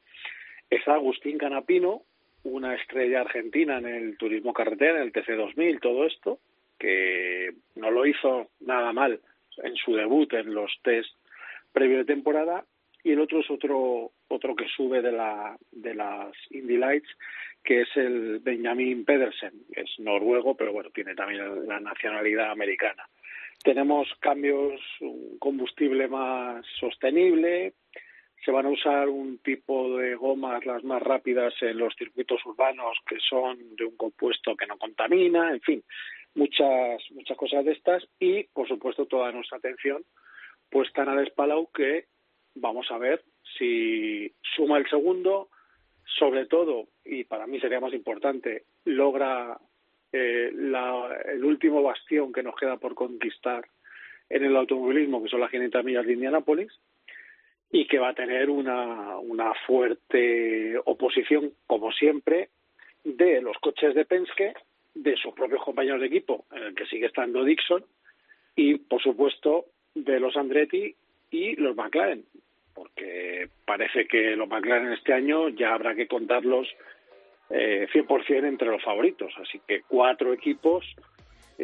Está 0.70 0.94
Agustín 0.94 1.38
Canapino, 1.38 2.04
una 2.44 2.76
estrella 2.76 3.22
argentina 3.22 3.78
en 3.78 3.88
el 3.88 4.18
turismo 4.18 4.54
carretera, 4.54 5.02
en 5.02 5.04
el 5.04 5.14
TC2000, 5.14 5.82
todo 5.82 6.06
esto 6.06 6.40
que 6.82 7.54
no 7.76 7.92
lo 7.92 8.08
hizo 8.08 8.50
nada 8.62 8.92
mal 8.92 9.20
en 9.58 9.76
su 9.76 9.94
debut 9.94 10.34
en 10.34 10.52
los 10.52 10.72
test 10.82 11.14
previo 11.72 12.00
de 12.00 12.06
temporada 12.06 12.66
y 13.04 13.12
el 13.12 13.20
otro 13.20 13.42
es 13.42 13.52
otro 13.52 14.12
otro 14.28 14.56
que 14.56 14.68
sube 14.76 15.02
de 15.04 15.12
la 15.12 15.56
de 15.72 15.94
las 15.94 16.32
Indy 16.50 16.78
Lights 16.78 17.10
que 17.64 17.82
es 17.82 17.90
el 17.96 18.40
Benjamin 18.40 19.06
Pedersen 19.06 19.54
es 19.76 19.92
noruego 20.00 20.56
pero 20.56 20.74
bueno 20.74 20.90
tiene 20.90 21.14
también 21.14 21.68
la 21.68 21.80
nacionalidad 21.80 22.50
americana. 22.50 23.06
Tenemos 23.64 24.08
cambios 24.20 24.82
un 25.02 25.38
combustible 25.38 26.08
más 26.08 26.66
sostenible 26.80 27.74
se 28.44 28.50
van 28.50 28.66
a 28.66 28.70
usar 28.70 29.08
un 29.08 29.38
tipo 29.38 29.98
de 29.98 30.16
gomas 30.16 30.66
las 30.66 30.84
más 30.84 31.00
rápidas 31.00 31.54
en 31.62 31.78
los 31.78 31.94
circuitos 31.96 32.44
urbanos 32.44 32.98
que 33.08 33.18
son 33.20 33.76
de 33.76 33.86
un 33.86 33.96
compuesto 33.96 34.56
que 34.56 34.66
no 34.66 34.80
contamina 34.80 35.52
en 35.52 35.62
fin 35.62 35.84
muchas 36.36 37.02
muchas 37.12 37.38
cosas 37.38 37.66
de 37.66 37.74
estas 37.74 38.08
y 38.20 38.44
por 38.46 38.68
supuesto 38.68 39.06
toda 39.06 39.32
nuestra 39.32 39.58
atención 39.58 40.04
puesta 40.70 41.04
en 41.04 41.10
Alex 41.10 41.32
Palau 41.34 41.70
que 41.72 42.06
vamos 42.56 42.90
a 42.92 42.98
ver 42.98 43.24
si 43.58 44.34
suma 44.56 44.78
el 44.78 44.90
segundo. 44.90 45.50
Sobre 46.18 46.46
todo 46.46 46.88
y 47.06 47.24
para 47.24 47.48
mí 47.48 47.60
sería 47.60 47.80
más 47.80 47.94
importante 47.94 48.66
logra 48.84 49.58
eh, 50.12 50.52
la, 50.54 51.22
el 51.26 51.46
último 51.46 51.82
bastión 51.82 52.34
que 52.34 52.44
nos 52.44 52.56
queda 52.56 52.78
por 52.78 52.96
conquistar 52.96 53.66
en 54.30 54.44
el 54.44 54.56
automovilismo 54.56 55.24
que 55.24 55.30
son 55.30 55.40
las 55.40 55.52
500 55.52 55.84
millas 55.86 56.06
de 56.06 56.14
Indianápolis 56.14 56.72
y 57.72 57.88
que 57.88 58.00
va 58.00 58.10
a 58.10 58.14
tener 58.14 58.50
una, 58.50 59.18
una 59.20 59.54
fuerte 59.66 60.78
oposición 60.84 61.54
como 61.66 61.92
siempre 61.94 62.50
de 63.04 63.42
los 63.42 63.58
coches 63.60 63.96
de 63.96 64.06
Penske 64.06 64.54
de 64.94 65.16
sus 65.18 65.34
propios 65.34 65.64
compañeros 65.64 66.02
de 66.02 66.08
equipo, 66.08 66.46
en 66.52 66.64
el 66.64 66.76
que 66.76 66.86
sigue 66.86 67.08
estando 67.08 67.44
Dixon, 67.44 67.84
y 68.56 68.76
por 68.76 69.02
supuesto 69.02 69.66
de 69.94 70.20
los 70.20 70.36
Andretti 70.36 70.96
y 71.32 71.56
los 71.56 71.76
McLaren, 71.76 72.26
porque 72.74 73.50
parece 73.66 74.08
que 74.08 74.36
los 74.36 74.48
McLaren 74.48 74.94
este 74.94 75.14
año 75.14 75.50
ya 75.50 75.74
habrá 75.74 75.96
que 75.96 76.08
contarlos 76.08 76.68
eh, 77.50 77.88
100% 77.92 78.48
entre 78.48 78.70
los 78.70 78.84
favoritos, 78.84 79.34
así 79.38 79.62
que 79.68 79.82
cuatro 79.82 80.34
equipos 80.34 80.86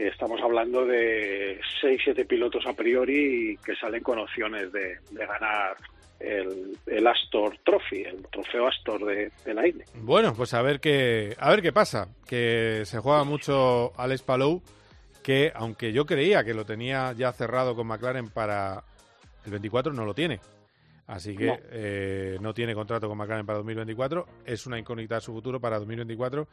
estamos 0.06 0.42
hablando 0.42 0.86
de 0.86 1.60
6-7 1.82 2.28
pilotos 2.28 2.66
a 2.68 2.74
priori 2.74 3.58
que 3.66 3.76
salen 3.76 4.04
con 4.04 4.20
opciones 4.20 4.72
de, 4.72 4.98
ganar 5.12 5.76
el, 6.20 7.08
Astor 7.08 7.58
Trophy, 7.64 8.04
el 8.04 8.26
trofeo 8.28 8.68
Astor 8.68 9.06
de, 9.06 9.54
la 9.54 9.68
Indy. 9.68 9.84
Bueno, 9.96 10.34
pues 10.34 10.54
a 10.54 10.62
ver 10.62 10.80
qué 10.80 11.36
a 11.40 11.50
ver 11.50 11.62
qué 11.62 11.72
pasa, 11.72 12.10
que 12.28 12.84
se 12.86 13.00
juega 13.00 13.24
mucho 13.24 13.94
Alex 13.98 14.22
Palou, 14.24 14.62
que 15.24 15.52
aunque 15.56 15.94
yo 15.94 16.06
creía 16.06 16.44
que 16.44 16.54
lo 16.54 16.66
tenía 16.66 17.14
ya 17.14 17.32
cerrado 17.32 17.76
con 17.76 17.88
McLaren 17.88 18.30
para 18.30 18.84
el 19.46 19.52
24, 19.52 19.94
no 19.94 20.06
lo 20.06 20.14
tiene. 20.14 20.40
Así 21.08 21.38
que 21.38 21.46
no. 21.46 21.58
Eh, 21.72 22.38
no 22.42 22.54
tiene 22.54 22.76
contrato 22.76 23.08
con 23.08 23.18
McLaren 23.18 23.46
para 23.46 23.60
2024. 23.60 24.26
Es 24.46 24.68
una 24.68 24.78
incógnita 24.78 25.22
su 25.22 25.32
futuro 25.32 25.60
para 25.60 25.80
2024 25.80 26.48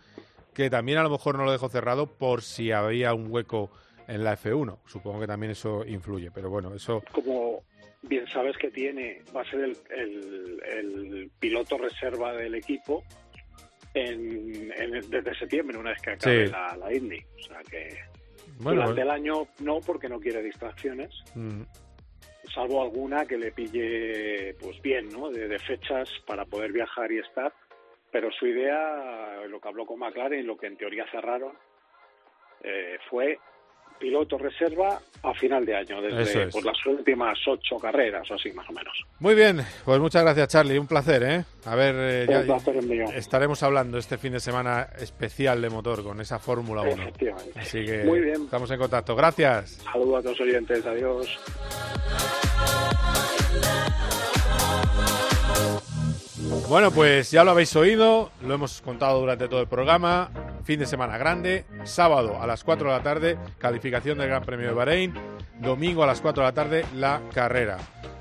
que 0.55 0.71
también 0.71 0.99
a 0.99 1.03
lo 1.03 1.11
mejor 1.11 1.37
no 1.37 1.45
lo 1.45 1.53
dejó 1.53 1.69
cerrado 1.69 2.07
por 2.07 2.43
si 2.43 2.71
había 2.71 3.13
un 3.13 3.31
hueco 3.31 3.71
en 4.09 4.25
la 4.25 4.37
F1. 4.37 4.79
Supongo 4.87 5.21
que 5.21 5.27
también 5.27 5.53
eso 5.53 5.85
influye, 5.87 6.31
pero 6.31 6.51
bueno, 6.51 6.75
eso... 6.75 7.03
Como 7.13 7.63
bien 8.03 8.27
sabes 8.29 8.57
que 8.59 8.71
tiene, 8.71 9.23
va 9.35 9.43
a 9.43 9.51
ser 9.51 9.61
el, 9.61 10.63
el, 10.67 11.31
piloto 11.39 11.79
reserva 11.79 12.33
del 12.35 12.55
equipo 12.55 13.03
en, 13.95 14.69
desde 15.09 15.39
septiembre, 15.39 15.79
una 15.79 15.91
vez 15.91 16.03
que 16.03 16.11
acabe 16.11 16.49
la, 16.49 16.77
la, 16.77 16.95
Indy. 16.95 17.19
O 17.19 17.43
sea 17.43 17.61
que 17.71 17.89
durante 18.59 19.01
el 19.01 19.11
año 19.11 19.49
no, 19.61 19.81
porque 19.81 20.09
no 20.09 20.21
quiere 20.21 20.43
distracciones. 20.43 21.11
Mm. 21.35 21.63
Salvo 22.55 22.83
alguna 22.83 23.25
que 23.25 23.39
le 23.39 23.53
pille 23.53 24.55
pues 24.61 24.81
bien, 24.83 25.09
¿no? 25.09 25.31
de 25.31 25.59
fechas 25.59 26.09
para 26.27 26.45
poder 26.45 26.73
viajar 26.73 27.11
y 27.11 27.19
estar 27.19 27.53
pero 28.15 28.31
su 28.31 28.47
idea, 28.47 29.45
lo 29.49 29.61
que 29.61 29.67
habló 29.67 29.85
con 29.85 29.99
McLaren 29.99 30.47
lo 30.47 30.57
que 30.57 30.69
en 30.69 30.77
teoría 30.77 31.05
cerraron, 31.11 31.59
eh, 32.63 32.97
fue 33.11 33.41
piloto 33.99 34.39
reserva 34.39 35.01
a 35.23 35.35
final 35.35 35.65
de 35.65 35.77
año, 35.77 36.03
desde 36.03 36.49
por 36.49 36.65
las 36.65 36.77
últimas 36.87 37.39
ocho 37.47 37.79
carreras 37.79 38.31
o 38.31 38.35
así 38.35 38.53
más 38.53 38.69
o 38.69 38.73
menos. 38.73 38.93
Muy 39.21 39.35
bien, 39.35 39.63
pues 39.85 40.01
muchas 40.01 40.23
gracias 40.23 40.49
Charlie, 40.49 40.79
un 40.79 40.87
placer, 40.87 41.23
¿eh? 41.23 41.45
A 41.65 41.75
ver, 41.75 41.95
eh, 41.99 42.27
ya, 42.29 43.15
estaremos 43.17 43.63
hablando 43.63 43.97
este 43.99 44.19
fin 44.19 44.33
de 44.33 44.41
semana 44.41 44.89
especial 44.99 45.63
de 45.63 45.71
motor 45.71 46.03
con 46.03 46.21
esa 46.21 46.39
Fórmula 46.39 46.83
1. 46.83 47.13
Así 47.57 47.85
que 47.85 48.05
Muy 48.05 48.21
bien. 48.21 48.43
estamos 48.45 48.71
en 48.71 48.79
contacto. 48.79 49.17
Gracias. 49.17 49.83
Saludos 49.85 50.19
a 50.19 50.23
todos 50.23 50.39
los 50.39 50.49
oyentes, 50.49 50.87
adiós. 50.87 51.39
Bueno, 56.69 56.91
pues 56.91 57.31
ya 57.31 57.45
lo 57.45 57.53
habéis 57.53 57.75
oído, 57.77 58.31
lo 58.43 58.55
hemos 58.55 58.81
contado 58.81 59.21
durante 59.21 59.49
todo 59.49 59.61
el 59.61 59.69
programa. 59.69 60.31
Fin 60.65 60.81
de 60.81 60.87
semana 60.87 61.19
grande, 61.19 61.67
sábado 61.85 62.41
a 62.41 62.47
las 62.47 62.65
4 62.65 62.89
de 62.89 62.97
la 62.97 63.03
tarde, 63.03 63.39
calificación 63.59 64.17
del 64.17 64.29
Gran 64.29 64.45
Premio 64.45 64.69
de 64.69 64.73
Bahrein, 64.73 65.15
domingo 65.61 66.03
a 66.03 66.07
las 66.07 66.23
4 66.23 66.43
de 66.43 66.49
la 66.49 66.55
tarde, 66.55 66.87
la 66.95 67.21
carrera. 67.35 67.77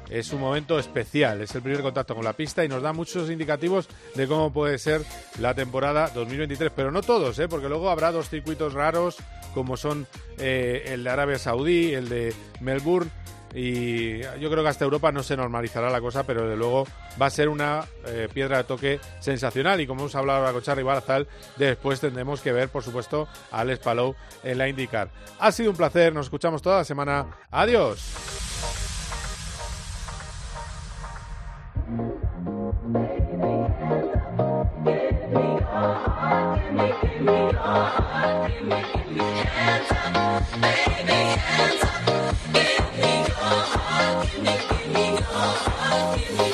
Es 0.09 0.33
un 0.33 0.41
momento 0.41 0.77
especial, 0.77 1.41
es 1.41 1.55
el 1.55 1.61
primer 1.61 1.81
contacto 1.81 2.13
con 2.13 2.25
la 2.25 2.33
pista 2.33 2.65
y 2.65 2.67
nos 2.67 2.83
da 2.83 2.91
muchos 2.91 3.29
indicativos 3.29 3.87
de 4.15 4.27
cómo 4.27 4.51
puede 4.51 4.77
ser 4.77 5.03
la 5.39 5.53
temporada 5.53 6.11
2023, 6.13 6.73
pero 6.75 6.91
no 6.91 7.01
todos, 7.01 7.39
¿eh? 7.39 7.47
porque 7.47 7.69
luego 7.69 7.89
habrá 7.89 8.11
dos 8.11 8.29
circuitos 8.29 8.73
raros 8.73 9.17
como 9.53 9.77
son 9.77 10.05
eh, 10.37 10.83
el 10.87 11.05
de 11.05 11.09
Arabia 11.09 11.39
Saudí, 11.39 11.93
el 11.93 12.09
de 12.09 12.33
Melbourne 12.59 13.09
y 13.53 14.21
yo 14.21 14.49
creo 14.49 14.63
que 14.63 14.69
hasta 14.69 14.85
Europa 14.85 15.11
no 15.11 15.23
se 15.23 15.37
normalizará 15.37 15.89
la 15.89 16.01
cosa, 16.01 16.23
pero 16.23 16.47
de 16.47 16.55
luego 16.55 16.87
va 17.21 17.27
a 17.27 17.29
ser 17.29 17.49
una 17.49 17.85
eh, 18.05 18.27
piedra 18.33 18.57
de 18.57 18.63
toque 18.63 18.99
sensacional 19.19 19.79
y 19.81 19.87
como 19.87 20.01
hemos 20.01 20.15
hablado 20.15 20.39
ahora 20.39 20.53
con 20.53 20.61
Charly 20.61 20.83
Barzal, 20.83 21.27
después 21.57 21.99
tendremos 21.99 22.41
que 22.41 22.51
ver, 22.51 22.69
por 22.69 22.83
supuesto, 22.83 23.27
a 23.51 23.59
Alex 23.59 23.79
Palou 23.79 24.15
en 24.43 24.57
la 24.57 24.67
IndyCar. 24.67 25.09
Ha 25.39 25.51
sido 25.51 25.71
un 25.71 25.77
placer, 25.77 26.13
nos 26.13 26.27
escuchamos 26.27 26.61
toda 26.61 26.77
la 26.77 26.83
semana. 26.83 27.27
Adiós. 27.51 28.01
Make 44.41 44.69
me 44.87 45.17
go, 45.17 45.25
I 45.35 46.17
feel 46.27 46.52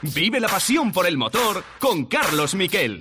Vive 0.00 0.40
la 0.40 0.48
pasión 0.48 0.92
por 0.92 1.06
el 1.06 1.18
motor 1.18 1.62
con 1.78 2.06
Carlos 2.06 2.54
Miquel. 2.54 3.00